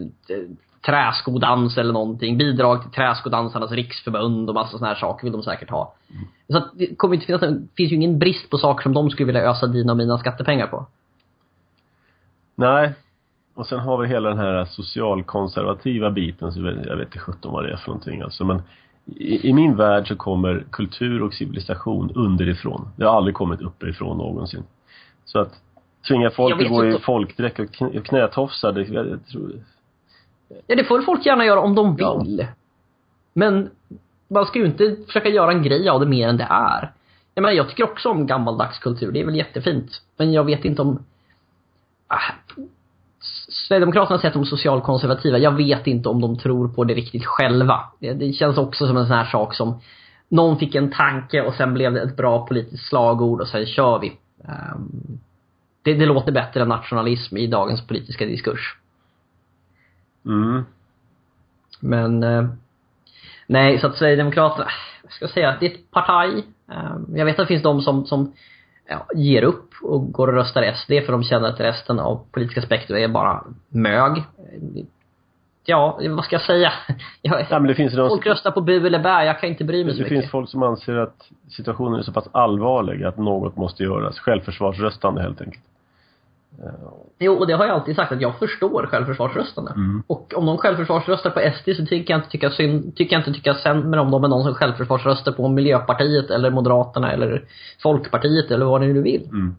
[0.86, 2.38] träskodans eller någonting.
[2.38, 5.94] Bidrag till Träskodansarnas riksförbund och massa såna här saker vill de säkert ha.
[6.52, 9.10] Så att det kommer inte finnas, det finns ju ingen brist på saker som de
[9.10, 10.86] skulle vilja ösa dina och mina skattepengar på.
[12.56, 12.94] Nej.
[13.54, 17.64] Och sen har vi hela den här socialkonservativa biten, så jag vet- inte sjutton vad
[17.64, 18.46] det är för någonting alltså.
[18.46, 18.62] Men
[19.06, 22.90] i, i min värld så kommer kultur och civilisation underifrån.
[22.96, 24.64] Det har aldrig kommit uppifrån någonsin.
[25.26, 25.62] Så att
[26.08, 27.02] tvinga folk att gå i inte.
[27.02, 29.52] folkdräkt och kn- och knätofsar, det, jag, jag tror,
[30.68, 32.18] Ja, det får folk gärna göra om de Ja.
[32.24, 32.48] vill.
[33.34, 33.70] Men
[34.28, 36.92] man ska ju inte försöka göra en grej av det mer än det är.
[37.34, 39.12] Jag menar, jag tycker också om gammaldags kultur.
[39.12, 40.02] Det är väl jättefint.
[40.18, 41.04] Men jag vet inte om...
[43.72, 45.38] Sverigedemokraterna säger att de är socialkonservativa.
[45.38, 47.84] Jag vet inte om de tror på det riktigt själva.
[48.00, 49.82] Det, det känns också som en sån här sak som
[50.30, 54.00] någon fick en tanke och sen blev det ett bra politiskt slagord och sen kör
[54.00, 54.08] vi.
[54.44, 55.20] Ehm,
[55.82, 58.78] det, det låter bättre än nationalism i dagens politiska diskurs.
[60.26, 60.64] mm.
[61.80, 62.48] Men eh,
[63.48, 64.68] nej, så att Sverigedemokraterna,
[65.04, 66.44] vad ska jag säga, det är ett parti.
[66.72, 68.34] Eh, jag vet att det finns de som, som
[69.16, 72.98] ger upp och går och röstar SD för de känner att resten av politiska spektrum
[72.98, 74.24] är bara mög.
[75.66, 76.72] Ja, vad ska jag säga?
[77.22, 79.94] Jag, Nej, men det folk röstar på bu eller bä, jag kan inte bry mig
[79.94, 80.20] så det mycket.
[80.20, 84.20] finns folk som anser att situationen är så pass allvarlig att något måste göras.
[84.20, 85.64] Självförsvarsröstande helt enkelt.
[87.20, 89.72] Jo, och det har jag alltid sagt att jag förstår självförsvarsröstande.
[89.76, 90.04] Mm.
[90.08, 93.34] Och om någon självförsvarsröstar på SD så tycker jag inte tycka synd, tycker jag inte
[93.34, 97.44] tycka sämre om dem än någon som självförsvarsröstar på Miljöpartiet eller Moderaterna eller
[97.84, 99.26] Folkpartiet eller vad ni nu vill.
[99.30, 99.56] Mm.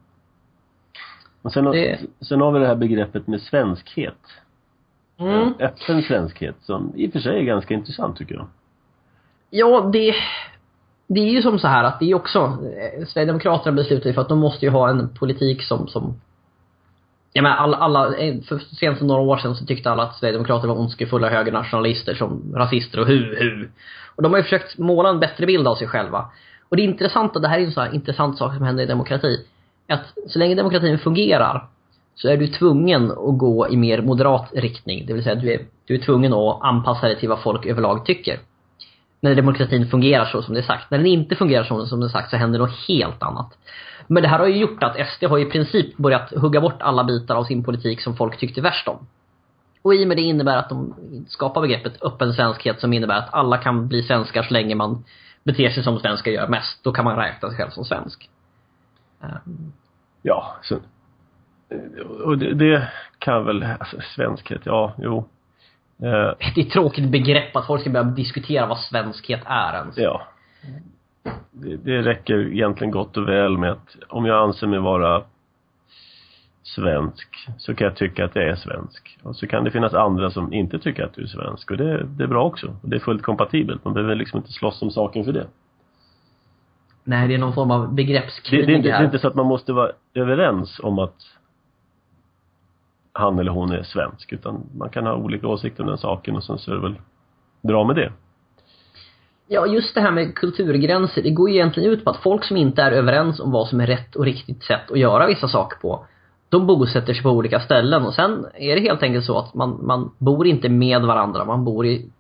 [1.43, 4.19] Och sen, har- Det- sen har vi det här begreppet med svenskhet.
[5.19, 5.55] Mm.
[5.61, 8.47] Öppen svenskhet som i och för sig är ganska intressant tycker jag.
[9.51, 10.15] Ja, det,
[11.07, 14.21] det är ju som så här att det är också, eh, Sverigedemokraterna beslutar ju för
[14.21, 16.15] att de måste ju ha en politik som, som
[17.33, 18.13] Ja, men alla, alla,
[18.49, 22.55] för sent som några år sedan så tyckte alla att Sverigedemokrater var ondskefulla högernationalister som
[22.57, 23.69] rasister och hu, hu.
[24.17, 26.31] Och de har ju försökt måla en bättre bild av sig själva.
[26.69, 29.47] Och det intressanta, det här är en sån här intressant sak som händer i demokrati.
[29.89, 31.69] Att så länge demokratin fungerar
[32.15, 35.07] så är du tvungen att gå i mer moderat riktning.
[35.07, 38.07] Det vill säga du är, du är tvungen att anpassa dig till vad folk överlag
[38.07, 38.39] tycker
[39.23, 40.91] när demokratin fungerar så som det är sagt.
[40.91, 43.59] När den inte fungerar så som det är sagt så händer något helt annat.
[44.07, 47.05] Men det här har ju gjort att SD har i princip börjat hugga bort alla
[47.05, 49.07] bitar av sin politik som folk tyckte värst om.
[49.83, 50.95] Och i och med det innebär att de
[51.29, 55.05] skapar begreppet öppen svenskhet som innebär att alla kan bli svenskar så länge man
[55.45, 56.85] beter sig som svenskar gör mest.
[56.85, 58.31] Då kan man räkna sig själv som svensk.
[59.23, 59.73] Ehm.
[60.23, 60.77] Ja, så,
[62.25, 65.29] och det, det kan väl, alltså svenskhet, ja, jo.
[66.03, 66.09] Eh,
[66.55, 69.99] Det är ett tråkigt begrepp att folk ska börja diskutera vad svenskhet är ens.
[69.99, 70.23] ja.
[71.51, 75.23] Det, det räcker egentligen gott och väl med att om jag anser mig vara
[76.63, 79.19] svensk så kan jag tycka att jag är svensk.
[79.23, 82.05] Och så kan det finnas andra som inte tycker att du är svensk och det,
[82.05, 82.77] det är bra också.
[82.83, 83.85] Det är fullt kompatibelt.
[83.85, 85.47] Man behöver liksom inte slåss om saken för det.
[87.05, 89.47] Nej, det är någon form av begreppskrig det, det, det är inte så att man
[89.47, 91.17] måste vara överens om att
[93.13, 96.45] han eller hon är svensk utan man kan ha olika åsikter om den saken och
[96.45, 97.01] sen så är det väl
[97.63, 98.13] bra med det.
[99.47, 102.57] Ja, just det här med kulturgränser, det går ju egentligen ut på att folk som
[102.57, 105.79] inte är överens om vad som är rätt och riktigt sätt att göra vissa saker
[105.79, 106.07] på,
[106.49, 109.87] de bosätter sig på olika ställen och sen är det helt enkelt så att man,
[109.87, 112.11] man bor inte med varandra, man bor i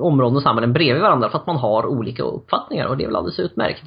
[0.00, 3.16] områden och samhällen bredvid varandra för att man har olika uppfattningar och det är väl
[3.16, 3.82] alldeles utmärkt.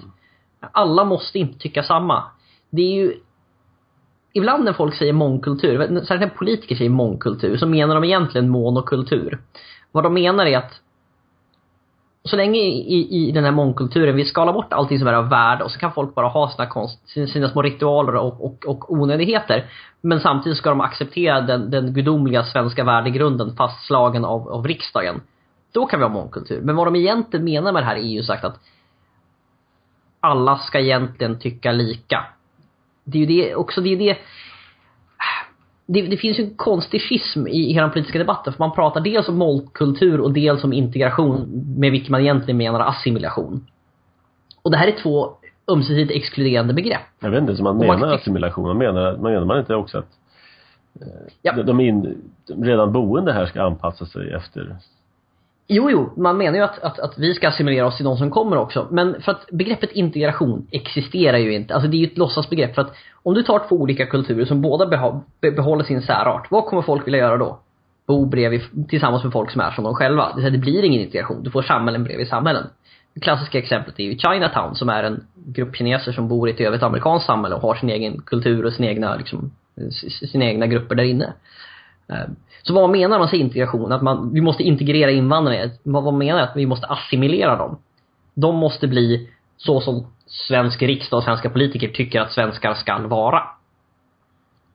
[0.72, 2.24] Alla måste inte tycka samma.
[2.70, 3.14] Det är ju
[4.34, 9.42] Ibland när folk säger mångkultur, särskilt när politiker säger mångkultur, så menar de egentligen monokultur.
[9.92, 10.82] Vad de menar är att
[12.26, 15.64] så länge i, i den här mångkulturen vi skalar bort allting som är av värde
[15.64, 18.92] och så kan folk bara ha sina, konst, sina, sina små ritualer och, och, och
[18.92, 19.66] onödigheter.
[20.02, 25.22] Men samtidigt ska de acceptera den, den gudomliga svenska värdegrunden fastslagen av, av riksdagen.
[25.72, 26.62] Då kan vi ha mångkultur.
[26.62, 28.60] Men vad de egentligen menar med det här är ju sagt att
[30.20, 32.26] alla ska egentligen tycka lika.
[33.04, 34.18] Det är ju det också, det är det
[35.86, 38.54] det, det, finns ju en konstig schism i hela den politiska debatten.
[38.54, 42.80] För man pratar dels om målkultur och dels om integration med vilket man egentligen menar
[42.80, 43.68] assimilation.
[44.62, 45.30] Och det här är två
[45.68, 47.02] ömsesidigt exkluderande begrepp.
[47.20, 48.68] Jag vet inte, så man menar man, assimilation.
[48.68, 50.10] Man menar, man menar man inte också att
[51.02, 51.08] eh,
[51.42, 51.64] ja.
[51.64, 54.76] de, in, de redan boende här ska anpassa sig efter
[55.68, 58.32] Jo, jo, man menar ju att, att, att vi ska assimilera oss till de som
[58.32, 58.88] kommer också.
[58.92, 61.74] Men för att begreppet integration existerar ju inte.
[61.74, 62.76] Alltså det är ju ett låtsasbegrepp.
[62.76, 64.86] För att om du tar två olika kulturer som båda
[65.42, 66.52] behåller sin särart.
[66.52, 67.60] Vad kommer folk vilja göra då?
[68.08, 70.34] Bo bredvid, tillsammans med folk som är som de själva.
[70.36, 71.44] Det, det blir ingen integration.
[71.44, 72.64] Du får samhällen bredvid samhällen.
[73.14, 76.62] Det klassiska exemplet är ju Chinatown som är en grupp kineser som bor i ett
[76.62, 79.52] övrigt amerikanskt samhälle och har sin egen kultur och sin egna, liksom,
[80.32, 81.34] sina egna grupper där inne.
[82.08, 83.92] Ehm, så vad menar man med integration?
[83.92, 85.72] Att man, vi måste integrera invandrare.
[85.84, 87.78] Vad menar man att vi måste assimilera dem?
[88.34, 93.44] De måste bli så som svensk riksdag och svenska politiker tycker att svenskar ska vara.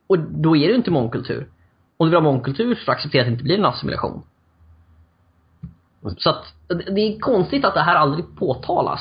[0.07, 1.47] Och då är det ju inte mångkultur.
[1.97, 4.21] Om du vill ha mångkultur så acceptera att det inte blir en assimilation.
[6.17, 8.99] Så att det är konstigt att det här aldrig påtalas.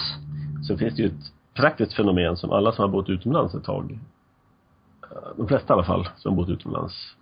[0.67, 3.99] Sen finns det ju ett praktiskt fenomen som alla som har bott utomlands ett tag,
[5.03, 7.17] eh, de flesta i alla fall, som har bott utomlands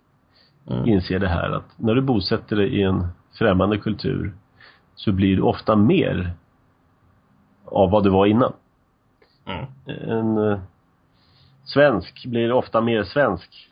[0.67, 0.85] mm.
[0.85, 3.07] inser det här att när du bosätter dig i en
[3.37, 4.33] främmande kultur
[4.95, 6.33] så blir du ofta mer
[7.65, 8.53] av vad du var innan.
[9.45, 9.65] Mm.
[9.85, 10.59] En uh,
[11.63, 13.69] svensk blir ofta mer svensk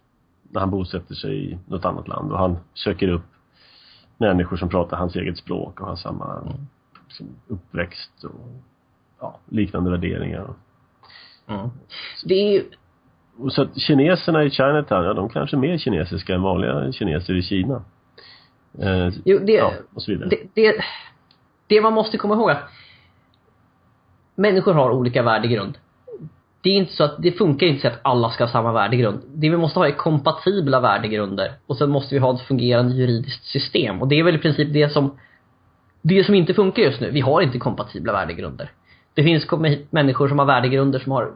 [0.49, 3.25] när han bosätter sig i något annat land och han söker upp
[4.17, 6.53] människor som pratar hans eget språk och har samma mm.
[7.07, 8.61] liksom, uppväxt och
[9.19, 10.53] ja, liknande värderingar.
[11.47, 11.69] Mm.
[12.25, 12.63] Det är
[13.43, 17.33] ju så att kineserna i Chinatown, ja de kanske är mer kinesiska än vanliga kineser
[17.33, 17.83] i Kina.
[18.81, 20.29] Eh, jo, det, ja, och så vidare.
[20.29, 20.75] Det, det,
[21.67, 22.69] det man måste komma ihåg att
[24.35, 25.77] människor har olika värdegrund.
[26.61, 29.21] Det är inte så att, det funkar inte så att alla ska ha samma värdegrund.
[29.33, 31.51] Det vi måste ha är kompatibla värdegrunder.
[31.67, 34.01] Och sen måste vi ha ett fungerande juridiskt system.
[34.01, 35.17] Och det är väl i princip det som,
[36.01, 37.11] det som inte funkar just nu.
[37.11, 38.71] Vi har inte kompatibla värdegrunder.
[39.13, 39.47] Det finns
[39.89, 41.31] människor som har värdegrunder som har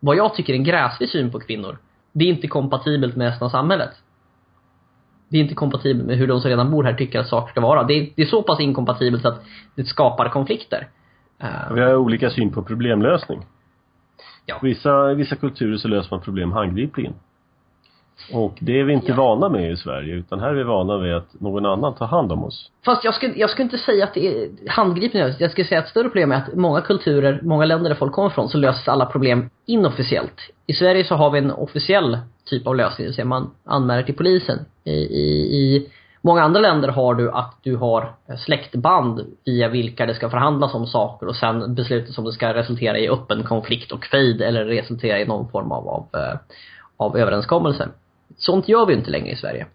[0.00, 1.78] vad jag tycker är en gräslig syn på kvinnor.
[2.12, 3.90] Det är inte kompatibelt med resten av samhället.
[5.28, 7.60] Det är inte kompatibelt med hur de som redan bor här tycker att saker ska
[7.60, 7.82] vara.
[7.82, 9.44] Det är, det är så pass inkompatibelt att
[9.74, 10.88] det skapar konflikter.
[11.42, 13.46] Uh, Vi har olika syn på problemlösning.
[14.46, 14.58] Ja.
[14.62, 17.14] Vissa, vissa kulturer så löser man problem handgripligen.
[18.32, 19.16] Och det är vi inte ja.
[19.16, 22.32] vana med i Sverige utan här är vi vana vid att någon annan tar hand
[22.32, 22.70] om oss.
[22.84, 25.34] Fast jag skulle, jag skulle inte säga att det är handgripligen.
[25.38, 28.12] Jag skulle säga att ett större problem är att många kulturer, många länder där folk
[28.12, 30.40] kommer ifrån så löses alla problem inofficiellt.
[30.66, 34.02] I Sverige så har vi en officiell typ av lösning, det vill säga man anmäler
[34.02, 34.58] till polisen.
[34.84, 35.88] I, i, i
[36.22, 40.86] många andra länder har du att du har släktband via vilka det ska förhandlas om
[40.86, 45.20] saker och sen beslutas om det ska resultera i öppen konflikt och fejd eller resultera
[45.20, 46.38] i någon form av, av, eh,
[46.96, 47.88] av överenskommelse.
[48.38, 49.66] Sånt gör vi inte längre i Sverige.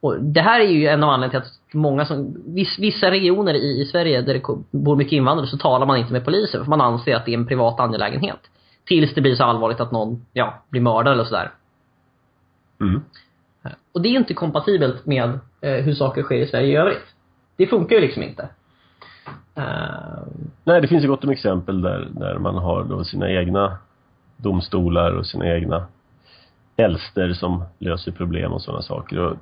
[0.00, 2.36] Och det här är ju en av anledningarna till att många som,
[2.78, 6.24] vissa regioner i, i Sverige där det bor mycket invandrare så talar man inte med
[6.24, 8.40] polisen för man anser att det är en privat angelägenhet.
[8.84, 11.50] Tills det blir så allvarligt att någon, ja, blir mördad eller sådär.
[12.80, 13.02] Mm.
[13.92, 17.14] Och det är inte kompatibelt med eh, hur saker sker i Sverige i övrigt.
[17.56, 18.48] Det funkar ju liksom inte.
[19.58, 20.22] Uh...
[20.64, 23.78] Nej, det finns ju gott om exempel där, där man har då sina egna
[24.36, 25.86] domstolar och sina egna
[26.76, 29.18] älster som löser problem och sådana saker.
[29.18, 29.36] Och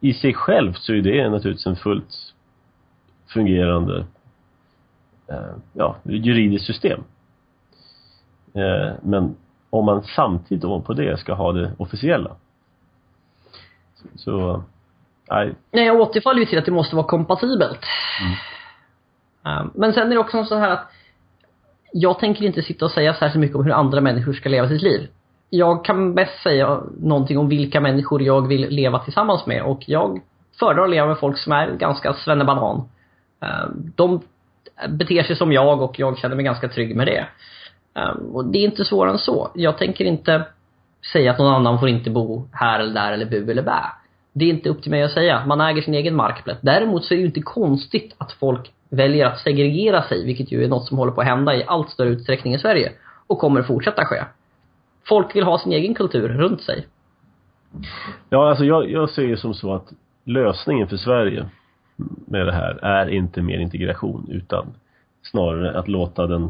[0.00, 2.34] I sig självt så är det naturligtvis en fullt
[3.26, 4.06] fungerande
[5.28, 7.00] eh, ja, juridiskt system.
[8.54, 9.36] Eh, men
[9.70, 12.36] om man samtidigt ovanpå det ska ha det officiella.
[14.14, 14.62] Så,
[15.30, 15.54] nej.
[15.70, 17.84] Nej, jag återfaller ju till att det måste vara kompatibelt.
[18.20, 19.62] Mm.
[19.62, 20.92] Um, men sen är det också så här att
[21.92, 24.82] jag tänker inte sitta och säga särskilt mycket om hur andra människor ska leva sitt
[24.82, 25.08] liv.
[25.50, 30.20] Jag kan bäst säga någonting om vilka människor jag vill leva tillsammans med och jag
[30.58, 32.88] föredrar att leva med folk som är ganska svennebanan.
[33.42, 34.20] Eh, de
[34.88, 37.26] beter sig som jag och jag känner mig ganska trygg med det.
[37.96, 39.50] Eh, och det är inte svårare än så.
[39.54, 40.44] Jag tänker inte
[41.12, 43.82] säga att någon annan får inte bo här eller där eller bu eller bä.
[44.32, 45.46] Det är inte upp till mig att säga.
[45.46, 46.58] Man äger sin egen markplätt.
[46.60, 50.64] Däremot så är det ju inte konstigt att folk väljer att segregera sig, vilket ju
[50.64, 52.92] är något som håller på att hända i allt större utsträckning i Sverige.
[53.26, 54.24] Och kommer fortsätta ske.
[55.10, 56.86] Folk vill ha sin egen kultur runt sig.
[58.28, 59.92] Ja, alltså jag, jag ser det som så att
[60.24, 61.46] lösningen för Sverige
[62.26, 64.66] med det här är inte mer integration utan
[65.22, 66.44] snarare att låta den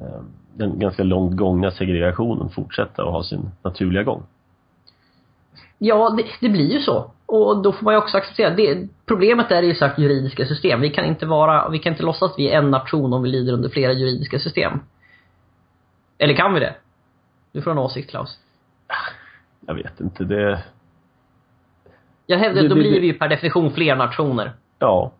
[0.00, 0.22] eh,
[0.54, 4.22] den ganska långt gångna segregationen fortsätta och ha sin naturliga gång.
[5.78, 7.10] Ja, det, det, blir ju så.
[7.26, 8.88] Och då får man ju också acceptera det.
[9.06, 10.80] Problemet är ju sagt juridiska system.
[10.80, 13.28] Vi kan inte vara, vi kan inte låtsas att vi är en nation om vi
[13.28, 14.72] lider under flera juridiska system.
[16.18, 16.74] Eller kan vi det?
[17.52, 18.38] Du får en åsikt Klaus.
[19.66, 20.64] Jag vet inte, det...
[22.26, 24.52] Jag hävdar, då blir vi ju per definition fler nationer.
[24.78, 25.12] Ja.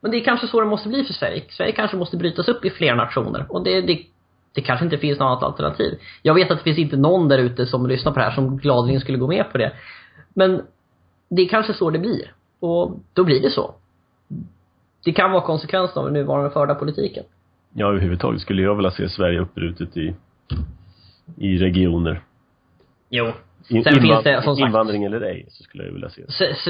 [0.00, 1.44] Men det är kanske så det måste bli för Sverige.
[1.48, 3.46] Sverige kanske måste brytas upp i fler nationer.
[3.48, 4.02] Och det, det,
[4.54, 5.98] det kanske inte finns något annat alternativ.
[6.22, 8.58] Jag vet att det finns inte någon där ute som lyssnar på det här som
[8.58, 9.72] gladeligen skulle gå med på det.
[10.34, 10.62] Men
[11.28, 12.34] det är kanske så det blir.
[12.60, 13.74] Och då blir det så.
[15.04, 17.24] Det kan vara konsekvensen av den nuvarande förda politiken.
[17.72, 20.14] Ja, överhuvudtaget skulle jag vilja se Sverige uppbrutet i,
[21.36, 22.22] i regioner.
[23.10, 23.32] Jo.
[23.68, 26.22] In, Sen finns det, som sagt, invandring eller ej, så skulle jag vilja se.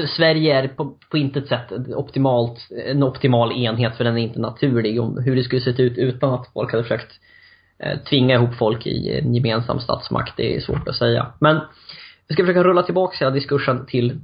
[0.07, 5.01] Sverige är på, på intet sätt optimalt, en optimal enhet för den är inte naturlig.
[5.01, 7.11] Om hur det skulle sett ut utan att folk hade försökt
[7.79, 11.33] eh, tvinga ihop folk i en gemensam statsmakt, det är svårt att säga.
[11.39, 11.59] Men
[12.27, 14.19] vi ska försöka rulla tillbaka hela diskursen till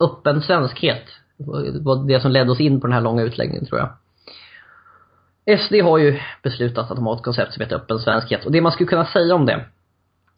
[0.00, 1.04] öppen svenskhet.
[1.36, 3.88] Det var det som ledde oss in på den här långa utläggningen tror jag.
[5.58, 8.46] SD har ju beslutat att de har ett koncept som heter öppen svenskhet.
[8.46, 9.52] Och det man skulle kunna säga om det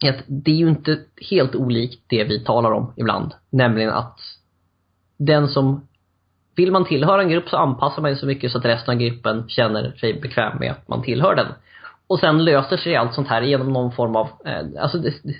[0.05, 3.33] är att det är ju inte helt olikt det vi talar om ibland.
[3.49, 4.19] Nämligen att
[5.17, 5.87] den som
[6.55, 8.99] vill man tillhöra en grupp så anpassar man sig så mycket så att resten av
[8.99, 11.47] gruppen känner sig bekväm med att man tillhör den.
[12.07, 15.35] Och sen löser sig allt sånt här genom någon form av, eh, alltså det, det,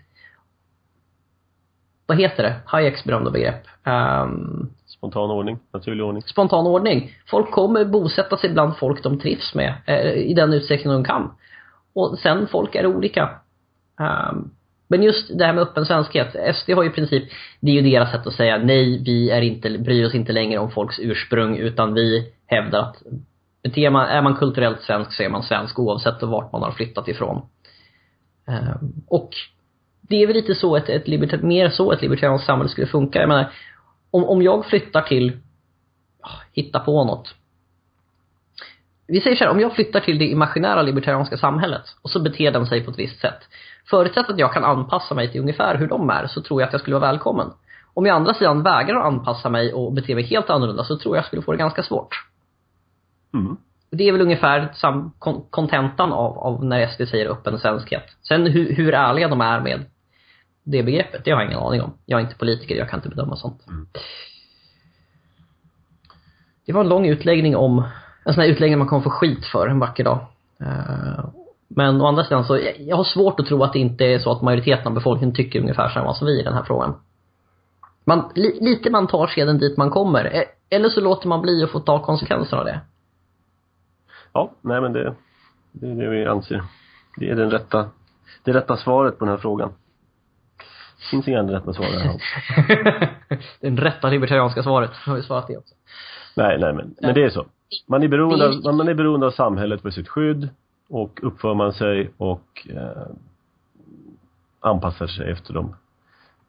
[2.06, 2.56] vad heter det?
[2.66, 3.64] Hayeks berömda begrepp.
[3.86, 6.24] Um, spontan ordning, naturlig ordning.
[6.24, 7.12] Spontan ordning.
[7.30, 11.32] Folk kommer bosätta sig bland folk de trivs med eh, i den utsträckning de kan.
[11.94, 13.30] Och sen, folk är olika.
[14.00, 14.52] Um,
[14.88, 16.56] men just det här med öppen svenskhet.
[16.56, 17.24] SD har ju i princip,
[17.60, 20.60] det är ju deras sätt att säga nej, vi är inte, bryr oss inte längre
[20.60, 23.04] om folks ursprung utan vi hävdar att
[23.64, 27.08] beter man, är man kulturellt svensk så är man svensk oavsett vart man har flyttat
[27.08, 27.42] ifrån.
[28.48, 29.30] Um, och
[30.02, 33.20] det är väl lite så ett, ett mer så ett libertarianskt samhälle skulle funka.
[33.20, 33.52] Jag menar,
[34.12, 35.38] om, om jag flyttar till,
[36.54, 37.36] hitta på något.
[39.08, 42.52] Vi säger så här, om jag flyttar till det imaginära libertarianska samhället och så beter
[42.52, 43.40] den sig på ett visst sätt.
[43.90, 46.74] Förutsatt att jag kan anpassa mig till ungefär hur de är så tror jag att
[46.74, 47.48] jag skulle vara välkommen.
[47.94, 50.98] Om jag å andra sidan vägrar att anpassa mig och bete mig helt annorlunda så
[50.98, 52.26] tror jag att jag skulle få det ganska svårt.
[53.34, 53.58] Mm.
[53.92, 54.74] Det är väl ungefär
[55.50, 58.04] kontentan av, av när SD säger öppen svenskhet.
[58.28, 59.86] Sen hur, hur ärliga de är med
[60.70, 61.94] det begreppet, det har jag ingen aning om.
[62.06, 63.68] Jag är inte politiker, jag kan inte bedöma sånt.
[63.68, 63.88] Mm.
[66.66, 67.84] Det var en lång utläggning om,
[68.26, 70.26] en sån här utläggning man kommer få skit för en vacker dag.
[70.62, 71.30] Uh,
[71.68, 74.32] men å andra sidan så, jag har svårt att tro att det inte är så
[74.32, 76.96] att majoriteten av befolkningen tycker ungefär samma som vi i den här frågan.
[78.06, 80.26] Man, li, lite man tar skeden dit man kommer.
[80.26, 82.80] E, eller så låter man bli att få ta konsekvenserna av det.
[84.34, 85.16] Ja, nej men det,
[85.72, 86.64] det är det vi anser.
[87.18, 87.90] Det är den rätta,
[88.44, 89.72] det rätta svaret på den här frågan.
[91.12, 92.20] Finns inga rätta svar här.
[93.60, 94.92] det rätta libertarianska svaret.
[94.94, 95.76] Har vi svarat det också.
[96.36, 97.46] Nej, nej men, men det är så.
[97.88, 100.50] Man är beroende av, man är beroende av samhället för sitt skydd
[100.90, 103.08] och uppför man sig och eh,
[104.60, 105.76] anpassar sig efter de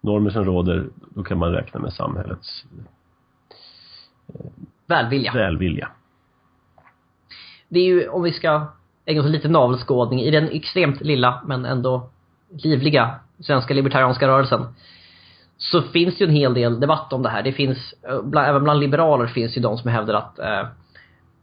[0.01, 2.65] normer som råder, då kan man räkna med samhällets
[4.29, 4.51] eh,
[4.87, 5.33] välvilja.
[5.33, 5.89] välvilja.
[7.69, 8.67] Det är ju, om vi ska
[9.05, 12.11] ägna oss lite navelskådning, i den extremt lilla men ändå
[12.49, 14.67] livliga svenska libertarianska rörelsen
[15.59, 17.43] så finns det ju en hel del debatt om det här.
[17.43, 20.69] Det finns, eh, bland, även bland liberaler finns ju de som hävdar att eh,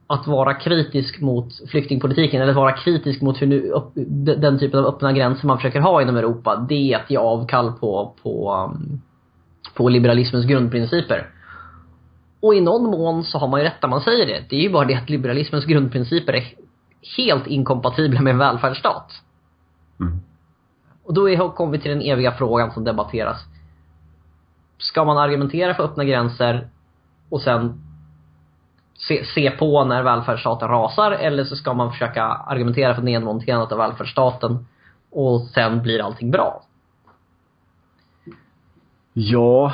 [0.07, 3.91] att vara kritisk mot flyktingpolitiken eller vara kritisk mot hur nu, upp,
[4.37, 7.71] den typen av öppna gränser man försöker ha inom Europa, det är att ge avkall
[7.71, 9.01] på, på, um,
[9.73, 11.29] på liberalismens grundprinciper.
[12.39, 14.43] Och i någon mån så har man ju rätt när man säger det.
[14.49, 16.43] Det är ju bara det att liberalismens grundprinciper är
[17.17, 19.11] helt inkompatibla med en välfärdsstat.
[19.99, 20.19] Mm.
[21.05, 23.45] Och då kommer vi till den eviga frågan som debatteras.
[24.77, 26.69] Ska man argumentera för öppna gränser
[27.29, 27.81] och sen
[28.93, 33.77] se, se på när välfärdsstaten rasar eller så ska man försöka argumentera för nedmonterandet av
[33.77, 34.67] välfärdsstaten
[35.11, 36.63] och sen blir allting bra?
[39.13, 39.73] Ja,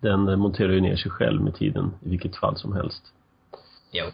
[0.00, 3.12] den monterar ju ner sig själv med tiden i vilket fall som helst.
[3.92, 4.04] Jo,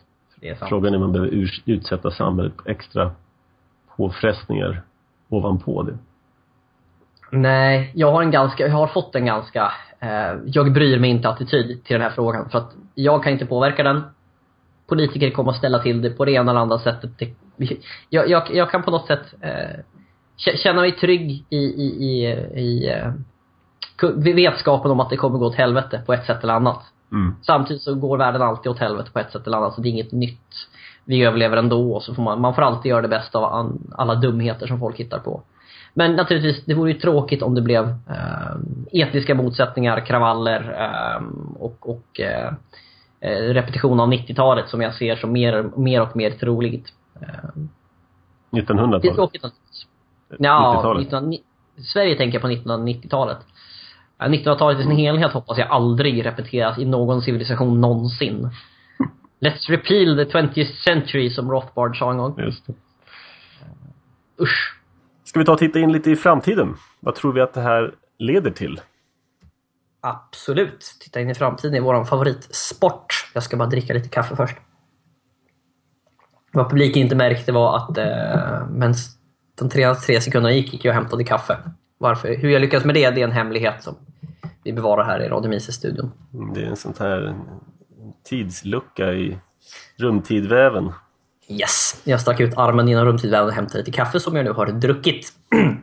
[0.41, 0.69] det är sant.
[0.69, 3.13] Frågan är om man behöver utsätta samhället på extra
[3.97, 4.83] påfrestningar
[5.29, 5.99] ovanpå det.
[7.31, 11.29] Nej, jag har en ganska, jag har fått en ganska, eh, jag bryr mig inte
[11.29, 12.51] attityd till den här frågan.
[12.51, 14.03] För att jag kan inte påverka den.
[14.87, 17.11] Politiker kommer att ställa till det på det ena eller andra sättet.
[18.09, 19.81] Jag, jag, jag kan på något sätt eh,
[20.37, 22.27] känna mig trygg i, i, i,
[22.61, 23.13] i eh,
[24.35, 26.83] vetskapen om att det kommer gå åt helvete på ett sätt eller annat.
[27.13, 27.35] Mm.
[27.43, 29.91] Samtidigt så går världen alltid åt helvete på ett sätt eller annat, så det är
[29.91, 30.69] inget nytt.
[31.05, 34.67] Vi överlever ändå, så får man, man får alltid göra det bästa av alla dumheter
[34.67, 35.43] som folk hittar på.
[35.95, 38.57] Men naturligtvis, det vore ju tråkigt om det blev eh,
[38.93, 41.23] etiska motsättningar, kravaller eh,
[41.59, 42.53] och, och eh,
[43.21, 46.87] eh repetition av 90-talet som jag ser som mer, mer och mer troligt.
[48.51, 49.03] 1900-talet?
[49.03, 49.45] Det är tråkigt
[50.39, 51.35] Ja, 19,
[51.93, 53.39] Sverige tänker på 1990-talet.
[54.19, 58.51] 1900-talet i sin helhet hoppas jag aldrig repeteras i någon civilisation någonsin.
[59.41, 62.39] Let's repeal the 20th century som Rothbard sa en gång.
[62.39, 62.75] Just det.
[64.41, 64.77] Usch.
[65.25, 66.77] Ska vi ta och titta in lite i framtiden?
[67.01, 68.81] Vad tror vi att det här leder till?
[70.01, 70.97] Absolut.
[71.01, 73.31] Titta in i framtiden är vår favoritsport.
[73.35, 74.57] Jag ska bara dricka lite kaffe först.
[76.53, 78.95] Vad publiken inte märkte var att eh, medan
[79.59, 81.59] de tre, tre sekunderna gick, gick jag och hämtade kaffe.
[81.99, 83.97] Varför, hur jag lyckas med det, det är en hemlighet som
[84.65, 86.11] vi bevarar här i Radio Mises-studion.
[86.55, 87.35] Det är en sån här
[88.25, 89.39] tidslucka i
[89.97, 90.93] rumtidväven.
[91.49, 92.01] Yes!
[92.05, 95.33] Jag stack ut armen genom rumtidväven och hämtade lite kaffe som jag nu har druckit.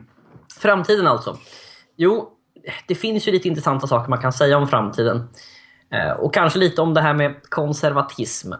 [0.60, 1.38] framtiden alltså.
[1.96, 2.28] Jo,
[2.88, 5.28] det finns ju lite intressanta saker man kan säga om framtiden.
[5.92, 8.52] Eh, och kanske lite om det här med konservatism.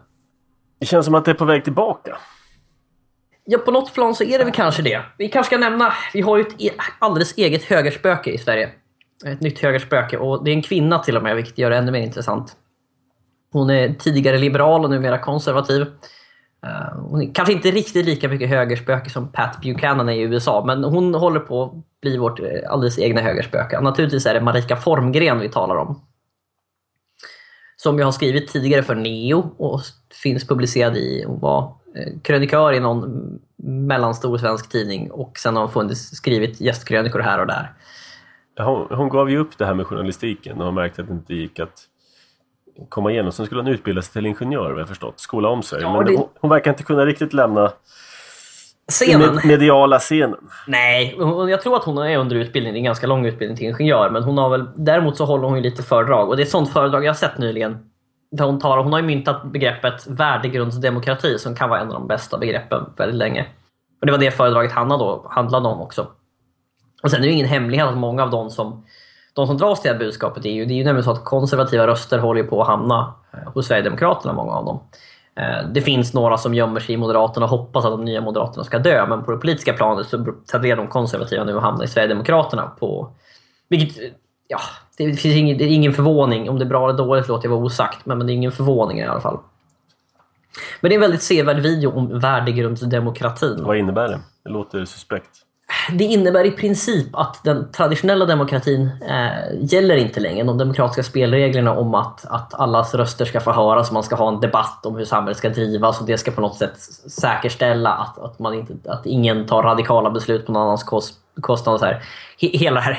[0.81, 2.17] Det känns som att det är på väg tillbaka.
[3.45, 5.03] Ja, på något plan så är det väl kanske det.
[5.19, 8.71] Vi kanske ska nämna, vi har ju ett e- alldeles eget högerspöke i Sverige.
[9.27, 11.93] Ett nytt högerspöke och det är en kvinna till och med, vilket gör det ännu
[11.93, 12.57] mer intressant.
[13.53, 15.87] Hon är tidigare liberal och numera konservativ.
[16.67, 20.65] Eh, hon är kanske inte riktigt lika mycket högerspöke som Pat Buchanan är i USA,
[20.67, 23.81] men hon håller på att bli vårt eh, alldeles egna högerspöke.
[23.81, 26.01] Naturligtvis är det Marika Formgren vi talar om.
[27.77, 29.81] Som jag har skrivit tidigare för Neo och
[30.23, 31.63] finns publicerad i, hon var
[31.97, 33.23] eh, krönikör i någon
[33.63, 37.73] mellanstor svensk tidning och sen har hon funnits, skrivit gästkrönikor här och där.
[38.59, 41.59] Hon, hon gav ju upp det här med journalistiken och märkte att det inte gick
[41.59, 41.89] att
[42.89, 43.33] komma igenom.
[43.33, 45.83] Sen skulle hon utbilda sig till ingenjör vad jag förstått, skola om sig.
[45.83, 46.17] Ja, Men det...
[46.17, 47.73] hon, hon, verkar inte kunna riktigt lämna
[48.91, 49.35] scenen.
[49.35, 50.39] Med, mediala scenen.
[50.67, 51.17] Nej,
[51.49, 52.73] jag tror att hon är under utbildning.
[52.73, 54.11] Det är en ganska lång utbildning till ingenjör.
[54.11, 56.29] Men hon har väl, däremot så håller hon ju lite föredrag.
[56.29, 57.79] Och det är ett sånt föredrag jag har sett nyligen.
[58.31, 62.07] Där hon, tar, hon har ju myntat begreppet värdegrundsdemokrati som kan vara en av de
[62.07, 63.47] bästa begreppen väldigt länge.
[64.01, 66.07] Och Det var det föredraget handlade om också.
[67.03, 68.85] Och Sen är det ju ingen hemlighet att många av de som
[69.33, 71.25] de som dras till det här budskapet är ju, det är ju nämligen så att
[71.25, 73.15] konservativa röster håller på att hamna
[73.55, 74.81] hos Sverigedemokraterna, många av dem.
[75.35, 78.65] Eh, det finns några som gömmer sig i Moderaterna och hoppas att de nya Moderaterna
[78.65, 81.89] ska dö, men på det politiska planet så tenderar de konservativa nu att hamna i
[81.89, 82.67] Sverigedemokraterna.
[82.79, 83.13] På,
[83.69, 84.13] vilket,
[84.49, 84.59] ja,
[84.97, 86.51] det finns ingen, det är ingen förvåning.
[86.51, 88.53] Om det är bra eller dåligt låter jag vara osagt, men, men det är ingen
[88.53, 89.39] förvåning i alla fall.
[90.81, 93.65] Men det är en väldigt sevärd video om värdegrundsdemokratin.
[93.65, 94.21] Vad innebär det?
[94.45, 95.31] Det låter suspekt
[95.93, 100.45] det innebär i princip att den traditionella demokratin eh, gäller inte längre.
[100.45, 104.29] De demokratiska spelreglerna om att, att allas röster ska få höras och man ska ha
[104.29, 106.81] en debatt om hur samhället ska drivas och det ska på något sätt
[107.11, 111.81] säkerställa att, att, man inte, att ingen tar radikala beslut på någon annans kost, kostnad.
[111.81, 112.03] Så här.
[112.39, 112.99] Hela det här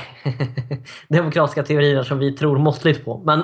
[1.07, 3.21] demokratiska teorierna som vi tror måttligt på.
[3.25, 3.43] Men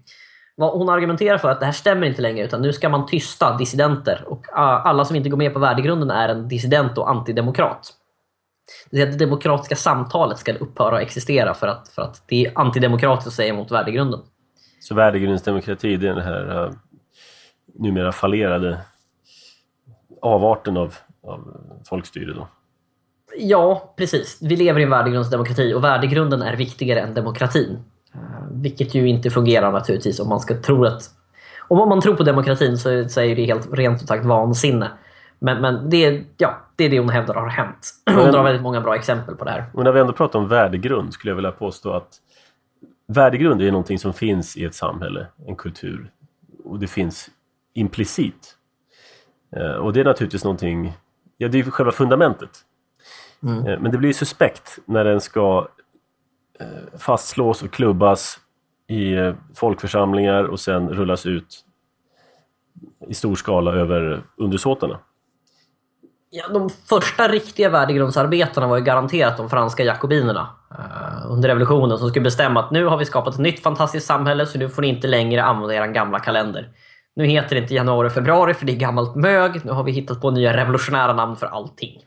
[0.56, 3.56] vad hon argumenterar för att det här stämmer inte längre utan nu ska man tysta
[3.56, 7.92] dissidenter och ah, alla som inte går med på värdegrunden är en dissident och antidemokrat.
[8.90, 13.34] Det demokratiska samtalet ska upphöra att existera för att, för att det är antidemokratiskt att
[13.34, 14.20] säga emot värdegrunden.
[14.80, 16.72] Så värdegrundsdemokrati, det är den här uh,
[17.74, 18.80] numera fallerade
[20.22, 20.94] avarten av,
[21.26, 22.48] av folkstyre då?
[23.38, 24.38] Ja, precis.
[24.42, 27.78] Vi lever i en värdegrundsdemokrati och värdegrunden är viktigare än demokratin.
[28.14, 31.10] Uh, vilket ju inte fungerar naturligtvis om man ska tro att...
[31.68, 34.90] Om man tror på demokratin så, så är det helt rent ut sagt vansinne.
[35.44, 37.90] Men, men det, ja, det är det hon hävdar har hänt.
[38.06, 39.64] Hon drar väldigt många bra exempel på det här.
[39.74, 42.20] Men när vi ändå pratar om värdegrund skulle jag vilja påstå att
[43.06, 46.10] värdegrund är någonting som finns i ett samhälle, en kultur.
[46.64, 47.30] Och det finns
[47.74, 48.56] implicit.
[49.56, 50.92] Eh, och det är naturligtvis någonting,
[51.36, 52.50] ja det är själva fundamentet.
[53.42, 53.66] Mm.
[53.66, 55.68] Eh, men det blir suspekt när den ska
[56.60, 58.40] eh, fastslås och klubbas
[58.88, 59.14] i
[59.54, 61.64] folkförsamlingar och sen rullas ut
[63.08, 64.98] i stor skala över undersåtarna.
[66.36, 70.48] Ja, de första riktiga värdegrundsarbetena var ju garanterat de franska jakobinerna
[71.28, 74.58] under revolutionen som skulle bestämma att nu har vi skapat ett nytt fantastiskt samhälle så
[74.58, 76.68] nu får ni inte längre använda er gamla kalender.
[77.16, 79.64] Nu heter det inte januari och februari för det är gammalt mög.
[79.64, 82.00] Nu har vi hittat på nya revolutionära namn för allting.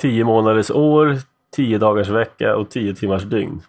[0.00, 1.18] Tio månaders år,
[1.56, 3.62] tio dagars vecka och tio timmars dygn.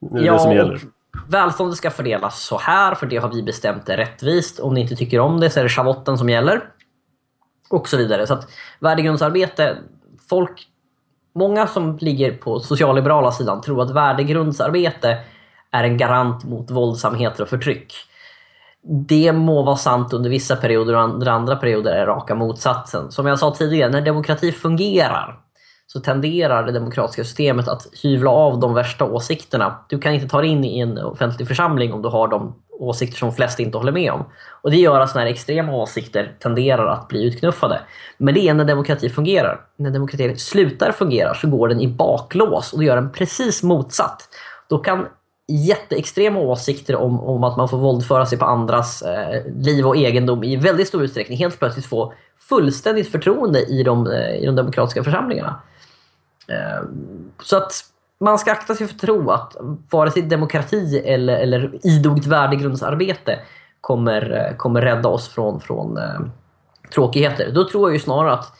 [0.00, 0.80] Nu är ja, det som gäller.
[1.28, 4.60] Välståndet ska fördelas så här, för det har vi bestämt är rättvist.
[4.60, 6.60] Om ni inte tycker om det så är det schavotten som gäller.
[7.70, 8.26] Och så vidare.
[8.26, 9.78] Så att värdegrundsarbete,
[10.28, 10.66] folk,
[11.34, 15.18] många som ligger på socialliberala sidan tror att värdegrundsarbete
[15.70, 17.94] är en garant mot våldsamheter och förtryck
[18.82, 23.10] det må vara sant under vissa perioder och under andra perioder är raka motsatsen.
[23.10, 25.38] Som jag sa tidigare, när demokrati fungerar
[25.92, 29.84] så tenderar det demokratiska systemet att hyvla av de värsta åsikterna.
[29.88, 33.18] Du kan inte ta dig in i en offentlig församling om du har de åsikter
[33.18, 34.24] som flest inte håller med om.
[34.62, 37.80] Och Det gör att såna här extrema åsikter tenderar att bli utknuffade.
[38.18, 39.60] Men det är när demokrati fungerar.
[39.76, 44.28] När demokrati slutar fungera så går den i baklås och då gör den precis motsatt.
[44.68, 45.06] Då kan
[45.48, 50.44] jätteextrema åsikter om, om att man får våldföra sig på andras eh, liv och egendom
[50.44, 52.12] i väldigt stor utsträckning helt plötsligt få
[52.48, 55.60] fullständigt förtroende i de, eh, i de demokratiska församlingarna.
[56.50, 57.72] Ehm, så att
[58.20, 59.56] man ska akta sig för att tro att
[59.90, 63.38] vare sig demokrati eller, eller idogt värdegrundsarbete
[63.80, 66.20] kommer, eh, kommer rädda oss från, från eh,
[66.94, 67.52] tråkigheter.
[67.54, 68.52] Då tror jag ju snarare att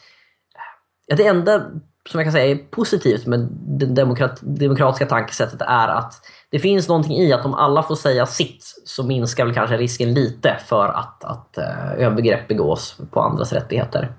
[1.06, 1.62] ja, det enda
[2.08, 6.14] som jag kan säga är positivt med det demokrat, demokratiska tankesättet är att
[6.50, 10.14] det finns någonting i att om alla får säga sitt så minskar väl kanske risken
[10.14, 14.12] lite för att, att eh, övergrepp begås på andras rättigheter.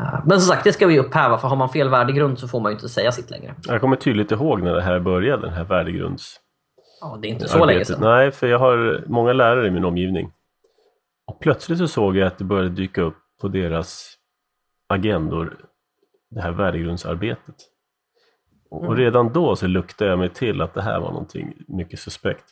[0.00, 2.60] Uh, men som sagt, det ska vi upphäva för har man fel värdegrund så får
[2.60, 3.54] man ju inte säga sitt längre.
[3.62, 6.40] Jag kommer tydligt ihåg när det här började, den här värdegrunds...
[7.00, 7.74] Ja, det är inte så arbetet.
[7.74, 8.00] länge sedan.
[8.00, 10.32] Nej, för jag har många lärare i min omgivning.
[11.26, 14.16] Och plötsligt så såg jag att det började dyka upp på deras
[14.88, 15.58] agendor
[16.30, 17.54] det här värdegrundsarbetet.
[18.70, 18.96] Och mm.
[18.96, 22.44] redan då så luktade jag mig till att det här var någonting mycket suspekt.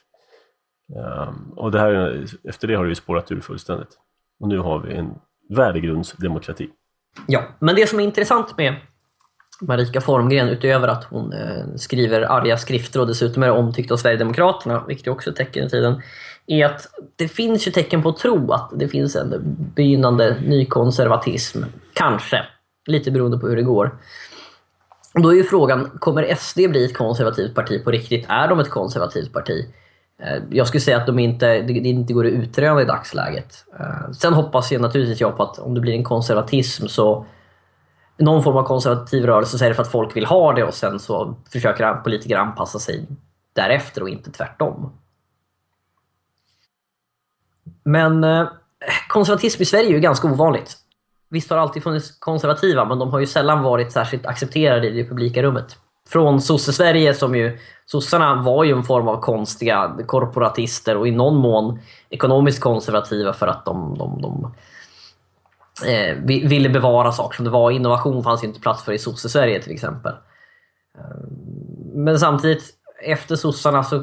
[0.96, 3.98] Um, och det här, efter det har det ju spårat ur fullständigt.
[4.40, 5.14] Och nu har vi en
[5.50, 6.70] värdegrundsdemokrati.
[7.26, 8.74] Ja, men det som är intressant med
[9.60, 14.84] Marika Formgren, utöver att hon eh, skriver arga skrifter och dessutom är omtyckt av Sverigedemokraterna,
[14.88, 16.02] vilket också är tecken i tiden,
[16.46, 16.86] är att
[17.16, 19.34] det finns ju tecken på att tro att det finns en
[19.74, 21.62] begynnande nykonservatism.
[21.92, 22.44] Kanske.
[22.86, 23.98] Lite beroende på hur det går.
[25.14, 28.26] Då är ju frågan, kommer SD bli ett konservativt parti på riktigt?
[28.28, 29.66] Är de ett konservativt parti?
[30.22, 33.64] Eh, jag skulle säga att de inte, det inte går att utröna i dagsläget.
[33.80, 37.26] Eh, sen hoppas jag naturligtvis jag på att om det blir en konservatism så
[38.16, 40.74] någon form av konservativ rörelse så är det för att folk vill ha det och
[40.74, 43.06] sen så försöker politiker anpassa sig
[43.52, 44.92] därefter och inte tvärtom.
[47.82, 48.48] Men eh,
[49.08, 50.76] konservatism i Sverige är ju ganska ovanligt.
[51.30, 55.02] Visst har det alltid funnits konservativa, men de har ju sällan varit särskilt accepterade i
[55.02, 55.76] det publika rummet.
[56.08, 61.36] Från sosse-Sverige som ju, sossarna var ju en form av konstiga korporatister och i någon
[61.36, 61.80] mån
[62.10, 64.54] ekonomiskt konservativa för att de, de, de
[65.86, 67.70] eh, ville bevara saker som det var.
[67.70, 70.12] Innovation fanns ju inte plats för i sosse-Sverige till exempel.
[70.98, 71.28] Eh,
[71.94, 72.64] men samtidigt,
[73.04, 73.96] efter sossarna så...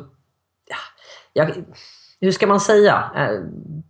[0.68, 0.78] Ja,
[1.34, 1.52] jag,
[2.22, 3.04] hur ska man säga?
[3.16, 3.40] Eh,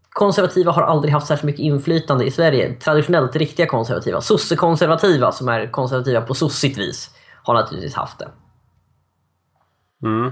[0.09, 2.73] konservativa har aldrig haft särskilt mycket inflytande i Sverige.
[2.73, 4.21] Traditionellt riktiga konservativa.
[4.21, 7.14] Sosse-konservativa, som är konservativa på sossigt vis,
[7.45, 8.31] har naturligtvis haft det.
[10.03, 10.31] Mm.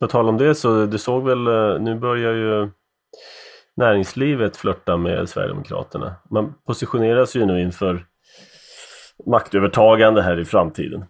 [0.00, 2.70] På tal om det så, du såg väl, eh, nu börjar ju
[3.76, 6.14] näringslivet flörta med Sverigedemokraterna.
[6.30, 8.06] Man positioneras ju nu inför
[9.26, 11.04] maktövertagande här i framtiden.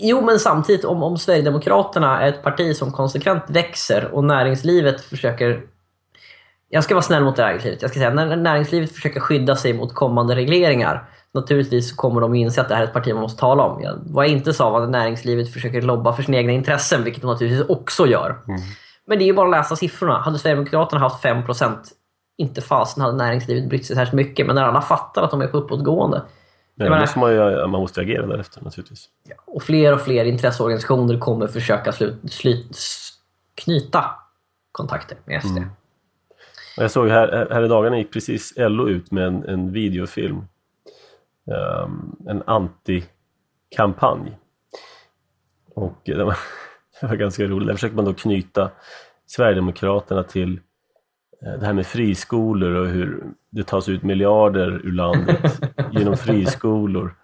[0.00, 5.62] Jo, men samtidigt om, om Sverigedemokraterna är ett parti som konsekvent växer och näringslivet försöker
[6.68, 7.82] jag ska vara snäll mot näringslivet.
[7.82, 12.60] Jag ska säga när näringslivet försöker skydda sig mot kommande regleringar Naturligtvis kommer de inse
[12.60, 13.82] att det här är ett parti man måste tala om.
[13.82, 17.22] Jag, vad jag inte sa var att näringslivet försöker lobba för sina egna intressen, vilket
[17.22, 18.30] de naturligtvis också gör.
[18.48, 18.60] Mm.
[19.06, 20.18] Men det är ju bara att läsa siffrorna.
[20.18, 21.76] Hade Sverigedemokraterna haft 5%
[22.36, 24.46] inte fasen hade näringslivet brytt sig särskilt mycket.
[24.46, 26.22] Men när alla fattar att de är på uppåtgående.
[26.74, 29.08] Ja, menar, måste man, ju, man måste agera därefter naturligtvis.
[29.46, 32.76] Och fler och fler intresseorganisationer kommer försöka slut, slut,
[33.54, 34.04] knyta
[34.72, 35.56] kontakter med SD.
[35.56, 35.68] Mm.
[36.76, 40.44] Jag såg här, här i dagarna gick precis LO ut med en, en videofilm.
[41.46, 44.38] Um, en anti-kampanj.
[45.74, 46.36] Och det var,
[47.00, 47.68] det var ganska roligt.
[47.68, 48.70] Där försöker man då knyta
[49.26, 50.60] Sverigedemokraterna till
[51.46, 55.60] eh, det här med friskolor och hur det tas ut miljarder ur landet
[55.90, 57.14] genom friskolor.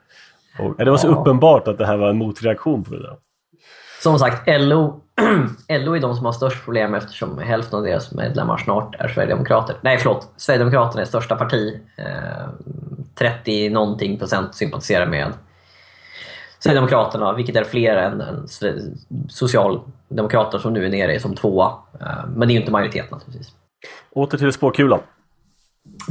[0.59, 1.11] Och, det var så ja.
[1.11, 3.17] uppenbart att det här var en motreaktion på det där.
[4.03, 5.01] Som sagt, LO,
[5.69, 9.77] LO är de som har störst problem eftersom hälften av deras medlemmar snart är Sverigedemokrater.
[9.81, 10.33] Nej, förlåt.
[10.37, 11.81] Sverigedemokraterna är största parti.
[11.97, 12.49] Eh,
[13.19, 15.33] 30 någonting procent sympatiserar med
[16.59, 18.47] Sverigedemokraterna, vilket är fler än, än
[19.29, 21.73] Socialdemokrater som nu är nere som tvåa.
[22.01, 23.53] Eh, men det är ju inte majoritet naturligtvis.
[24.11, 25.01] Åter till spåkulan.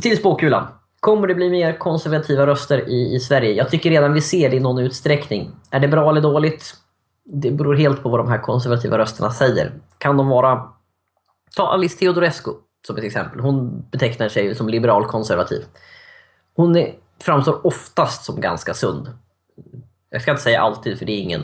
[0.01, 0.67] Till spåkulan.
[0.99, 3.51] Kommer det bli mer konservativa röster i, i Sverige?
[3.51, 5.51] Jag tycker redan vi ser det i någon utsträckning.
[5.71, 6.73] Är det bra eller dåligt?
[7.25, 9.71] Det beror helt på vad de här konservativa rösterna säger.
[9.97, 10.63] Kan de vara...
[11.55, 12.51] Ta Alice Teodorescu
[12.87, 13.39] som ett exempel.
[13.39, 15.65] Hon betecknar sig som liberal konservativ.
[16.57, 19.09] Hon är, framstår oftast som ganska sund.
[20.09, 21.43] Jag ska inte säga alltid, för det är ingen.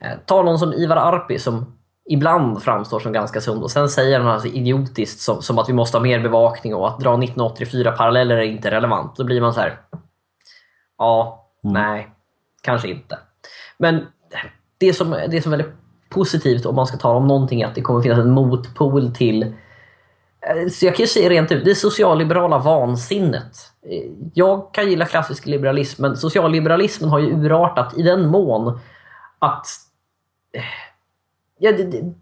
[0.00, 1.78] Eh, ta någon som Ivar Arpi som
[2.10, 5.72] ibland framstår som ganska sund och sen säger han alltså idiotiskt som, som att vi
[5.72, 9.16] måste ha mer bevakning och att dra 1984 paralleller är inte relevant.
[9.16, 9.80] Då blir man så här.
[10.98, 11.74] Ja, mm.
[11.74, 12.10] nej,
[12.62, 13.18] kanske inte.
[13.78, 14.06] Men
[14.78, 15.74] det som, det som är väldigt
[16.08, 19.54] positivt om man ska tala om någonting är att det kommer finnas en motpol till
[20.70, 23.72] så jag kan ju säga rent ut, det socialliberala vansinnet.
[23.90, 28.78] Eh, jag kan gilla klassisk liberalism, men socialliberalismen har ju urartat i den mån
[29.38, 29.66] att
[30.52, 30.62] eh,
[31.58, 32.14] ja, det, det,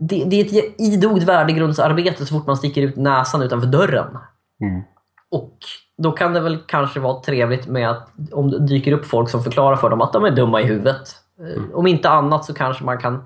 [0.00, 4.18] det, det är ett idogt värdegrundsarbete så fort man sticker ut näsan utanför dörren.
[4.60, 4.82] Mm.
[5.30, 5.58] Och
[5.98, 9.42] då kan det väl kanske vara trevligt med att om det dyker upp folk som
[9.42, 11.08] förklarar för dem att de är dumma i huvudet.
[11.38, 11.70] Mm.
[11.74, 13.24] Om inte annat så kanske man kan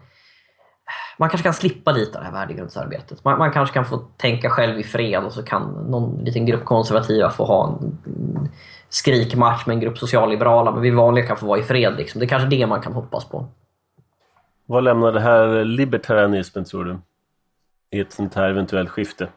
[1.19, 3.24] man kanske kan slippa lite av det här värdegrundsarbetet.
[3.24, 6.65] Man, man, kanske kan få tänka själv i fred och så kan någon liten grupp
[6.65, 7.99] konservativa få ha en
[8.89, 11.97] skrikmatch med en grupp socialliberala men vi vanliga kan få vara i fred.
[11.97, 12.19] Liksom.
[12.19, 13.47] Det är kanske det man kan hoppas på.
[14.66, 16.99] Vad lämnar det här libertarianismen tror du?
[17.90, 19.28] I ett sånt här eventuellt skifte?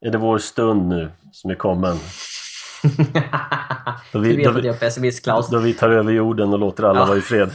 [0.00, 1.96] Är det vår stund nu som är kommen?
[4.12, 5.48] då vi, du vet att jag är pessimist Klaus.
[5.48, 7.06] Då vi tar över jorden och låter alla ja.
[7.06, 7.50] vara i fred.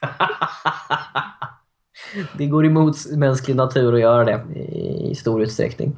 [2.38, 4.58] det går emot mänsklig natur att göra det
[5.10, 5.96] i stor utsträckning.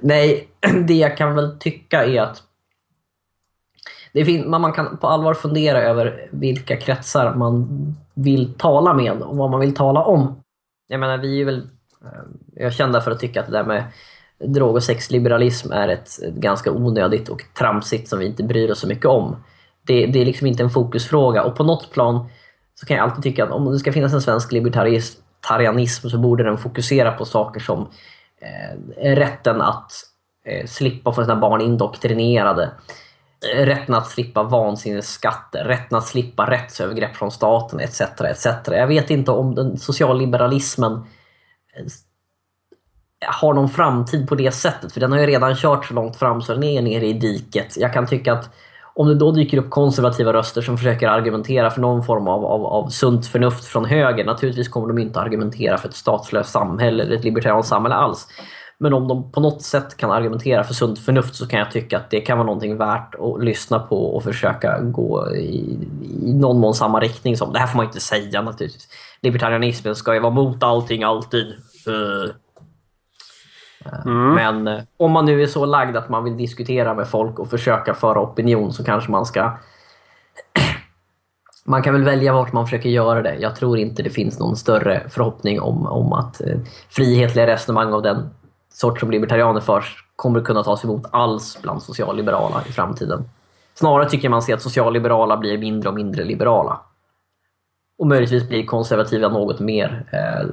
[0.00, 0.48] Nej,
[0.86, 2.42] det jag kan väl tycka är att
[4.12, 7.68] det fin- man kan på allvar fundera över vilka kretsar man
[8.14, 10.42] vill tala med och vad man vill tala om.
[10.88, 11.58] Jag menar, vi är väl...
[12.04, 12.08] Eh,
[12.54, 13.84] jag är kända för att tycka att det där med
[14.44, 18.78] drog och sexliberalism är ett, ett ganska onödigt och tramsigt som vi inte bryr oss
[18.78, 19.36] så mycket om.
[19.86, 22.26] Det, det, är liksom inte en fokusfråga och på något plan
[22.74, 26.18] så kan jag alltid tycka att om det ska finnas en svensk libertarism tarianism så
[26.18, 27.88] borde den fokusera på saker som
[28.40, 29.92] eh, rätten att
[30.44, 32.72] eh, slippa få sina barn indoktrinerade
[33.54, 38.00] eh, rätten att slippa vansinnesskatter, rätten att slippa rättsövergrepp från staten etc.
[38.00, 38.46] etc.
[38.66, 41.86] Jag vet inte om den socialliberalismen eh,
[43.26, 46.42] har någon framtid på det sättet, för den har ju redan kört så långt fram
[46.42, 47.76] så den är nere i diket.
[47.76, 48.50] Jag kan tycka att
[48.94, 52.66] om det då dyker upp konservativa röster som försöker argumentera för någon form av, av,
[52.66, 57.16] av sunt förnuft från höger, naturligtvis kommer de inte argumentera för ett statslöst samhälle eller
[57.16, 58.26] ett libertarianskt samhälle alls.
[58.78, 61.96] Men om de på något sätt kan argumentera för sunt förnuft så kan jag tycka
[61.96, 65.78] att det kan vara någonting värt att lyssna på och försöka gå i,
[66.24, 67.52] i någon mån samma riktning som.
[67.52, 68.88] Det här får man inte säga naturligtvis.
[69.22, 71.46] Libertarianismen ska ju vara mot allting alltid.
[71.88, 72.30] Uh.
[74.04, 74.34] Mm.
[74.34, 77.50] Men eh, om man nu är så lagd att man vill diskutera med folk och
[77.50, 79.52] försöka föra opinion så kanske man ska
[81.64, 83.34] man kan väl välja vart man försöker göra det.
[83.34, 86.56] Jag tror inte det finns någon större förhoppning om, om att eh,
[86.88, 88.30] frihetliga resonemang av den
[88.72, 93.24] sort som libertarianer förs kommer kunna tas emot alls bland socialliberala i framtiden.
[93.74, 96.80] Snarare tycker man sig att socialliberala blir mindre och mindre liberala.
[97.98, 100.48] Och möjligtvis blir konservativa något mer eh,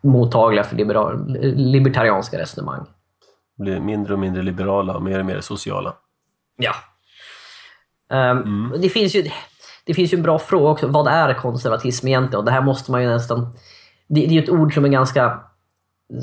[0.00, 2.86] mottagliga för liberal, libertarianska resonemang.
[3.58, 5.94] Blir mindre och mindre liberala och mer och mer sociala.
[6.56, 6.72] Ja.
[8.12, 8.80] Um, mm.
[8.80, 9.30] det, finns ju,
[9.84, 10.86] det finns ju en bra fråga också.
[10.86, 12.38] Vad är konservatism egentligen?
[12.38, 13.40] Och det här måste man ju nästan...
[14.08, 15.40] Det, det är ju ett ord som är ganska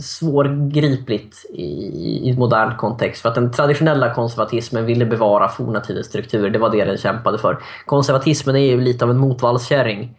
[0.02, 3.22] svårgripligt i, i modern kontext.
[3.22, 6.50] För att den traditionella konservatismen ville bevara forna tiders strukturer.
[6.50, 7.60] Det var det den kämpade för.
[7.86, 10.18] Konservatismen är ju lite av en motvallskärring.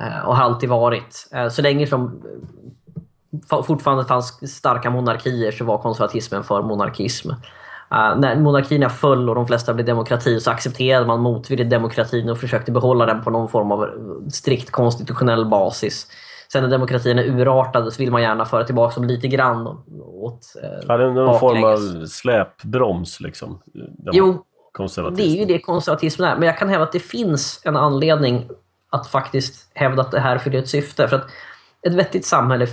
[0.00, 1.28] Eh, och har alltid varit.
[1.32, 2.22] Eh, så länge som
[3.66, 7.30] fortfarande fanns starka monarkier så var konservatismen för monarkism.
[7.30, 12.38] Uh, när monarkierna föll och de flesta blev demokrati så accepterade man motvilligt demokratin och
[12.38, 13.88] försökte behålla den på någon form av
[14.30, 16.06] strikt konstitutionell basis.
[16.52, 19.66] Sen när demokratin är urartad så vill man gärna föra tillbaka dem lite grann
[20.02, 23.62] åt eh, Ja, det är någon form av släpbroms liksom.
[24.12, 24.44] Jo,
[25.12, 26.36] det är ju det konservatismen är.
[26.36, 28.48] Men jag kan hävda att det finns en anledning
[28.90, 31.08] att faktiskt hävda att det här fyller ett syfte.
[31.08, 31.26] För att
[31.82, 32.66] ett vettigt samhälle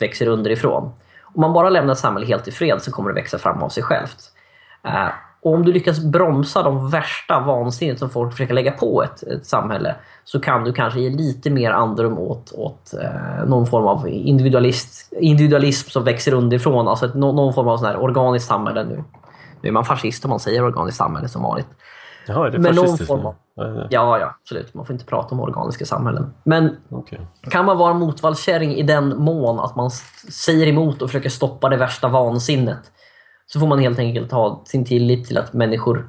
[0.00, 0.92] växer underifrån.
[1.22, 3.68] Om man bara lämnar ett samhälle helt i fred så kommer det växa fram av
[3.68, 4.18] sig självt.
[4.84, 5.08] Eh,
[5.44, 9.46] och om du lyckas bromsa de värsta vansinnet som folk försöker lägga på ett, ett
[9.46, 14.08] samhälle så kan du kanske ge lite mer andrum åt, åt eh, någon form av
[14.08, 16.88] individualist, individualism som växer underifrån.
[16.88, 18.84] Alltså ett, någon form av sån här organiskt samhälle.
[18.84, 19.04] Nu,
[19.60, 21.68] nu är man fascist om man säger organiskt samhälle som vanligt.
[22.26, 23.34] Jaha, är det Men någon form av,
[23.90, 24.74] Ja, ja, absolut.
[24.74, 26.34] Man får inte prata om organiska samhällen.
[26.44, 27.18] Men okay.
[27.50, 29.90] kan man vara motvallskärring i den mån att man
[30.30, 32.92] säger emot och försöker stoppa det värsta vansinnet
[33.46, 36.08] så får man helt enkelt ha sin tillit till att människor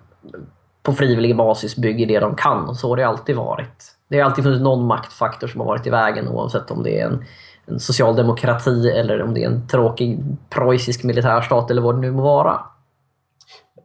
[0.83, 2.75] på frivillig basis bygger det de kan.
[2.75, 3.95] Så har det alltid varit.
[4.07, 7.05] Det har alltid funnits någon maktfaktor som har varit i vägen oavsett om det är
[7.05, 7.25] en,
[7.65, 10.19] en socialdemokrati eller om det är en tråkig
[10.49, 12.59] preussisk militärstat eller vad det nu må vara.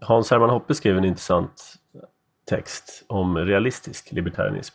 [0.01, 1.80] Hans Hermann Hoppe skrev en intressant
[2.51, 4.75] text om realistisk libertarianism.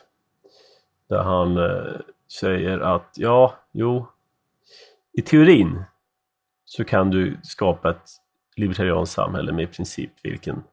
[1.09, 2.01] Där han eh,
[2.39, 4.07] säger att ja, jo,
[5.13, 5.83] i teorin
[6.65, 8.09] så kan du skapa ett
[8.55, 10.63] libertarianskt samhälle med i princip vilken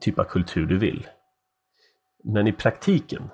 [0.00, 1.06] typ av kultur du vill.
[2.24, 3.30] Men i praktiken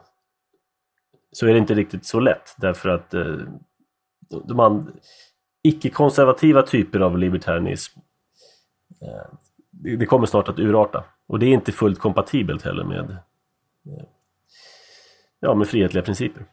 [1.32, 3.36] så är det inte riktigt så lätt därför att eh,
[4.28, 4.92] de
[5.62, 8.00] icke-konservativa typer av libertarianism
[9.02, 9.34] eh,
[9.70, 11.04] det kommer snart att urarta.
[11.30, 13.10] Och det är inte fullt kompatibelt heller med,
[13.86, 14.04] eh,
[15.40, 16.44] ja, med frihetliga principer.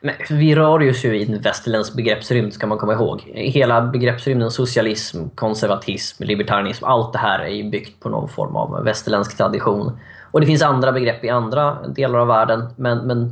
[0.00, 3.20] Men vi rör oss ju i en västerländsk begreppsrymd ska man komma ihåg.
[3.34, 9.36] Hela begreppsrymden socialism, konservatism, libertarianism, allt det här är byggt på någon form av västerländsk
[9.36, 9.98] tradition.
[10.30, 13.22] Och det finns andra begrepp i andra delar av världen men, men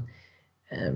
[0.71, 0.93] eh,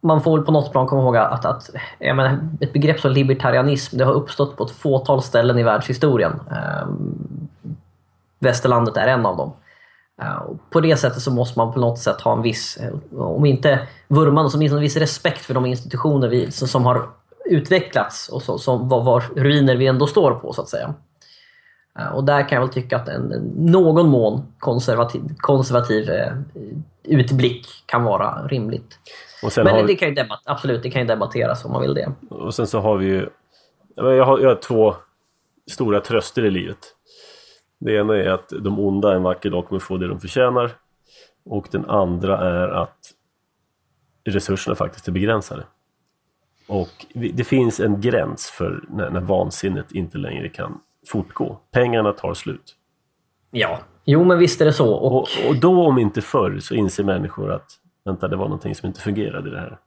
[0.00, 3.12] man får väl på något plan komma ihåg att, att jag menar, ett begrepp som
[3.12, 6.32] libertarianism det har uppstått på ett fåtal ställen i världshistorien.
[6.50, 6.88] Eh,
[8.38, 9.52] västerlandet är en av dem.
[10.22, 13.46] Eh, på det sättet så måste man på något sätt ha en viss, eh, om
[13.46, 17.08] inte vurman, så åtminstone en viss respekt för de institutioner vi, som har
[17.44, 20.94] utvecklats och så, som, var, var ruiner vi ändå står på så att säga.
[21.98, 23.22] Eh, och där kan jag väl tycka att en,
[23.56, 26.10] någon mån konservativ, konservativ
[27.04, 28.98] utblick kan vara rimligt.
[29.56, 32.12] Men det kan ju debat absolut, det kan ju debatteras om man vill det.
[32.30, 33.28] Och sen så har vi ju...
[33.94, 34.94] Jag har, jag har två
[35.70, 36.95] stora tröster i livet.
[37.78, 40.70] Det ena är att de onda en vacker dag kommer få det de förtjänar.
[41.44, 42.98] Och den andra är att
[44.24, 45.64] resurserna faktiskt är begränsade.
[46.68, 51.58] Och det finns en gräns för när, när vansinnet inte längre kan fortgå.
[51.72, 52.76] Pengarna tar slut.
[53.50, 54.94] Ja, jo men visst är det så.
[54.94, 55.16] Och...
[55.16, 57.70] Och, och då om inte förr så inser människor att
[58.04, 59.78] vänta, det var någonting som inte fungerade i det här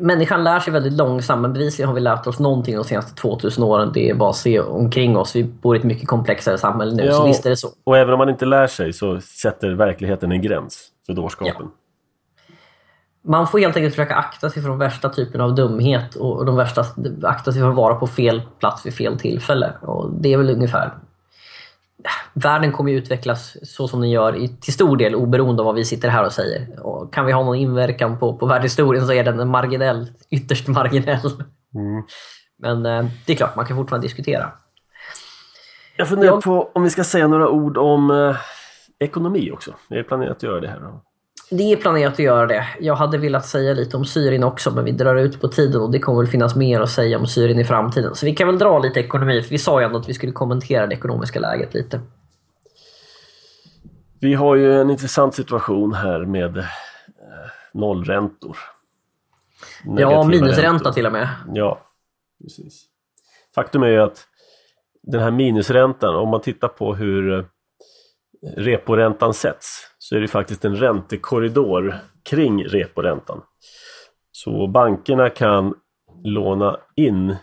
[0.00, 3.64] människan lär sig väldigt långsamt, men bevisligen har vi lärt oss någonting de senaste 2000
[3.64, 3.90] åren.
[3.94, 5.36] Det är bara att se omkring oss.
[5.36, 7.68] Vi bor i ett mycket komplexare samhälle nu, ja, så visst är det så.
[7.84, 11.54] Och även om man inte lär sig så sätter verkligheten en gräns för dårskapen.
[11.58, 11.70] Ja.
[13.26, 16.56] Man får helt enkelt försöka akta sig för de värsta typerna av dumhet och de
[16.56, 16.84] värsta,
[17.22, 19.72] akta sig för att vara på fel plats vid fel tillfälle.
[19.82, 20.94] Och det är väl ungefär
[22.34, 25.84] världen kommer ju utvecklas så som den gör till stor del oberoende av vad vi
[25.84, 26.86] sitter här och säger.
[26.86, 31.30] Och kan vi ha någon inverkan på, på världshistorien så är den marginell, ytterst marginell.
[31.74, 32.02] Mm.
[32.58, 34.52] Men eh, det är klart, man kan fortfarande diskutera.
[35.96, 36.42] Jag funderar Jag...
[36.42, 38.36] på om vi ska säga några ord om eh,
[38.98, 39.74] ekonomi också.
[39.88, 40.80] Är det planerat att göra det här?
[41.56, 42.66] Det är planerat att göra det.
[42.80, 45.90] Jag hade velat säga lite om Syrien också men vi drar ut på tiden och
[45.90, 48.14] det kommer väl finnas mer att säga om Syrien i framtiden.
[48.14, 50.32] Så vi kan väl dra lite ekonomi för vi sa ju ändå att vi skulle
[50.32, 52.00] kommentera det ekonomiska läget lite.
[54.20, 56.64] Vi har ju en intressant situation här med eh,
[57.72, 58.58] nollräntor.
[59.84, 60.92] Negativa ja, minusränta räntor.
[60.92, 61.28] till och med.
[61.54, 61.80] Ja,
[62.42, 62.84] precis.
[63.54, 64.26] Faktum är ju att
[65.02, 67.44] den här minusräntan, om man tittar på hur eh,
[68.56, 73.42] reporäntan sätts så är det faktiskt en räntekorridor kring reporäntan.
[74.32, 75.74] Så bankerna kan
[76.24, 77.36] låna in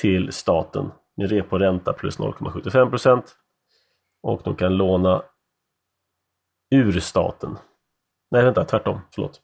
[0.00, 3.22] till staten med reporänta plus 0,75%
[4.22, 5.22] och de kan låna
[6.70, 7.58] ur staten.
[8.30, 9.00] Nej, vänta, tvärtom.
[9.14, 9.40] Förlåt.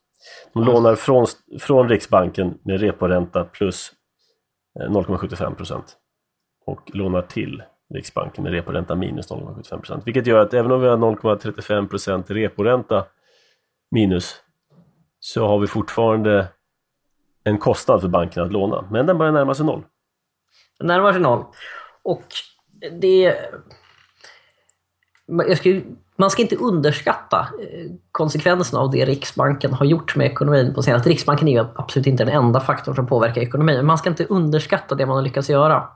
[0.53, 1.27] De lånar från,
[1.61, 3.93] från Riksbanken med reporänta plus
[4.79, 5.81] 0,75 eh,
[6.67, 7.63] och lånar till
[7.95, 13.05] Riksbanken med reporänta minus 0,75% Vilket gör att även om vi har 0,35% reporänta
[13.91, 14.35] minus
[15.21, 16.49] så har vi fortfarande
[17.45, 18.89] en kostnad för banken att låna.
[18.91, 19.83] Men den börjar närma sig noll.
[20.79, 21.45] Den närmar sig noll.
[22.03, 22.25] Och
[23.01, 23.37] det...
[25.57, 25.81] Ska,
[26.17, 31.11] man ska inte underskatta eh, konsekvenserna av det Riksbanken har gjort med ekonomin på senaste.
[31.11, 33.77] Riksbanken är ju absolut inte den enda faktorn som påverkar ekonomin.
[33.77, 35.89] Men man ska inte underskatta det man har lyckats göra.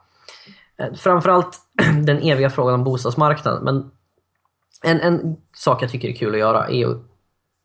[0.81, 1.61] Eh, framförallt
[2.07, 3.65] den eviga frågan om bostadsmarknaden.
[3.65, 3.91] Men
[4.83, 7.03] en, en sak jag tycker är kul att göra är att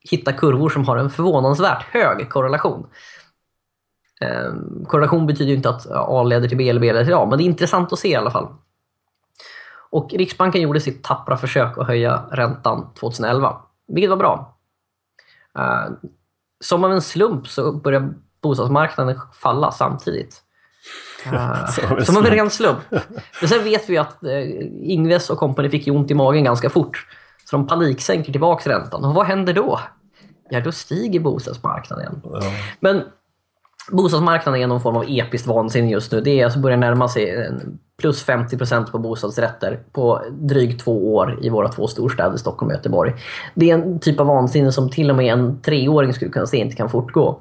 [0.10, 2.88] hitta kurvor som har en förvånansvärt hög korrelation.
[4.22, 7.26] Ehm, korrelation betyder ju inte att A leder till B eller B leder till A,
[7.30, 8.48] men det är intressant att se i alla fall.
[9.90, 14.58] Och Riksbanken gjorde sitt tappra försök att höja räntan 2011, vilket var bra.
[15.60, 15.96] Ehm,
[16.60, 20.45] som av en slump så började bostadsmarknaden falla samtidigt.
[21.34, 21.68] Uh,
[22.04, 22.80] som av en ren slump.
[23.42, 24.32] Men sen vet vi att uh,
[24.82, 27.08] Ingves och kompani fick ju ont i magen ganska fort.
[27.50, 29.06] Så de paniksänker tillbaka räntan.
[29.06, 29.80] Och vad händer då?
[30.50, 32.22] Ja, då stiger bostadsmarknaden.
[32.24, 32.42] Ja.
[32.80, 33.04] Men
[33.92, 36.22] bostadsmarknaden är någon form av episkt vansinne just nu.
[36.22, 37.50] Det är alltså börjar närma sig
[37.98, 42.76] plus 50 procent på bostadsrätter på drygt två år i våra två storstäder, Stockholm och
[42.76, 43.14] Göteborg.
[43.54, 46.58] Det är en typ av vansinne som till och med en treåring skulle kunna se
[46.58, 47.40] inte kan fortgå.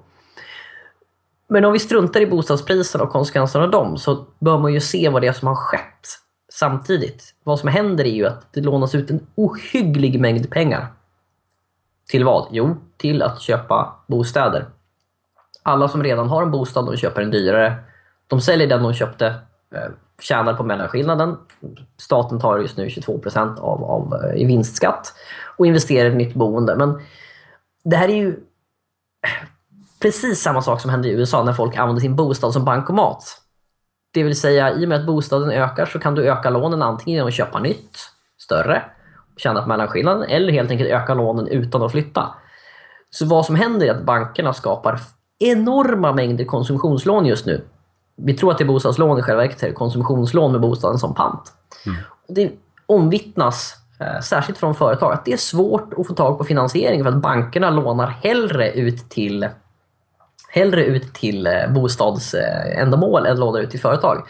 [1.48, 5.08] Men om vi struntar i bostadspriserna och konsekvenserna av dem så bör man ju se
[5.08, 6.08] vad det är som har skett
[6.52, 7.34] samtidigt.
[7.44, 10.86] Vad som händer är ju att det lånas ut en ohygglig mängd pengar.
[12.08, 12.48] Till vad?
[12.50, 14.66] Jo, till att köpa bostäder.
[15.62, 17.74] Alla som redan har en bostad, de köper en dyrare.
[18.26, 19.26] De säljer den de köpte,
[19.74, 19.90] eh,
[20.20, 21.36] tjänar på mellanskillnaden.
[21.96, 23.20] Staten tar just nu 22
[23.60, 25.14] av, av, eh, i vinstskatt
[25.56, 26.76] och investerar i nytt boende.
[26.76, 27.00] Men
[27.84, 28.40] det här är ju
[30.04, 33.24] precis samma sak som hände i USA när folk använde sin bostad som bankomat.
[34.14, 37.14] Det vill säga, i och med att bostaden ökar så kan du öka lånen antingen
[37.14, 37.98] genom att köpa nytt,
[38.38, 38.82] större,
[39.36, 42.34] tjäna på mellanskillnaden eller helt enkelt öka lånen utan att flytta.
[43.10, 45.00] Så vad som händer är att bankerna skapar
[45.38, 47.64] enorma mängder konsumtionslån just nu.
[48.16, 51.14] Vi tror att det är bostadslån, i själva verket är det konsumtionslån med bostaden som
[51.14, 51.52] pant.
[51.86, 51.98] Mm.
[52.28, 52.52] Det
[52.86, 57.10] omvittnas, eh, särskilt från företag, att det är svårt att få tag på finansiering för
[57.10, 59.48] att bankerna lånar hellre ut till
[60.54, 64.26] hellre ut till eh, bostadsändamål än lånar ut till företag.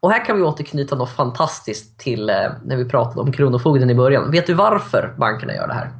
[0.00, 3.94] Och här kan vi återknyta något fantastiskt till eh, när vi pratade om Kronofogden i
[3.94, 4.30] början.
[4.30, 5.90] Vet du varför bankerna gör det här?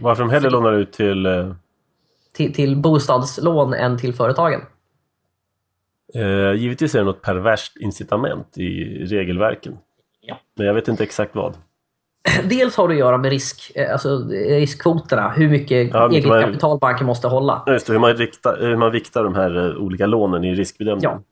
[0.00, 1.26] Varför de hellre lånar ut till...
[1.26, 1.54] Eh,
[2.36, 4.60] till, till bostadslån än till företagen?
[6.14, 9.78] Eh, givetvis är det något perverst incitament i regelverken.
[10.20, 10.38] Ja.
[10.56, 11.54] Men jag vet inte exakt vad.
[12.44, 16.42] Dels har det att göra med risk, eh, alltså riskkvoterna, hur mycket ja, eget man,
[16.42, 17.62] kapital banken måste hålla.
[17.66, 21.10] Just det, hur man, riktar, hur man viktar de här eh, olika lånen i riskbedömningen.
[21.10, 21.22] Ja.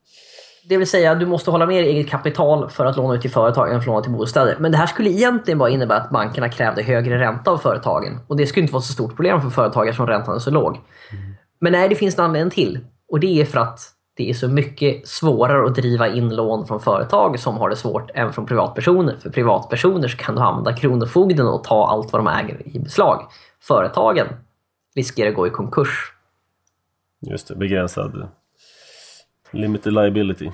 [0.68, 3.68] Det vill säga, du måste hålla mer eget kapital för att låna ut till företag
[3.68, 4.56] än för att låna till bostäder.
[4.58, 8.18] Men det här skulle egentligen bara innebära att bankerna krävde högre ränta av företagen.
[8.26, 10.70] Och det skulle inte vara så stort problem för företag eftersom räntan är så låg.
[10.76, 11.34] Mm.
[11.60, 12.78] Men nej, det finns en anledning till.
[13.12, 13.80] Och det är för att
[14.16, 18.10] det är så mycket svårare att driva in lån från företag som har det svårt
[18.14, 19.16] än från privatpersoner.
[19.16, 23.30] För privatpersoner så kan du använda Kronofogden och ta allt vad de äger i beslag.
[23.62, 24.26] Företagen
[24.94, 26.12] riskerar att gå i konkurs.
[27.20, 28.28] Just det, begränsad
[29.50, 30.50] limited liability.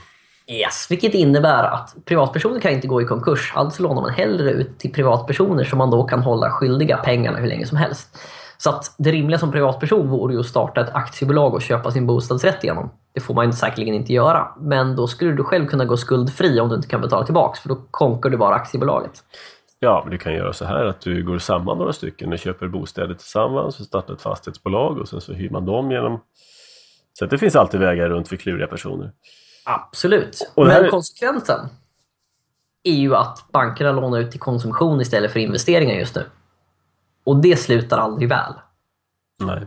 [0.48, 3.52] Yes, vilket innebär att privatpersoner kan inte gå i konkurs.
[3.54, 7.48] Alltså lånar man hellre ut till privatpersoner som man då kan hålla skyldiga pengarna hur
[7.48, 8.18] länge som helst.
[8.58, 12.06] Så att det rimliga som privatperson vore ju att starta ett aktiebolag och köpa sin
[12.06, 12.90] bostadsrätt igenom.
[13.16, 14.48] Det får man säkerligen inte göra.
[14.58, 17.68] Men då skulle du själv kunna gå skuldfri om du inte kan betala tillbaka för
[17.68, 19.24] då konkar du bara aktiebolaget.
[19.78, 22.68] Ja, men du kan göra så här att du går samman några stycken och köper
[22.68, 26.20] bostäder tillsammans och startar ett fastighetsbolag och sen så hyr man dem genom...
[27.12, 29.12] Så det finns alltid vägar runt för kluriga personer.
[29.64, 30.52] Absolut.
[30.56, 30.88] Men här...
[30.88, 31.60] konsekvensen
[32.82, 36.24] är ju att bankerna lånar ut till konsumtion istället för investeringar just nu.
[37.24, 38.52] Och det slutar aldrig väl.
[39.44, 39.66] Nej.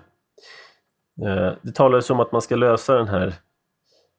[1.26, 3.34] Eh, det talades om att man ska lösa den här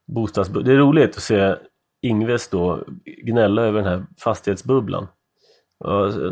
[0.07, 0.65] bostadsbubblan.
[0.65, 1.55] Det är roligt att se
[2.03, 5.09] Ingves då gnälla över den här fastighetsbubblan.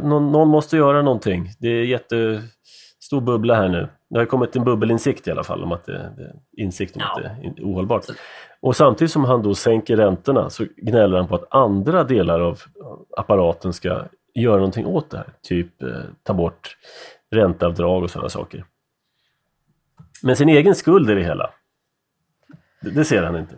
[0.03, 1.51] Någon, någon måste göra någonting.
[1.59, 3.89] Det är jättestor bubbla här nu.
[4.11, 7.12] Det har kommit en bubbelinsikt i alla fall om att det, det insikt om ja.
[7.12, 8.05] att det är ohållbart.
[8.61, 12.59] Och samtidigt som han då sänker räntorna så gnäller han på att andra delar av
[13.16, 14.05] apparaten ska
[14.35, 15.27] göra någonting åt det här.
[15.43, 15.89] Typ eh,
[16.23, 16.77] ta bort
[17.31, 18.65] ränteavdrag och sådana saker.
[20.23, 21.51] Men sin egen skuld i det hela,
[22.81, 23.55] det, det ser han inte.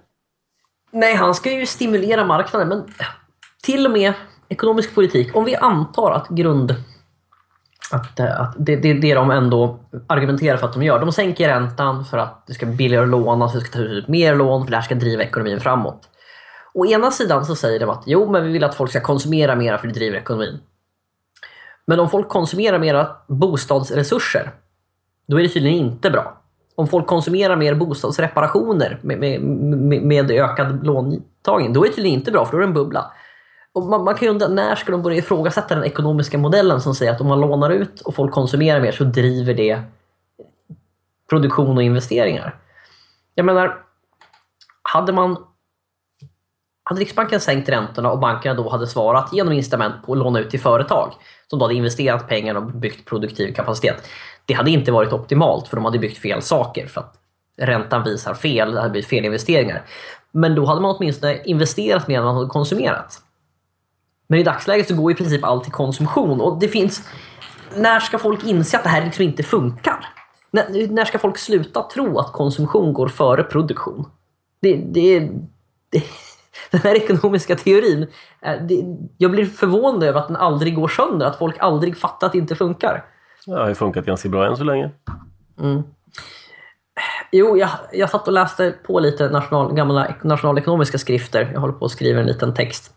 [0.90, 2.84] Nej, han ska ju stimulera marknaden, men
[3.62, 4.12] till och med
[4.48, 6.74] ekonomisk politik, om vi antar att grund
[7.92, 11.00] att, eh, att det, det, det de ändå argumenterar för att de gör.
[11.00, 13.84] De sänker räntan för att det ska bli billigare att låna, så det ska ta
[13.84, 16.08] ut mer lån för det här ska driva ekonomin framåt.
[16.74, 19.56] Å ena sidan så säger de att jo, men vi vill att folk ska konsumera
[19.56, 20.60] mer för det driver ekonomin.
[21.86, 24.50] Men om folk konsumerar mera bostadsresurser,
[25.26, 26.39] då är det tydligen inte bra.
[26.80, 32.18] Om folk konsumerar mer bostadsreparationer med, med, med, med ökad låntagning, då är det tydligen
[32.18, 33.12] inte bra för då är det en bubbla.
[33.72, 36.94] Och man, man kan ju undra, när ska de börja ifrågasätta den ekonomiska modellen som
[36.94, 39.82] säger att om man lånar ut och folk konsumerar mer så driver det
[41.30, 42.56] produktion och investeringar?
[43.34, 43.76] Jag menar,
[44.82, 45.36] hade man
[46.82, 50.50] hade Riksbanken sänkt räntorna och bankerna då hade svarat genom incitament på att låna ut
[50.50, 51.12] till företag
[51.46, 54.08] som då hade investerat pengar och byggt produktiv kapacitet.
[54.50, 56.86] Det hade inte varit optimalt för de hade byggt fel saker.
[56.86, 57.14] För att
[57.58, 59.82] räntan visar fel, det hade blivit fel investeringar.
[60.32, 63.22] Men då hade man åtminstone investerat mer än man hade konsumerat.
[64.26, 67.08] Men i dagsläget så går i princip allt till konsumtion och det finns...
[67.76, 70.06] När ska folk inse att det här liksom inte funkar?
[70.50, 74.08] När, när ska folk sluta tro att konsumtion går före produktion?
[74.62, 75.20] Det, det,
[75.90, 76.02] det,
[76.70, 78.06] den här ekonomiska teorin,
[78.42, 78.84] eh, det,
[79.18, 82.38] jag blir förvånad över att den aldrig går sönder, att folk aldrig fattar att det
[82.38, 83.04] inte funkar.
[83.46, 84.90] Det har ju funkat ganska bra än så länge.
[85.60, 85.82] Mm.
[87.32, 91.50] Jo, jag, jag satt och läste på lite national, gamla nationalekonomiska skrifter.
[91.52, 92.94] Jag håller på att skriva en liten text.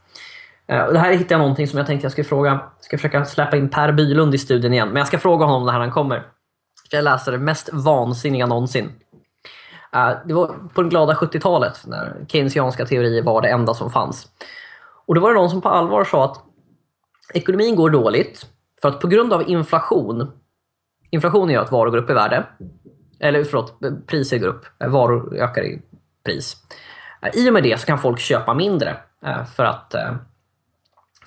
[0.68, 2.49] Eh, det här hittade jag någonting som jag tänkte jag skulle fråga.
[2.52, 4.88] Jag ska försöka släppa in Per Bylund i studien igen.
[4.88, 6.28] Men jag ska fråga honom när han kommer.
[6.91, 8.91] Jag läste det mest vansinniga någonsin.
[9.94, 14.28] Eh, det var på det glada 70-talet när keynesianska teorier var det enda som fanns.
[15.06, 16.38] Och då var det någon som på allvar sa att
[17.34, 18.45] ekonomin går dåligt
[18.84, 20.31] för att på grund av inflation,
[21.10, 22.47] inflation gör att varor går upp i värde,
[23.19, 25.81] eller förlåt, priser går upp, eh, varor ökar i
[26.26, 26.55] pris.
[27.22, 29.95] Eh, I och med det så kan folk köpa mindre eh, för att,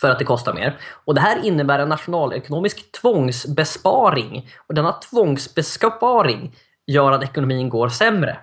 [0.01, 0.78] för att det kostar mer.
[1.05, 4.49] Och Det här innebär en nationalekonomisk tvångsbesparing.
[4.69, 6.57] Och denna tvångsbesparing
[6.87, 8.39] gör att ekonomin går sämre.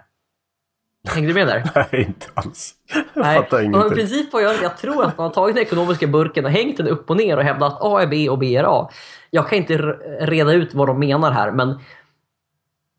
[1.09, 1.71] Hängde du med där?
[1.91, 2.73] Nej, inte alls.
[2.93, 3.37] Jag Nej.
[3.37, 3.91] fattar ingenting.
[3.91, 6.87] I princip jag, jag tror att man har tagit den ekonomiska burken och hängt den
[6.87, 8.89] upp och ner och hävdat att A är B och B är A.
[9.29, 9.77] Jag kan inte
[10.19, 11.79] reda ut vad de menar här, men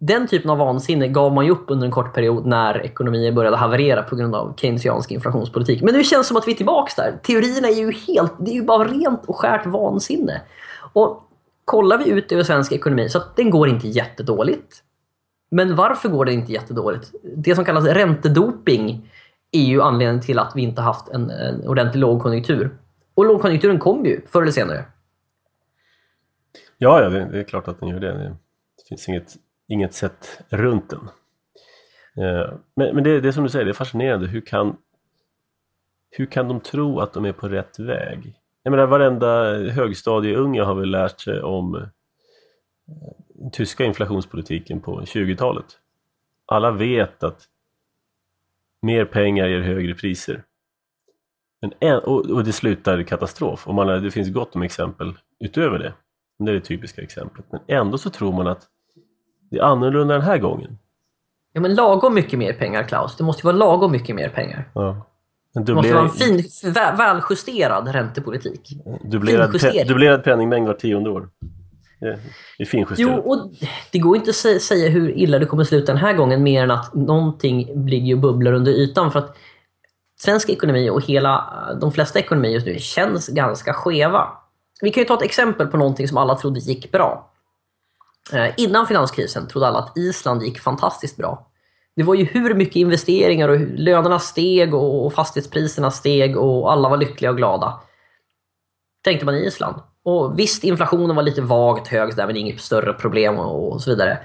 [0.00, 3.56] den typen av vansinne gav man ju upp under en kort period när ekonomier började
[3.56, 5.82] haverera på grund av keynesiansk inflationspolitik.
[5.82, 7.18] Men nu känns det som att vi är tillbaka där.
[7.22, 10.42] Teorierna är ju helt, det är ju bara rent och skärt vansinne.
[10.92, 11.30] Och
[11.64, 14.82] kollar vi ut över svensk ekonomi så att den går inte jättedåligt.
[15.54, 17.12] Men varför går det inte jättedåligt?
[17.36, 19.10] Det som kallas räntedoping
[19.52, 22.76] är ju anledningen till att vi inte haft en, en ordentlig lågkonjunktur.
[23.14, 24.84] Och lågkonjunkturen kommer ju förr eller senare.
[26.78, 28.12] Ja, ja det, det, är klart att den gör det.
[28.12, 29.34] Det finns inget,
[29.68, 31.08] inget sätt runt den.
[32.24, 34.26] Eh, men, men det, det är som du säger, det är fascinerande.
[34.26, 34.76] Hur kan,
[36.10, 38.34] hur kan de tro att de är på rätt väg?
[38.62, 41.86] Jag menar varenda högstadieunge har väl lärt sig om
[43.52, 45.66] tyska inflationspolitiken på 20-talet.
[46.46, 47.42] Alla vet att
[48.82, 50.44] mer pengar ger högre priser.
[51.62, 53.68] Men en, och, och, det slutar i katastrof.
[53.68, 55.94] Och man, det finns gott om exempel utöver det.
[56.38, 57.44] Det är det typiska exemplet.
[57.50, 58.62] Men ändå så tror man att
[59.50, 60.78] det är annorlunda den här gången.
[61.52, 63.16] Ja men lagom mycket mer pengar Klaus.
[63.16, 64.70] Det måste ju vara lagom mycket mer pengar.
[64.74, 65.06] Ja.
[65.54, 66.42] Det måste vara en fin,
[66.96, 68.78] väljusterad räntepolitik.
[69.04, 71.28] Dubblerad, pe dubblerad penningmängd var tionde år.
[72.58, 72.98] Är finjusterat.
[72.98, 73.52] Jo, och
[73.92, 76.70] det går inte att säga hur illa det kommer sluta den här gången mer än
[76.70, 79.12] att någonting ligger och bubblar under ytan.
[79.12, 79.36] För att
[80.20, 81.50] svensk ekonomi och hela,
[81.80, 84.28] de flesta ekonomier just nu känns ganska skeva.
[84.80, 87.30] Vi kan ju ta ett exempel på någonting som alla trodde gick bra.
[88.32, 91.50] Eh, innan finanskrisen trodde alla att Island gick fantastiskt bra.
[91.96, 96.96] Det var ju hur mycket investeringar och lönerna steg och fastighetspriserna steg och alla var
[96.96, 97.80] lyckliga och glada.
[99.04, 99.76] Tänkte man i Island.
[100.04, 104.18] Och visst, inflationen var lite vagt hög där, men inget större problem och, så vidare.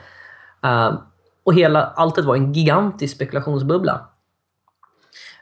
[0.65, 0.99] Uh,
[1.43, 4.09] och hela, alltet var en gigantisk spekulationsbubbla.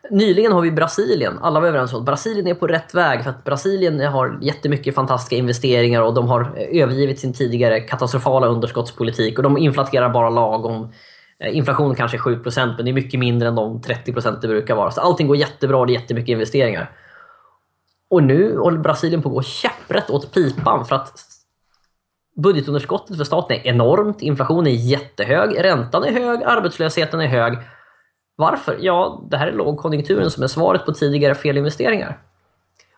[0.09, 1.39] Nyligen har vi Brasilien.
[1.41, 4.95] Alla var överens om att Brasilien är på rätt väg för att Brasilien har jättemycket
[4.95, 10.91] fantastiska investeringar och de har övergivit sin tidigare katastrofala underskottspolitik och de inflaterar bara lagom.
[11.39, 14.75] Eh, inflationen kanske är 7% men det är mycket mindre än de 30% det brukar
[14.75, 14.91] vara.
[14.91, 16.91] Så allting går jättebra och det är jättemycket investeringar.
[18.09, 21.25] Och nu håller Brasilien på att gå käpprätt åt pipan för att
[22.35, 27.57] budgetunderskottet för staten är enormt, inflationen är jättehög, räntan är hög, arbetslösheten är hög.
[28.35, 28.77] Varför?
[28.81, 32.19] Ja, det här är lågkonjunkturen som är svaret på tidigare felinvesteringar.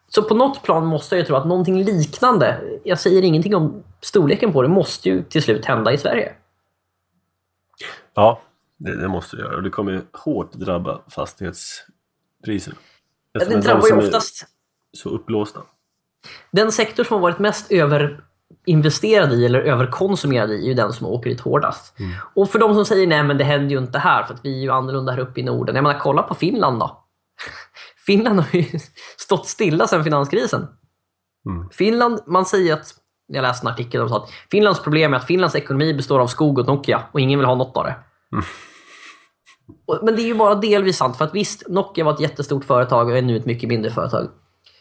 [0.07, 4.53] Så på något plan måste jag tro att någonting liknande, jag säger ingenting om storleken
[4.53, 6.34] på det, måste ju till slut hända i Sverige.
[8.14, 8.41] Ja,
[8.77, 12.76] det, det måste det göra och det kommer hårt drabba fastighetspriserna.
[13.34, 14.48] Det drabbar ju oftast
[14.97, 15.61] så upplåsta.
[16.51, 21.07] Den sektor som har varit mest överinvesterad i eller överkonsumerad i är ju den som
[21.07, 21.99] åker ut hårdast.
[21.99, 22.11] Mm.
[22.35, 24.57] Och för de som säger nej men det händer ju inte här för att vi
[24.57, 25.75] är ju annorlunda här uppe i Norden.
[25.75, 27.05] Jag menar kolla på Finland då.
[28.05, 28.65] Finland har ju
[29.17, 30.67] stått stilla sedan finanskrisen.
[31.45, 31.69] Mm.
[31.69, 32.95] Finland, man säger att,
[33.27, 36.27] jag läste en artikel som sa att Finlands problem är att Finlands ekonomi består av
[36.27, 37.95] skog och Nokia och ingen vill ha något av det.
[38.31, 38.45] Mm.
[40.01, 43.09] Men det är ju bara delvis sant för att visst, Nokia var ett jättestort företag
[43.09, 44.29] och är nu ett mycket mindre företag.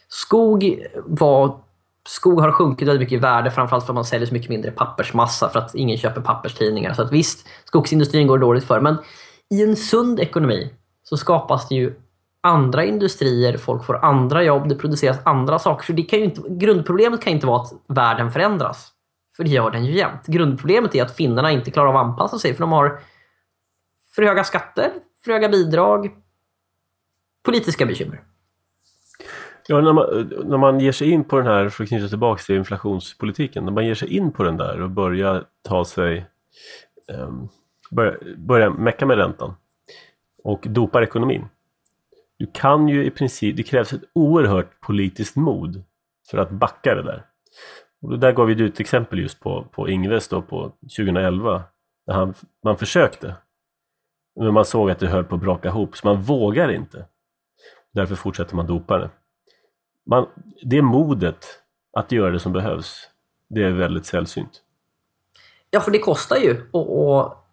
[0.09, 1.61] Skog, var,
[2.09, 4.71] skog har sjunkit väldigt mycket i värde, framförallt för att man säljer så mycket mindre
[4.71, 6.95] pappersmassa för att ingen köper papperstidningar.
[6.95, 8.97] Så att visst, skogsindustrin går dåligt för, men
[9.51, 10.71] i en sund ekonomi
[11.03, 11.95] så skapas det ju
[12.41, 15.87] andra industrier, folk får andra jobb, det produceras andra saker.
[15.87, 18.93] Så det kan ju inte, grundproblemet kan inte vara att världen förändras.
[19.37, 20.27] För det gör den ju jämt.
[20.27, 23.01] Grundproblemet är att finnarna inte klarar av att anpassa sig för de har
[24.15, 24.93] För höga skatter,
[25.25, 26.11] för höga bidrag,
[27.45, 28.23] politiska bekymmer.
[29.71, 32.43] Ja, när man, när man ger sig in på den här, för att knyta tillbaka
[32.43, 36.27] till inflationspolitiken, när man ger sig in på den där och börjar ta sig,
[37.13, 37.49] um,
[37.91, 39.55] börja, börja mecka med räntan
[40.45, 41.47] och dopar ekonomin.
[42.39, 45.83] Du kan ju i princip, det krävs ett oerhört politiskt mod
[46.31, 47.23] för att backa det där.
[48.03, 51.63] Och där gav vi ett exempel just på, på Ingves då på 2011,
[52.07, 52.35] när han,
[52.65, 53.35] man försökte.
[54.41, 57.07] Men man såg att det höll på att braka ihop, så man vågar inte.
[57.93, 59.11] Därför fortsätter man dopa det.
[60.09, 60.27] Man,
[60.63, 61.47] det modet
[61.93, 63.09] att göra det som behövs,
[63.49, 64.63] det är väldigt sällsynt.
[65.71, 66.63] Ja, för det kostar ju.
[66.71, 67.45] Och, och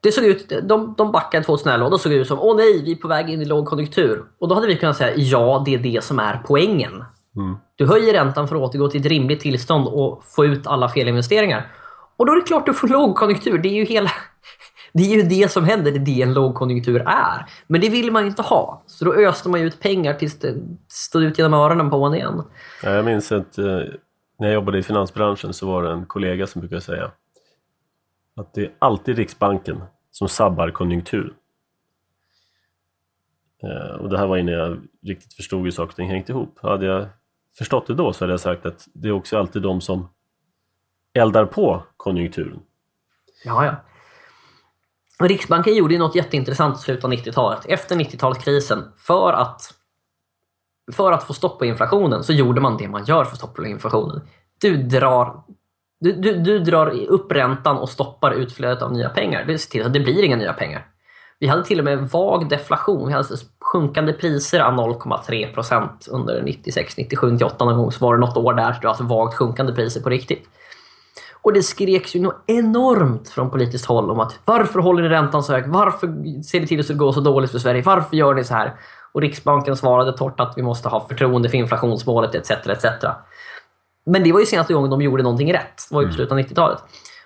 [0.00, 2.82] det såg ut, de, de backade 2011 och då såg det ut som åh nej,
[2.84, 4.24] vi är på väg in i lågkonjunktur.
[4.38, 7.04] Och då hade vi kunnat säga ja, det är det som är poängen.
[7.36, 7.56] Mm.
[7.76, 11.72] Du höjer räntan för att återgå till ett rimligt tillstånd och få ut alla felinvesteringar.
[12.16, 13.58] Och då är det klart du får lågkonjunktur.
[13.58, 14.10] Det är ju hela...
[14.92, 17.46] Det är ju det som händer, det är det en lågkonjunktur är.
[17.66, 18.82] Men det vill man inte ha.
[18.86, 20.54] Så då öste man ut pengar tills det
[20.88, 22.42] stod ut genom öronen på en igen.
[22.82, 23.64] Jag minns att eh,
[24.38, 27.10] när jag jobbade i finansbranschen så var det en kollega som brukade säga
[28.36, 31.34] att det är alltid Riksbanken som sabbar konjunktur.
[33.62, 36.58] Eh, och det här var innan jag riktigt förstod hur saker och ting hängt ihop.
[36.62, 37.06] Hade jag
[37.58, 40.08] förstått det då så hade jag sagt att det är också alltid de som
[41.12, 42.60] eldar på konjunkturen.
[43.44, 43.76] Ja, ja.
[45.28, 47.66] Riksbanken gjorde ju något jätteintressant i slutet av 90-talet.
[47.68, 49.74] Efter 90-talskrisen, för att,
[50.92, 53.66] för att få stopp på inflationen så gjorde man det man gör för att stoppa
[53.66, 54.20] inflationen.
[54.60, 55.42] Du drar,
[56.00, 59.44] du, du, du drar upp räntan och stoppar utflödet av nya pengar.
[59.44, 60.86] Det ser till att det blir inga nya pengar.
[61.38, 63.06] Vi hade till och med vag deflation.
[63.06, 67.92] Vi hade sjunkande priser av 0,3 procent under 96, 97, 98 någon gång.
[67.92, 70.48] Så var det något år där det var alltså vagt sjunkande priser på riktigt.
[71.42, 75.42] Och det skreks ju något enormt från politiskt håll om att varför håller ni räntan
[75.42, 75.68] så hög?
[75.68, 76.06] Varför
[76.42, 77.82] ser ni till att det går så dåligt för Sverige?
[77.82, 78.74] Varför gör ni så här?
[79.12, 82.50] Och Riksbanken svarade torrt att vi måste ha förtroende för inflationsmålet etc.
[82.50, 82.84] etc.
[84.06, 85.88] Men det var ju senaste gången de gjorde någonting rätt.
[85.88, 86.78] Det var ju på slutet av 90-talet.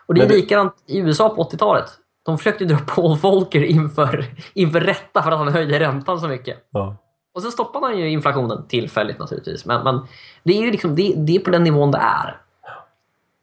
[0.07, 1.85] Och det är likadant i USA på 80-talet.
[2.25, 4.25] De försökte dra på Volcker inför,
[4.55, 6.69] inför rätta för att han höjde räntan så mycket.
[6.71, 6.97] Ja.
[7.35, 9.67] Och så stoppade han ju inflationen tillfälligt naturligtvis.
[9.67, 10.07] Men, men
[10.45, 12.41] det är liksom, det, det är på den nivån det är.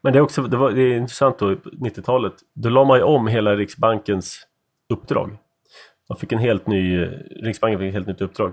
[0.04, 2.32] Men det är också det var, det är intressant då, 90-talet.
[2.54, 4.46] Då la man ju om hela Riksbankens
[4.88, 5.36] uppdrag.
[6.08, 7.06] Man fick en helt ny,
[7.42, 8.52] Riksbanken fick ett helt nytt uppdrag.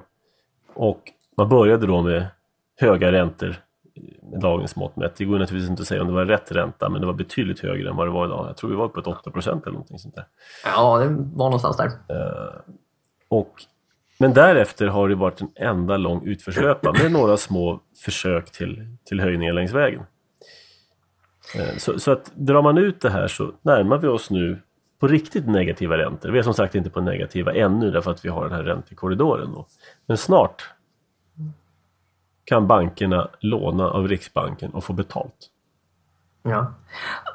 [0.74, 1.02] Och
[1.38, 2.28] man började då med
[2.80, 3.56] höga räntor
[4.32, 5.16] med dagens mått mätt.
[5.16, 7.60] Det går naturligtvis inte att säga om det var rätt ränta men det var betydligt
[7.60, 8.48] högre än vad det var idag.
[8.48, 10.26] Jag tror vi var på ett 8% eller någonting sånt där.
[10.66, 11.88] Ja, det var någonstans där.
[11.88, 12.60] Uh,
[13.28, 13.54] och,
[14.18, 19.20] men därefter har det varit en enda lång utförslöpa med några små försök till, till
[19.20, 20.04] höjningar längs vägen.
[21.56, 24.60] Eh, så, så, att drar man ut det här så närmar vi oss nu
[25.00, 26.30] på riktigt negativa räntor.
[26.30, 29.52] Vi är som sagt inte på negativa ännu därför att vi har den här räntekorridoren.
[29.54, 29.66] Då.
[30.06, 30.70] Men snart
[32.44, 35.50] kan bankerna låna av Riksbanken och få betalt.
[36.44, 36.74] Ja.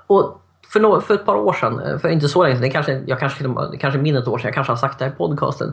[0.07, 3.03] Och för, no för ett par år sedan, eh, för inte så länge sedan, kanske,
[3.07, 3.45] jag kanske,
[3.81, 5.73] kanske mindre ett år sedan, jag kanske har sagt det här i podcasten,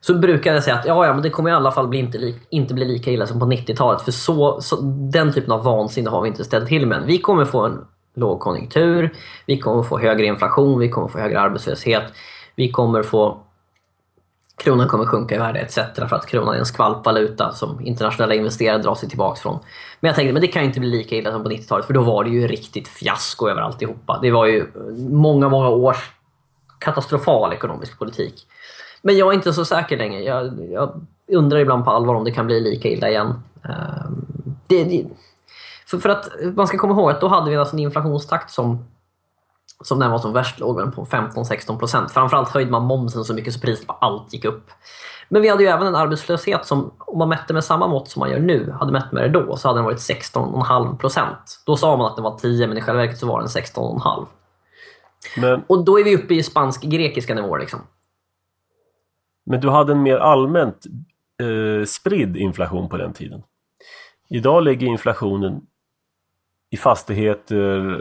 [0.00, 2.18] så brukar jag säga att ja, ja, men det kommer i alla fall bli inte,
[2.18, 4.02] li inte bli lika illa som på 90-talet.
[4.02, 4.76] För så, så,
[5.12, 7.02] den typen av vansinne har vi inte ställt till med.
[7.06, 9.14] Vi kommer få en lågkonjunktur,
[9.46, 12.04] vi kommer få högre inflation, vi kommer få högre arbetslöshet,
[12.56, 13.38] vi kommer få
[14.56, 15.74] kronan kommer sjunka i värde etc.
[15.94, 19.58] för att kronan är en skvalpvaluta som internationella investerare drar sig tillbaka från.
[20.00, 22.02] Men jag tänkte men det kan inte bli lika illa som på 90-talet för då
[22.02, 24.18] var det ju riktigt fiasko över alltihopa.
[24.22, 24.66] Det var ju
[25.10, 26.10] många, många års
[26.78, 28.46] katastrofal ekonomisk politik.
[29.02, 30.22] Men jag är inte så säker längre.
[30.22, 33.42] Jag, jag undrar ibland på allvar om det kan bli lika illa igen.
[33.64, 34.24] Ehm,
[34.66, 35.06] det, det,
[35.86, 38.84] för, för, att man ska komma ihåg att då hade vi alltså en inflationstakt som
[39.84, 42.10] som den var som värst låg den på 15-16 procent.
[42.10, 44.70] Framförallt höjde man momsen så mycket så priset på allt gick upp.
[45.28, 48.20] Men vi hade ju även en arbetslöshet som, om man mätte med samma mått som
[48.20, 51.62] man gör nu, hade mätt med det då, så hade den varit 16,5 procent.
[51.66, 54.26] Då sa man att den var 10, men i själva verket så var den 16,5.
[55.36, 55.62] Men...
[55.66, 57.60] Och då är vi uppe i spansk-grekiska nivåer.
[57.60, 57.80] Liksom.
[59.50, 60.86] Men du hade en mer allmänt
[61.42, 63.42] eh, spridd inflation på den tiden.
[64.28, 65.60] Idag ligger inflationen
[66.70, 68.00] i fastigheter,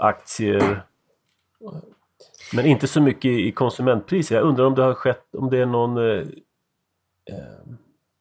[0.00, 0.82] aktier,
[2.52, 4.36] men inte så mycket i konsumentpriser.
[4.36, 6.26] Jag undrar om det har skett, om det är någon, eh,
[7.30, 7.72] eh,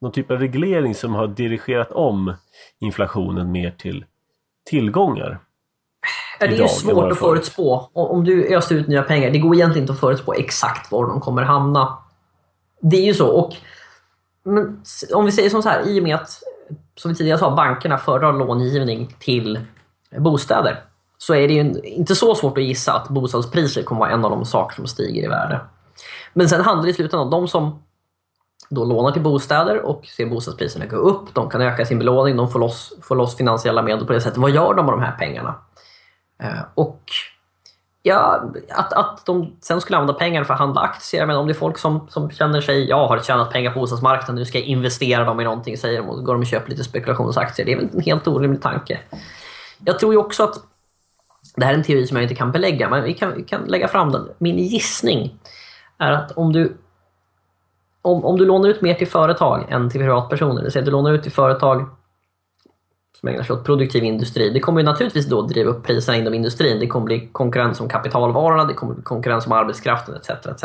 [0.01, 2.33] någon typ av reglering som har dirigerat om
[2.79, 4.05] inflationen mer till
[4.65, 5.39] tillgångar.
[6.39, 7.89] Ja, det är ju svårt att förutspå.
[7.93, 11.21] Om du öser ut nya pengar, det går egentligen inte att förutspå exakt var de
[11.21, 12.06] kommer hamna.
[12.79, 13.27] Det är ju så.
[13.27, 13.53] Och,
[14.43, 14.83] men,
[15.13, 16.29] om vi säger som så här, i och med att,
[16.95, 19.59] som vi tidigare sa, bankerna föredrar långivning till
[20.17, 20.83] bostäder
[21.17, 24.31] så är det ju inte så svårt att gissa att bostadspriser kommer vara en av
[24.31, 25.59] de saker som stiger i värde.
[26.33, 27.83] Men sen handlar det i slutändan om de som
[28.69, 31.33] då lånar till bostäder och ser bostadspriserna gå upp.
[31.33, 34.37] De kan öka sin belåning, de får loss, får loss finansiella medel på det sättet.
[34.37, 35.55] Vad gör de med de här pengarna?
[36.43, 37.01] Eh, och
[38.07, 41.25] ja, att, att de sen skulle använda pengar för att handla aktier.
[41.25, 44.35] Men om det är folk som, som känner sig, jag har tjänat pengar på bostadsmarknaden,
[44.35, 46.83] nu ska jag investera dem i någonting, säger de och går de och köper lite
[46.83, 47.65] spekulationsaktier.
[47.65, 48.99] Det är väl en helt orimlig tanke.
[49.85, 50.55] Jag tror ju också att
[51.55, 53.61] det här är en teori som jag inte kan belägga, men vi kan, vi kan
[53.61, 54.29] lägga fram den.
[54.37, 55.39] Min gissning
[55.97, 56.77] är att om du
[58.01, 60.91] om, om du lånar ut mer till företag än till privatpersoner, det vill säga du
[60.91, 61.89] lånar ut till företag
[63.19, 64.49] som ägnar sig åt produktiv industri.
[64.49, 66.79] Det kommer ju naturligtvis då driva upp priserna inom industrin.
[66.79, 70.29] Det kommer bli konkurrens om kapitalvarorna, det kommer bli konkurrens om arbetskraften etc.
[70.29, 70.63] etc.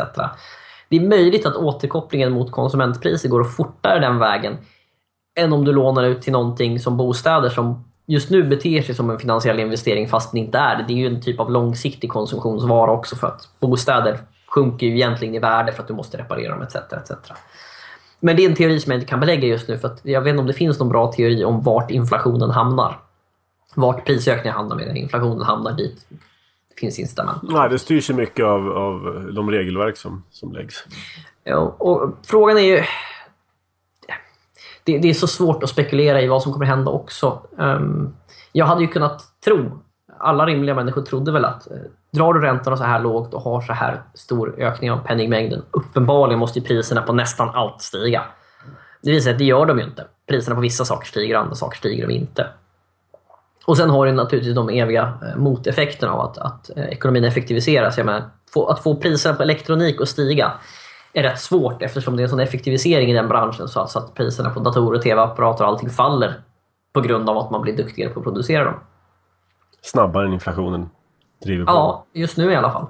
[0.89, 4.57] Det är möjligt att återkopplingen mot konsumentpriser går fortare den vägen
[5.39, 9.09] än om du lånar ut till någonting som bostäder som just nu beter sig som
[9.09, 10.85] en finansiell investering fast det inte är det.
[10.87, 15.35] Det är ju en typ av långsiktig konsumtionsvara också för att bostäder sjunker ju egentligen
[15.35, 16.75] i värde för att du måste reparera dem etc.
[16.75, 17.11] etc.
[18.25, 20.21] Men det är en teori som jag inte kan belägga just nu för att jag
[20.21, 22.99] vet inte om det finns någon bra teori om vart inflationen hamnar.
[23.75, 26.05] Vart prisökningen hamnar medan inflationen hamnar dit.
[26.69, 27.41] Det finns incitament.
[27.43, 30.85] Nej, det styrs ju mycket av, av de regelverk som, som läggs.
[31.43, 32.83] Ja, och frågan är ju...
[34.83, 37.41] Det, det, är så svårt att spekulera i vad som kommer hända också.
[37.57, 38.15] Um,
[38.51, 39.79] jag hade ju kunnat tro,
[40.23, 41.77] alla rimliga människor trodde väl att eh,
[42.13, 46.39] drar du räntorna så här lågt och har så här stor ökning av penningmängden, uppenbarligen
[46.39, 48.23] måste priserna på nästan allt stiga.
[49.01, 50.05] Det visar sig att det gör de ju inte.
[50.29, 52.47] Priserna på vissa saker stiger, andra saker stiger de inte.
[53.65, 57.97] Och sen har du naturligtvis de eviga eh, moteffekterna av att, att eh, ekonomin effektiviseras.
[57.97, 58.23] Jag menar,
[58.67, 60.51] att få priserna på elektronik att stiga
[61.13, 64.49] är rätt svårt eftersom det är en sån effektivisering i den branschen så att priserna
[64.49, 66.33] på datorer, tv-apparater och allting faller
[66.93, 68.79] på grund av att man blir duktigare på att producera dem.
[69.83, 70.89] Snabbare än inflationen
[71.43, 71.71] driver på?
[71.71, 72.87] Ja, just nu i alla fall.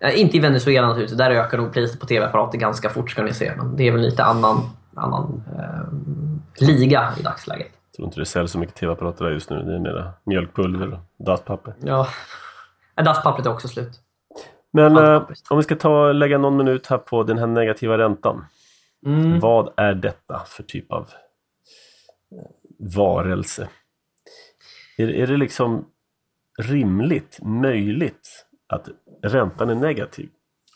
[0.00, 1.18] Eh, inte i Venezuela naturligtvis.
[1.18, 3.52] Där ökar nog priset på tv-apparater ganska fort ska ni se.
[3.56, 7.72] Men det är väl lite annan, annan eh, liga i dagsläget.
[7.90, 9.62] Jag tror inte det säljs så mycket tv-apparater där just nu.
[9.62, 11.74] Det är mera mjölkpulver och dasspapper.
[11.80, 12.06] Ja,
[12.94, 14.00] dasspappret är också slut.
[14.70, 18.44] Men eh, om vi ska ta lägga någon minut här på den här negativa räntan.
[19.06, 19.40] Mm.
[19.40, 21.02] Vad är detta för typ av
[22.32, 23.68] eh, varelse?
[24.98, 25.86] Är, är det liksom
[26.58, 28.88] rimligt, möjligt att
[29.22, 30.28] räntan är negativ?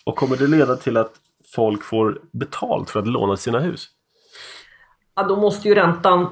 [0.04, 1.12] Och kommer det leda till att
[1.54, 3.88] folk får betalt för att låna sina hus?
[5.14, 6.28] Ja, då måste ju räntan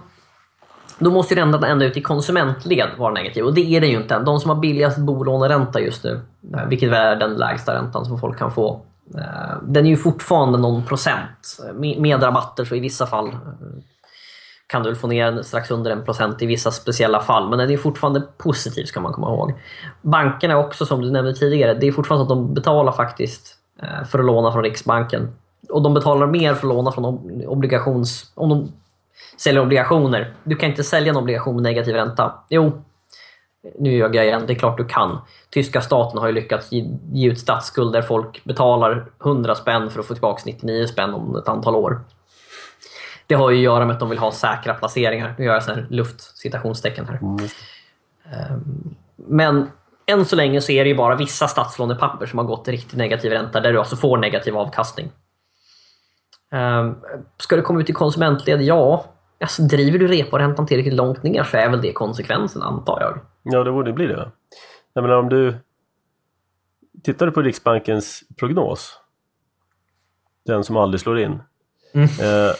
[1.01, 3.97] då måste ju räntan ända ut i konsumentled vara negativ och det är den ju
[3.97, 4.25] inte än.
[4.25, 6.21] De som har billigast bolåneränta just nu,
[6.55, 8.81] eh, vilket är den lägsta räntan som folk kan få,
[9.15, 11.61] eh, den är ju fortfarande någon procent.
[11.75, 13.35] Med rabatter så i vissa fall eh,
[14.71, 17.49] kan du få ner strax under en procent i vissa speciella fall.
[17.51, 19.53] Men den är fortfarande positiv ska man komma ihåg.
[20.03, 24.05] Bankerna också som du nämnde tidigare, det är fortfarande så att de betalar faktiskt eh,
[24.05, 25.33] för att låna från Riksbanken.
[25.69, 27.05] Och de betalar mer för att låna från
[27.47, 28.33] obligations...
[28.35, 28.73] Om de
[29.37, 30.35] säljer obligationer.
[30.45, 32.35] Du kan inte sälja en obligation med negativ ränta.
[32.49, 32.83] Jo,
[33.79, 35.19] nu gör jag igen, det är klart du kan.
[35.51, 40.01] Tyska staten har ju lyckats ge, ge ut statsskuld där folk betalar 100 spänn för
[40.01, 42.01] att få tillbaka 99 spänn om ett antal år.
[43.31, 45.35] Det har ju att göra med att de vill ha säkra placeringar.
[45.39, 47.19] Nu gör jag så här luftcitationstecken här.
[47.23, 47.37] Mm.
[48.25, 49.71] Ehm, men
[50.07, 52.99] än så länge så är det ju bara vissa statslånepapper som har gått till riktigt
[52.99, 55.11] negativ ränta där du alltså får negativ avkastning.
[56.53, 56.95] Ehm,
[57.39, 58.63] ska det komma ut i konsumentled?
[58.63, 59.05] Ja.
[59.41, 63.19] Alltså, driver du reporäntan tillräckligt långt ner så är väl det konsekvensen antar jag.
[63.43, 64.31] Ja, det borde bli det.
[64.93, 65.57] Jag menar om du
[67.03, 68.99] tittar du på Riksbankens prognos,
[70.47, 71.43] den som aldrig slår in,
[71.95, 72.05] mm.
[72.05, 72.55] eh,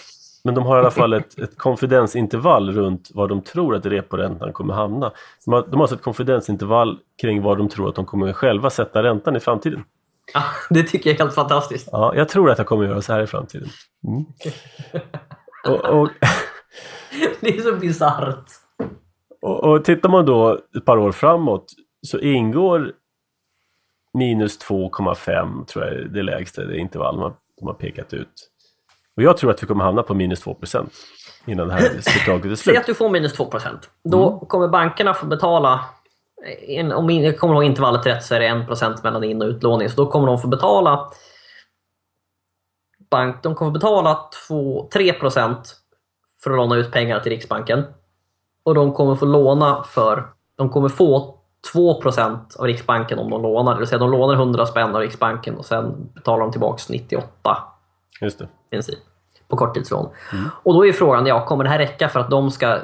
[0.45, 4.53] men de har i alla fall ett, ett konfidensintervall runt var de tror att reporäntan
[4.53, 5.13] kommer hamna.
[5.45, 8.71] De har, de har alltså ett konfidensintervall kring var de tror att de kommer själva
[8.71, 9.85] sätta räntan i framtiden.
[10.35, 11.89] Ja, det tycker jag är helt fantastiskt.
[11.93, 13.69] Ja, jag tror att jag kommer göra så här i framtiden.
[14.07, 14.25] Mm.
[15.69, 16.09] och, och
[17.41, 18.51] det är så bisarrt.
[19.43, 21.67] Och, och tittar man då ett par år framåt
[22.03, 22.93] så ingår
[24.15, 28.50] minus 2,5 tror jag det lägsta det intervall de har pekat ut.
[29.17, 30.91] Och jag tror att vi kommer hamna på minus 2%
[31.47, 32.59] innan det här fördraget är slut.
[32.59, 33.69] Säg att du får minus 2%
[34.05, 34.47] Då mm.
[34.47, 35.85] kommer bankerna få betala
[36.95, 39.89] om jag kommer ihåg intervallet rätt så är det 1 mellan in och utlåning.
[39.89, 41.11] Så då kommer de få betala
[43.11, 44.19] bank, de kommer betala
[44.49, 45.57] 2, 3%
[46.43, 47.85] för att låna ut pengar till Riksbanken.
[48.63, 50.27] Och de kommer få låna för,
[50.57, 51.39] de kommer få
[51.75, 53.73] 2% av Riksbanken om de lånar.
[53.73, 57.57] Det vill säga de lånar 100 spänn av Riksbanken och sen betalar de tillbaka 98
[58.21, 58.49] Just det.
[58.71, 58.99] Princip,
[59.49, 60.09] på korttidslån.
[60.33, 60.49] Mm.
[60.63, 62.79] Och då är frågan, ja, kommer det här räcka för att de ska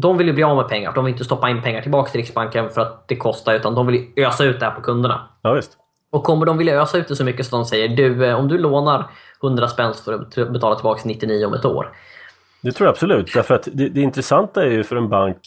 [0.00, 0.92] de vill ju bli av med pengar.
[0.94, 3.86] De vill inte stoppa in pengar tillbaka till Riksbanken för att det kostar, utan de
[3.86, 5.28] vill ösa ut det här på kunderna.
[5.42, 5.72] Ja, visst.
[6.10, 8.48] Och kommer de vilja ösa ut det så mycket så de säger du, eh, om
[8.48, 9.10] du lånar
[9.42, 11.92] 100 spänn för att betala tillbaka 99 om ett år.
[12.62, 13.34] Det tror jag absolut.
[13.34, 15.38] Därför att det, det intressanta är ju för en bank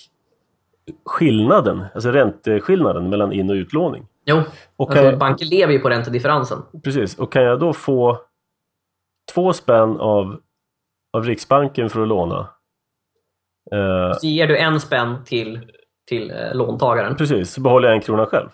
[1.06, 4.06] skillnaden, alltså ränteskillnaden mellan in och utlåning.
[4.26, 4.42] Jo,
[4.76, 6.58] och alltså, jag, banker lever ju på räntedifferensen.
[6.84, 8.18] Precis, och kan jag då få
[9.34, 10.40] två spänn av,
[11.14, 12.50] av Riksbanken för att låna.
[13.72, 15.60] Eh, så ger du en spänn till,
[16.08, 17.16] till eh, låntagaren.
[17.16, 18.50] Precis, så behåller jag en krona själv.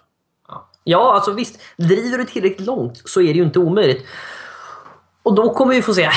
[0.83, 1.61] Ja, alltså visst.
[1.77, 4.05] Driver du tillräckligt långt så är det ju inte omöjligt.
[5.23, 6.09] Och då kommer vi få se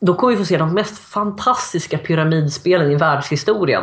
[0.00, 3.82] då kommer vi få se de mest fantastiska pyramidspelen i världshistorien.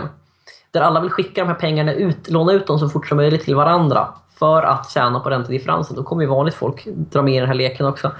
[0.71, 3.43] Där alla vill skicka de här pengarna ut, låna ut dem så fort som möjligt
[3.43, 4.07] till varandra
[4.39, 5.95] för att tjäna på räntedifferensen.
[5.95, 8.11] Då kommer ju vanligt folk dra med i den här leken också.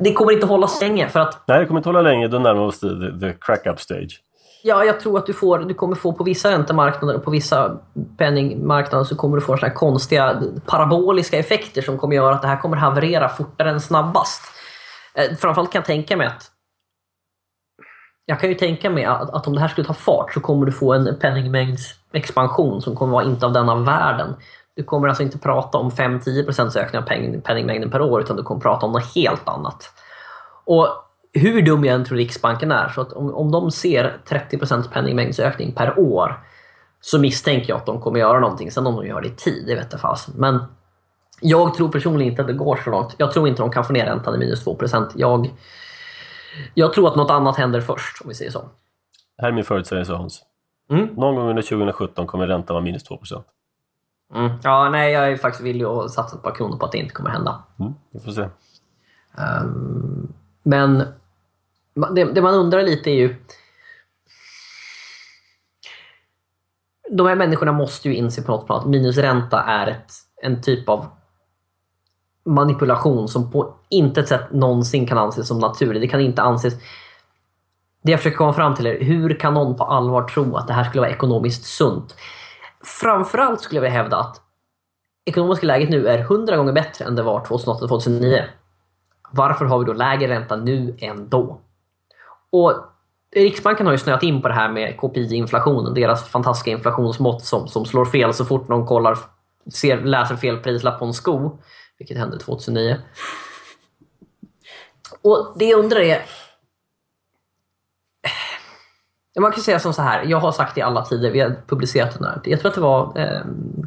[0.00, 1.42] Det kommer inte hålla så länge för att...
[1.46, 2.28] Nej, det kommer inte hålla länge.
[2.28, 2.88] Då närmar vi oss the,
[3.20, 4.20] the crack-up stage.
[4.62, 7.78] Ja, jag tror att du, får, du kommer få på vissa räntemarknader och på vissa
[8.18, 12.56] penningmarknader så kommer du få såna konstiga paraboliska effekter som kommer göra att det här
[12.56, 14.42] kommer haverera fortare än snabbast.
[15.14, 16.50] Eh, framförallt kan jag tänka mig att
[18.26, 20.66] jag kan ju tänka mig att, att, om det här skulle ta fart så kommer
[20.66, 24.34] du få en penningmängdsexpansion som kommer vara inte av denna världen.
[24.76, 28.42] Du kommer alltså inte prata om 5-10% ökning av penning, penningmängden per år utan du
[28.42, 29.92] kommer prata om något helt annat.
[30.64, 30.88] Och
[31.32, 35.72] hur dum jag än tror Riksbanken är, så att om, om de ser 30% penningmängdsökning
[35.72, 36.40] per år
[37.00, 38.70] så misstänker jag att de kommer göra någonting.
[38.70, 40.34] Sen om de gör det i tid, det vet jag fasen.
[40.36, 40.64] Men
[41.40, 43.14] jag tror personligen inte att det går så långt.
[43.16, 45.10] Jag tror inte de kan få ner räntan i minus 2%.
[45.14, 45.50] Jag,
[46.74, 48.64] jag tror att något annat händer först, om vi säger så.
[49.42, 50.42] Här är min förutsägelse Hans.
[50.90, 51.06] Mm.
[51.06, 53.42] Någon gång under 2017 kommer räntan vara minus 2%.
[54.34, 54.50] Mm.
[54.62, 57.14] Ja, nej, jag är faktiskt villig att satsa ett par kronor på att det inte
[57.14, 57.62] kommer hända.
[57.80, 58.48] Mm, vi får se.
[59.62, 60.32] Um,
[60.62, 60.98] men
[62.14, 63.36] det, det, man undrar lite är ju...
[67.10, 70.12] De här människorna måste ju inse på något plan att minusränta är ett,
[70.42, 71.06] en typ av
[72.44, 76.02] manipulation som på intet sätt någonsin kan anses som naturlig.
[76.02, 76.74] Det kan inte anses...
[78.02, 80.72] Det jag försöker komma fram till är, hur kan någon på allvar tro att det
[80.72, 82.16] här skulle vara ekonomiskt sunt?
[82.84, 84.40] Framförallt skulle jag vilja hävda att
[85.24, 88.44] ekonomiska läget nu är hundra gånger bättre än det var 2008-2009.
[89.30, 91.60] Varför har vi då lägre ränta nu än då?
[92.50, 92.72] Och
[93.36, 97.86] Riksbanken har ju snöat in på det här med KPI-inflationen, deras fantastiska inflationsmått som, som
[97.86, 99.18] slår fel så fort någon kollar,
[99.72, 101.58] ser, läser fel prislapp på en sko,
[101.98, 102.96] vilket hände 2009.
[105.22, 106.22] Och det jag undrar är,
[109.40, 112.14] man kan säga som så här, jag har sagt i alla tider, vi har publicerat
[112.18, 112.40] den här.
[112.44, 113.12] Jag tror att det var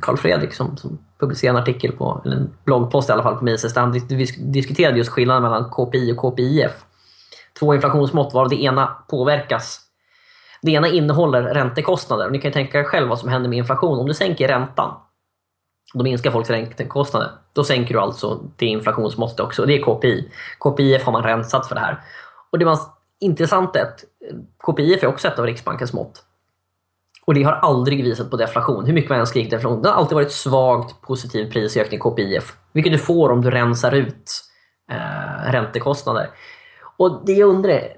[0.07, 3.43] eh, Fredrik som, som publicerade en artikel på, eller en bloggpost i alla fall på
[3.43, 3.91] Mises, där han
[4.37, 6.71] diskuterade just skillnaden mellan KPI och KPIF.
[7.59, 9.79] Två inflationsmått varav det ena påverkas.
[10.61, 12.25] Det ena innehåller räntekostnader.
[12.25, 13.99] Och ni kan ju tänka er själv vad som händer med inflation.
[13.99, 14.93] Om du sänker räntan,
[15.93, 17.31] då minskar folks räntekostnader.
[17.53, 19.65] Då sänker du alltså det inflationsmåttet också.
[19.65, 20.31] Det är KPI.
[20.59, 22.01] KPIF har man rensat för det här.
[22.51, 22.77] Och det man
[23.23, 24.03] intressant är att
[24.57, 26.23] KPIF är också ett av Riksbankens mått.
[27.25, 28.85] Och det har aldrig visat på deflation.
[28.85, 29.81] Hur mycket man än skrikit deflation.
[29.81, 32.53] Det har alltid varit svagt positiv prisökning KPIF.
[32.71, 34.31] Vilket du får om du rensar ut
[34.91, 36.29] eh, räntekostnader.
[36.97, 37.97] Och det jag undrar är,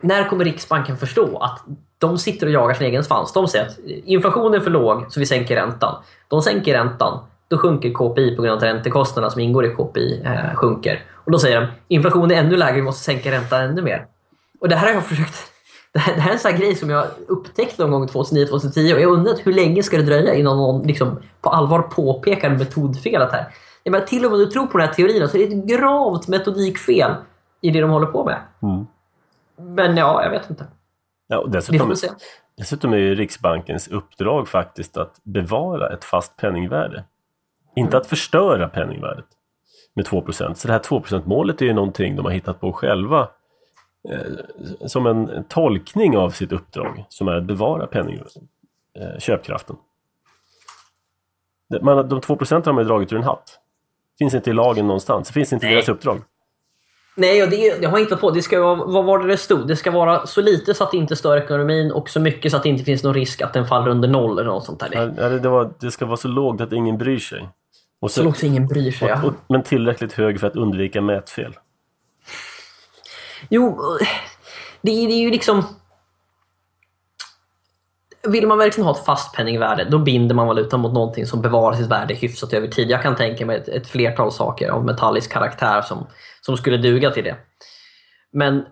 [0.00, 1.64] när kommer Riksbanken förstå att
[1.98, 3.32] de sitter och jagar sin egen svans?
[3.32, 6.02] De säger att inflationen är för låg så vi sänker räntan.
[6.28, 7.18] De sänker räntan,
[7.48, 11.04] då sjunker KPI på grund av att räntekostnaderna som ingår i KPI eh, sjunker.
[11.24, 14.06] Och då säger de inflationen är ännu lägre, vi måste sänka räntan ännu mer.
[14.64, 15.34] Och det här har jag försökt...
[15.92, 19.00] Det här, det här är en sån grej som jag upptäckte någon gång 2009-2010 och
[19.00, 23.46] jag undrar hur länge ska det dröja innan någon liksom på allvar påpekar metodfelet här.
[23.82, 25.54] Jag menar, till och med om du tror på den här teorin så är det
[25.54, 27.14] ett gravt metodikfel
[27.60, 28.40] i det de håller på med.
[28.62, 28.86] Mm.
[29.76, 30.66] Men ja, jag vet inte.
[31.26, 32.08] Ja, dessutom, Vi får se.
[32.56, 37.04] dessutom är ju Riksbankens uppdrag faktiskt att bevara ett fast penningvärde.
[37.76, 39.26] Inte att förstöra penningvärdet
[39.94, 43.28] med 2% Så det här 2% målet är ju någonting de har hittat på själva
[44.86, 48.22] som en tolkning av sitt uppdrag som är att bevara penning,
[48.98, 49.76] eh, köpkraften.
[51.80, 53.58] Man, de 2 procenten har man ju dragit ur en hatt.
[54.18, 55.28] Finns inte i lagen någonstans.
[55.28, 56.20] Det finns inte i deras uppdrag.
[57.16, 58.30] Nej, och det, det har jag inte på.
[58.30, 59.68] Det ska vara, vad var det det stod?
[59.68, 62.56] Det ska vara så lite så att det inte stör ekonomin och så mycket så
[62.56, 65.14] att det inte finns någon risk att den faller under noll eller något sånt där.
[65.18, 67.48] Ja, det, var, det ska vara så lågt att ingen bryr sig.
[68.00, 69.24] Och så, så lågt så ingen bryr sig, och.
[69.24, 71.54] Och, men tillräckligt hög för att undvika mätfel.
[73.54, 73.98] Jo,
[74.82, 75.64] det, det är ju liksom...
[78.22, 81.76] Vill man verkligen ha ett fast penningvärde, då binder man valutan mot någonting som bevarar
[81.76, 82.90] sitt värde hyfsat över tid.
[82.90, 86.06] Jag kan tänka mig ett, ett flertal saker av metallisk karaktär som,
[86.40, 87.36] som skulle duga till det.
[88.32, 88.66] Men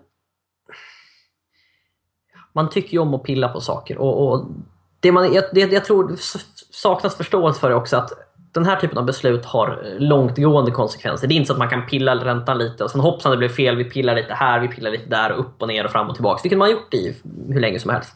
[2.53, 4.45] man tycker ju om att pilla på saker och, och
[4.99, 6.15] det, man, jag, det jag tror
[6.71, 8.11] saknas förståelse för det också att
[8.53, 11.27] den här typen av beslut har eh, långtgående konsekvenser.
[11.27, 13.49] Det är inte så att man kan pilla räntan lite och sen hoppsan det blev
[13.49, 16.09] fel, vi pillar lite här, vi pillar lite där och upp och ner och fram
[16.09, 16.39] och tillbaka.
[16.43, 17.15] Vilket man har gjort i
[17.49, 18.15] hur länge som helst.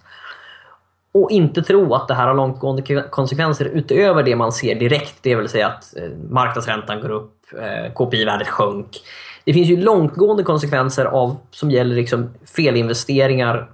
[1.11, 5.15] Och inte tro att det här har långtgående konsekvenser utöver det man ser direkt.
[5.21, 8.97] Det vill säga att eh, marknadsräntan går upp, eh, KPI-värdet sjönk.
[9.45, 13.69] Det finns ju långtgående konsekvenser av, som gäller liksom felinvesteringar,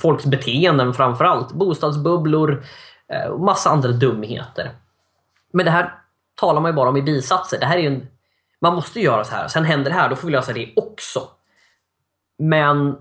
[0.00, 2.62] folks beteenden framför allt, bostadsbubblor
[3.30, 4.70] och massa andra dumheter.
[5.52, 5.97] Men det här
[6.40, 7.60] talar man ju bara om i bisatser.
[7.60, 8.06] Det här är en,
[8.60, 9.48] man måste göra så här.
[9.48, 11.20] Sen händer det här, då får vi lösa det också.
[12.38, 12.96] Men...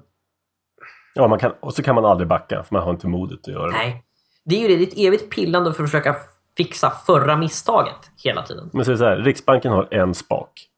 [1.13, 3.47] Ja, man kan, och så kan man aldrig backa för man har inte modet att
[3.53, 3.77] göra det.
[3.77, 4.03] Nej.
[4.45, 6.15] Det är ju det, det är ett evigt pillande för att försöka
[6.57, 8.69] fixa förra misstaget hela tiden.
[8.73, 10.69] Men så, så här, Riksbanken har en spak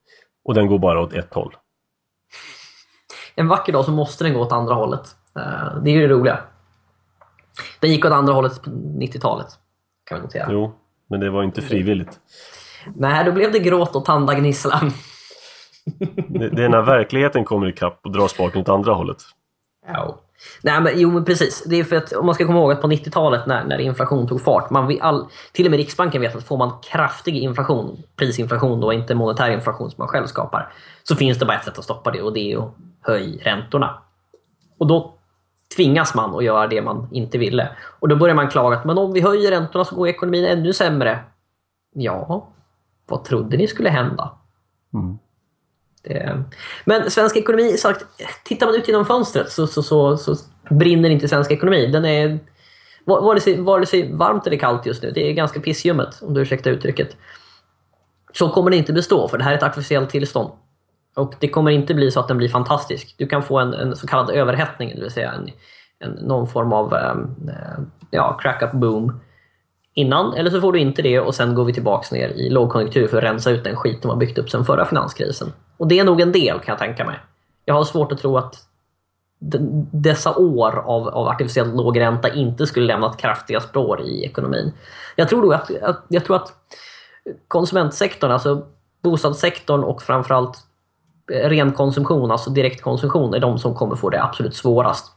[0.43, 1.55] och den går bara åt ett håll.
[3.35, 5.15] En vacker dag så måste den gå åt andra hållet.
[5.35, 6.39] Eh, det är ju det roliga.
[7.79, 9.47] Den gick åt andra hållet på 90-talet.
[10.03, 10.47] Kan vi notera.
[10.51, 10.75] Jo,
[11.09, 12.19] men det var inte frivilligt.
[12.95, 14.81] Nej, då blev det gråt och tandagnissla.
[16.27, 19.17] det, det är när verkligheten kommer ikapp och drar spaken åt andra hållet.
[19.87, 20.19] Ja.
[20.61, 21.63] Nej, men, jo, men precis.
[21.63, 24.27] Det är för att om man ska komma ihåg att på 90-talet när, när inflation
[24.27, 28.81] tog fart, man all, till och med Riksbanken vet att får man kraftig inflation, prisinflation
[28.81, 30.73] då, inte monetär inflation som man själv skapar,
[31.03, 34.01] så finns det bara ett sätt att stoppa det och det är att höja räntorna.
[34.77, 35.18] Och då
[35.75, 37.69] tvingas man att göra det man inte ville.
[37.99, 40.73] Och då börjar man klaga att men om vi höjer räntorna så går ekonomin ännu
[40.73, 41.19] sämre.
[41.93, 42.49] Ja,
[43.07, 44.31] vad trodde ni skulle hända?
[44.93, 45.17] Mm.
[46.03, 46.43] Det,
[46.85, 48.05] men svensk ekonomi, sagt,
[48.43, 50.35] tittar man ut genom fönstret så, så, så, så
[50.69, 51.87] brinner inte svensk ekonomi.
[51.87, 52.39] Den är
[53.05, 55.11] vare sig, vare sig varmt eller kallt just nu.
[55.11, 57.17] Det är ganska pissljummet om du ursäktar uttrycket.
[58.33, 60.51] Så kommer det inte bestå för det här är ett artificiellt tillstånd.
[61.19, 63.15] Och det kommer inte bli så att den blir fantastisk.
[63.17, 65.49] Du kan få en, en så kallad överhettning, det vill säga en,
[65.99, 69.19] en, någon form av ehm, eh, ja, crack-up boom
[69.93, 70.33] innan.
[70.33, 73.17] Eller så får du inte det och sen går vi tillbaka ner i lågkonjunktur för
[73.17, 75.53] att rensa ut den skit de har byggt upp sedan förra finanskrisen.
[75.77, 77.19] Och det är nog en del kan jag tänka mig.
[77.65, 78.55] Jag har svårt att tro att
[79.91, 84.71] dessa år av, av artificiellt låg ränta inte skulle lämnat kraftiga spår i ekonomin.
[85.15, 86.53] Jag tror, att, att, jag tror att
[87.47, 88.65] konsumentsektorn, alltså
[89.03, 90.68] bostadssektorn och framförallt
[91.29, 95.11] ren konsumtion, alltså direktkonsumtion, är de som kommer få det absolut svårast.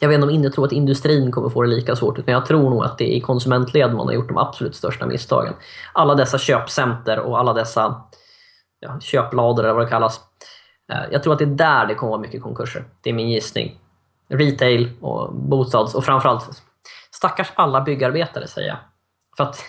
[0.00, 2.46] Jag vet inte om inte tror att industrin kommer få det lika svårt, men jag
[2.46, 5.54] tror nog att det är i konsumentled man har gjort de absolut största misstagen.
[5.92, 8.02] Alla dessa köpcenter och alla dessa
[8.80, 10.20] ja, köplador eller vad det kallas.
[10.92, 12.84] Eh, jag tror att det är där det kommer vara mycket konkurser.
[13.00, 13.78] Det är min gissning.
[14.28, 16.62] Retail och bostads och framförallt
[17.10, 18.78] stackars alla byggarbetare säger jag.
[19.36, 19.64] För att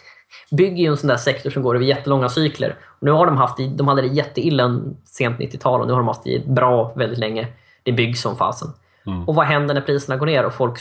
[0.51, 2.75] bygg är ju en sån där sektor som går över jättelånga cykler.
[2.83, 5.99] Och nu har de haft det, de hade det jätteilla sent 90-tal och nu har
[5.99, 7.47] de haft det bra väldigt länge.
[7.83, 8.69] Det byggs som fasen.
[9.05, 9.27] Mm.
[9.27, 10.79] Och vad händer när priserna går ner och folk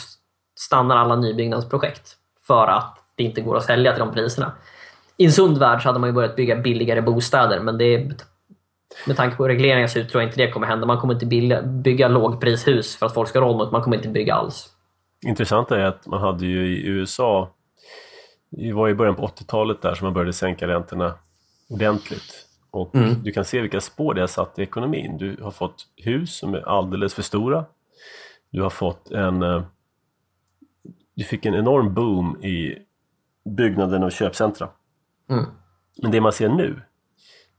[0.59, 2.17] stannar alla nybyggnadsprojekt
[2.47, 4.53] för att det inte går att sälja till de priserna?
[5.17, 8.11] I en sund värld så hade man ju börjat bygga billigare bostäder men det
[9.07, 10.87] med tanke på regleringar ut tror jag inte det kommer hända.
[10.87, 13.97] Man kommer inte bygga, bygga lågprishus för att folk ska ha råd med Man kommer
[13.97, 14.69] inte bygga alls.
[15.27, 17.51] Intressant är att man hade ju i USA
[18.51, 21.15] det var i början på 80-talet där som man började sänka räntorna
[21.69, 22.47] ordentligt.
[22.71, 23.23] Och mm.
[23.23, 25.19] du kan se vilka spår det har satt i ekonomin.
[25.19, 27.65] Du har fått hus som är alldeles för stora.
[28.51, 29.43] Du har fått en...
[29.43, 29.63] Eh,
[31.15, 32.79] du fick en enorm boom i
[33.45, 34.69] byggnaden av köpcentra.
[35.31, 35.45] Mm.
[36.03, 36.81] Men det man ser nu,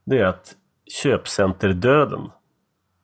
[0.04, 0.56] det är att
[1.04, 2.30] köpcenterdöden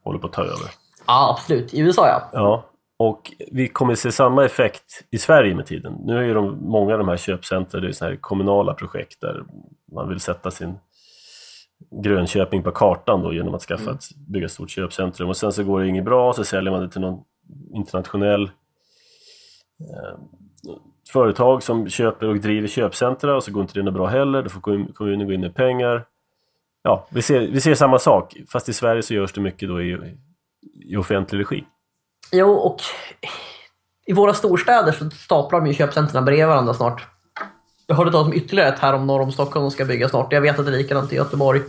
[0.04, 0.72] håller på att ta över.
[1.08, 1.74] Ja, absolut.
[1.74, 2.30] I USA ja.
[2.34, 2.70] Ja,
[3.10, 5.94] och vi kommer se samma effekt i Sverige med tiden.
[6.06, 9.22] Nu är ju de, många av de här köpcentra det är så här kommunala projekt
[9.22, 9.44] där
[9.92, 10.76] man vill sätta sin
[12.04, 13.96] Grönköping på kartan då genom att skaffa mm.
[13.96, 16.82] ett, bygga ett stort köpcentrum och sen så går det inget bra så säljer man
[16.82, 17.24] det till någon
[17.74, 18.44] internationell
[19.80, 20.20] eh,
[21.14, 24.44] företag som köper och driver köpcentra och så går inte det något bra heller.
[24.44, 26.06] Då får kommunen gå in med pengar.
[26.84, 29.82] Ja, vi ser, vi ser samma sak fast i Sverige så görs det mycket då
[29.82, 30.16] i,
[30.86, 31.64] i offentlig regi.
[32.36, 32.82] Jo, och
[34.06, 37.08] i våra storstäder så staplar de ju köpcentren bredvid varandra snart.
[37.88, 40.34] Jag hörde talas om ytterligare ett här om norr om Stockholm som ska byggas snart.
[40.34, 41.62] Jag vet att det är likadant i Göteborg.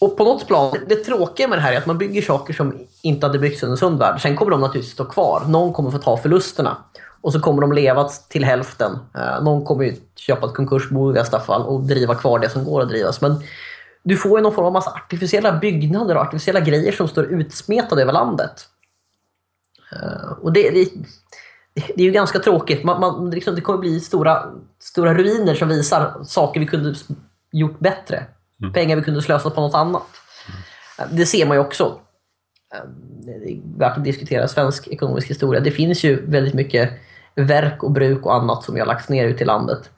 [0.00, 2.78] Och på något plan, det tråkiga med det här är att man bygger saker som
[3.02, 4.20] inte hade byggts under sund värld.
[4.20, 5.44] Sen kommer de naturligtvis stå kvar.
[5.48, 6.76] Någon kommer få ta förlusterna.
[7.20, 8.98] Och så kommer de leva till hälften.
[9.14, 12.64] Eh, någon kommer ju köpa ett konkursbo i bästa fall och driva kvar det som
[12.64, 13.20] går att drivas.
[13.20, 13.42] Men
[14.02, 18.02] du får ju någon form av massa artificiella byggnader och artificiella grejer som står utsmetade
[18.02, 18.66] över landet.
[19.92, 20.88] Eh, och det, det,
[21.74, 22.84] det är ju ganska tråkigt.
[22.84, 24.44] Man, man, liksom, det kommer bli stora,
[24.78, 26.94] stora ruiner som visar saker vi kunde
[27.52, 28.24] gjort bättre.
[28.60, 28.72] Mm.
[28.72, 30.06] Pengar vi kunde slösa på något annat.
[30.98, 31.16] Mm.
[31.16, 32.00] Det ser man ju också.
[32.74, 32.88] Eh,
[33.24, 35.60] det är värt att diskutera svensk ekonomisk historia.
[35.60, 36.90] Det finns ju väldigt mycket
[37.34, 39.90] verk och bruk och annat som har lagts ner ute i landet.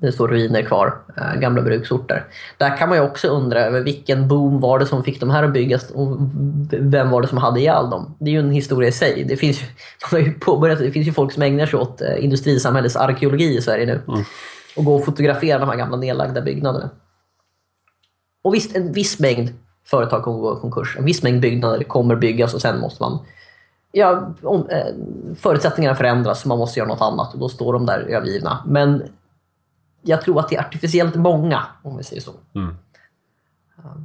[0.00, 2.24] Det står ruiner kvar, äh, gamla bruksorter.
[2.58, 5.42] Där kan man ju också undra över vilken boom var det som fick de här
[5.42, 6.16] att byggas och
[6.70, 8.14] vem var det som hade ihjäl dem?
[8.18, 9.24] Det är ju en historia i sig.
[9.24, 9.66] Det finns ju,
[10.12, 13.56] man har ju påbörjat, det finns ju folk som ägnar sig åt äh, industrisamhällets arkeologi
[13.56, 14.00] i Sverige nu.
[14.08, 14.24] Mm.
[14.76, 16.90] Och går och fotograferar de här gamla nedlagda byggnaderna.
[18.42, 19.48] Och visst, en viss mängd
[19.86, 20.96] företag kommer gå i konkurs.
[20.98, 23.18] En viss mängd byggnader kommer byggas och sen måste man
[23.92, 24.86] ja, om, eh,
[25.36, 28.64] förutsättningarna förändras man måste göra något annat och då står de där övergivna.
[28.66, 29.02] Men
[30.02, 32.32] jag tror att det är artificiellt många, om vi säger så.
[32.54, 32.76] Mm.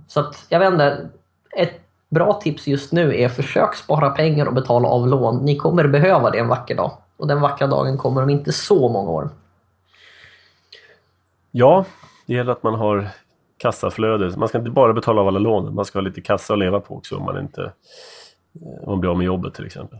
[0.08, 1.10] Så att, jag vet inte,
[1.58, 5.46] ett bra tips just nu är försök spara pengar och betala av lån.
[5.46, 6.92] Ni kommer behöva det en vacker dag.
[7.18, 9.30] Och den vackra dagen kommer om inte så många år.
[11.52, 11.86] Ja,
[12.26, 13.10] det gäller att man har
[13.58, 14.38] kassaflöde.
[14.38, 16.80] Man ska inte bara betala av alla lån, man ska ha lite kassa att leva
[16.80, 17.72] på också om man inte
[18.82, 20.00] om man blir av med jobbet till exempel.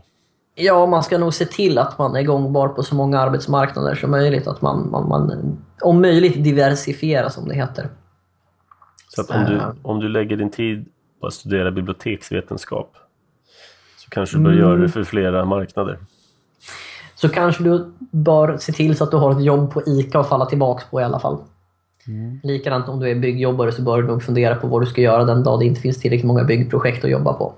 [0.58, 4.10] Ja, man ska nog se till att man är gångbar på så många arbetsmarknader som
[4.10, 4.46] möjligt.
[4.46, 7.88] Att man, man, man om möjligt diversifiera som det heter.
[9.08, 10.86] Så att om du, om du lägger din tid
[11.20, 12.96] på att studera biblioteksvetenskap
[13.96, 14.62] så kanske du bör mm.
[14.62, 15.98] göra det för flera marknader.
[17.14, 20.28] Så kanske du bör se till så att du har ett jobb på ICA att
[20.28, 21.38] falla tillbaka på i alla fall.
[22.06, 22.40] Mm.
[22.42, 25.24] Likadant om du är byggjobbare så bör du nog fundera på vad du ska göra
[25.24, 27.54] den dag det inte finns tillräckligt många byggprojekt att jobba på.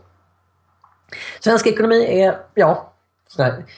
[1.41, 2.93] Svensk ekonomi är, ja,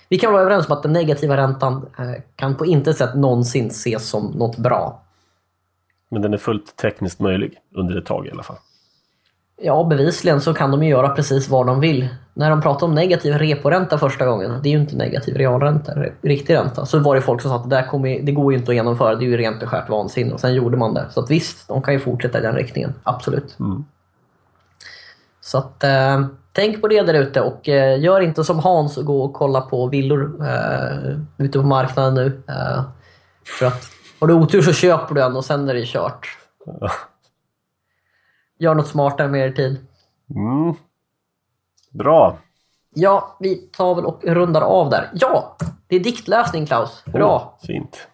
[0.08, 3.66] vi kan vara överens om att den negativa räntan eh, kan på intet sätt någonsin
[3.66, 5.02] ses som något bra.
[6.08, 8.56] Men den är fullt tekniskt möjlig under ett tag i alla fall.
[9.62, 12.08] Ja, bevisligen så kan de ju göra precis vad de vill.
[12.34, 15.92] När de pratade om negativ reporänta första gången, det är ju inte negativ realränta,
[16.22, 18.58] riktig ränta, så var det folk som sa att det, där kommer, det går ju
[18.58, 20.32] inte att genomföra, det är ju rent och skärt vansinne.
[20.32, 21.06] Och sen gjorde man det.
[21.10, 23.56] Så att visst, de kan ju fortsätta i den riktningen, absolut.
[23.60, 23.84] Mm.
[25.40, 29.04] Så att, eh, tänk på det där ute och eh, gör inte som Hans och
[29.04, 32.42] gå och kolla på villor eh, ute på marknaden nu.
[32.48, 32.82] Eh,
[33.58, 33.90] för att
[34.20, 36.38] har du otur så köper du en och sen är det kört.
[38.58, 39.86] Gör något smartare med er tid.
[40.30, 40.74] Mm.
[41.90, 42.38] Bra.
[42.94, 45.10] Ja, vi tar väl och rundar av där.
[45.12, 45.56] Ja,
[45.86, 47.04] det är diktläsning Klaus.
[47.04, 47.36] Bra.
[47.36, 48.08] Oh, fint.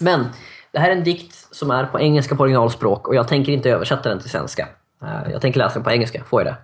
[0.00, 0.24] Men
[0.72, 3.70] det här är en dikt som är på engelska på originalspråk och jag tänker inte
[3.70, 4.68] översätta den till svenska.
[5.02, 6.24] Eh, jag tänker läsa den på engelska.
[6.24, 6.56] Får jag det?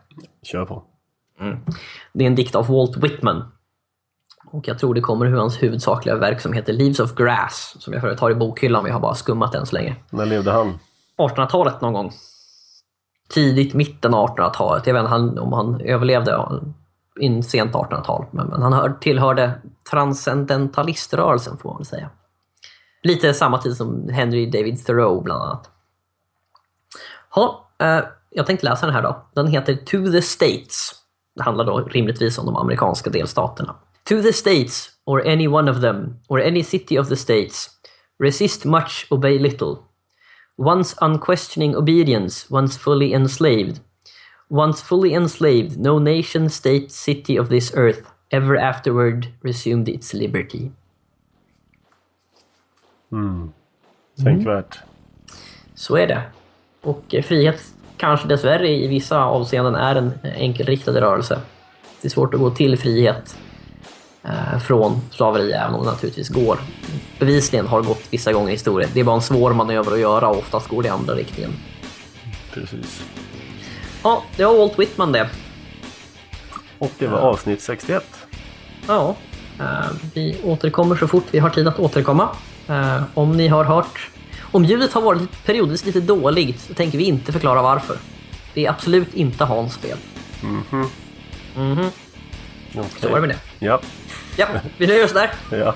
[0.46, 0.84] Kör på.
[1.40, 1.58] Mm.
[2.12, 3.52] Det är en dikt av Walt Whitman.
[4.46, 7.92] Och jag tror det kommer ur hans huvudsakliga verk som heter Leaves of Grass, som
[7.92, 9.96] jag förut har i bokhyllan, vi har bara skummat än så länge.
[10.10, 10.78] När levde han?
[11.18, 12.12] 1800-talet någon gång.
[13.28, 14.86] Tidigt, mitten av 1800-talet.
[14.86, 16.48] Jag vet inte om han överlevde
[17.20, 19.52] in sent 1800-tal, men, han hör, tillhörde
[19.90, 22.10] transcendentaliströrelsen får man väl säga.
[23.02, 25.70] Lite samma tid som Henry David Thoreau bland annat.
[27.30, 28.00] Ha, eh,
[28.30, 29.26] jag tänkte läsa den här då.
[29.34, 31.01] Den heter To the States.
[31.36, 33.74] Det handlar då rimligtvis om de amerikanska delstaterna.
[34.04, 37.70] To the States, or any one of them, or any city of the States,
[38.18, 39.76] resist much, obey little.
[40.56, 43.80] Once unquestioning obedience, once fully enslaved.
[44.50, 50.70] Once fully enslaved, no nation, state, city of this earth ever afterward resumed its liberty.
[53.12, 53.52] Mm.
[54.24, 54.76] Tänkvärt.
[54.76, 54.88] Mm.
[55.74, 56.22] Så är det.
[56.80, 61.40] Och eh, frihet kanske dessvärre i vissa avseenden är en enkelriktad rörelse.
[62.00, 63.36] Det är svårt att gå till frihet
[64.24, 66.58] eh, från slaveri, även om det naturligtvis går.
[67.18, 68.90] Bevisligen har det gått vissa gånger i historien.
[68.94, 71.52] Det är bara en svår manöver att göra och oftast går det i andra riktningen.
[72.54, 73.04] Precis.
[74.02, 75.30] Ja, det var Walt Whitman det.
[76.78, 78.04] Och det var avsnitt 61.
[78.88, 79.16] Ja,
[79.58, 79.64] eh,
[80.14, 82.28] vi återkommer så fort vi har tid att återkomma.
[82.68, 84.10] Eh, om ni har hört
[84.52, 87.96] om ljudet har varit periodvis lite dåligt så tänker vi inte förklara varför.
[88.54, 89.98] Det är absolut inte Hans fel.
[90.40, 90.88] Mhm.
[91.56, 91.90] Mm mhm.
[92.74, 92.90] Okay.
[93.00, 93.66] Så var det med det.
[93.66, 93.80] Ja.
[94.36, 94.46] Ja,
[94.76, 95.30] vi nöjer oss där.
[95.50, 95.74] Ja.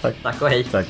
[0.00, 0.14] Tack.
[0.22, 0.64] Tack och hej.
[0.64, 0.86] Tack.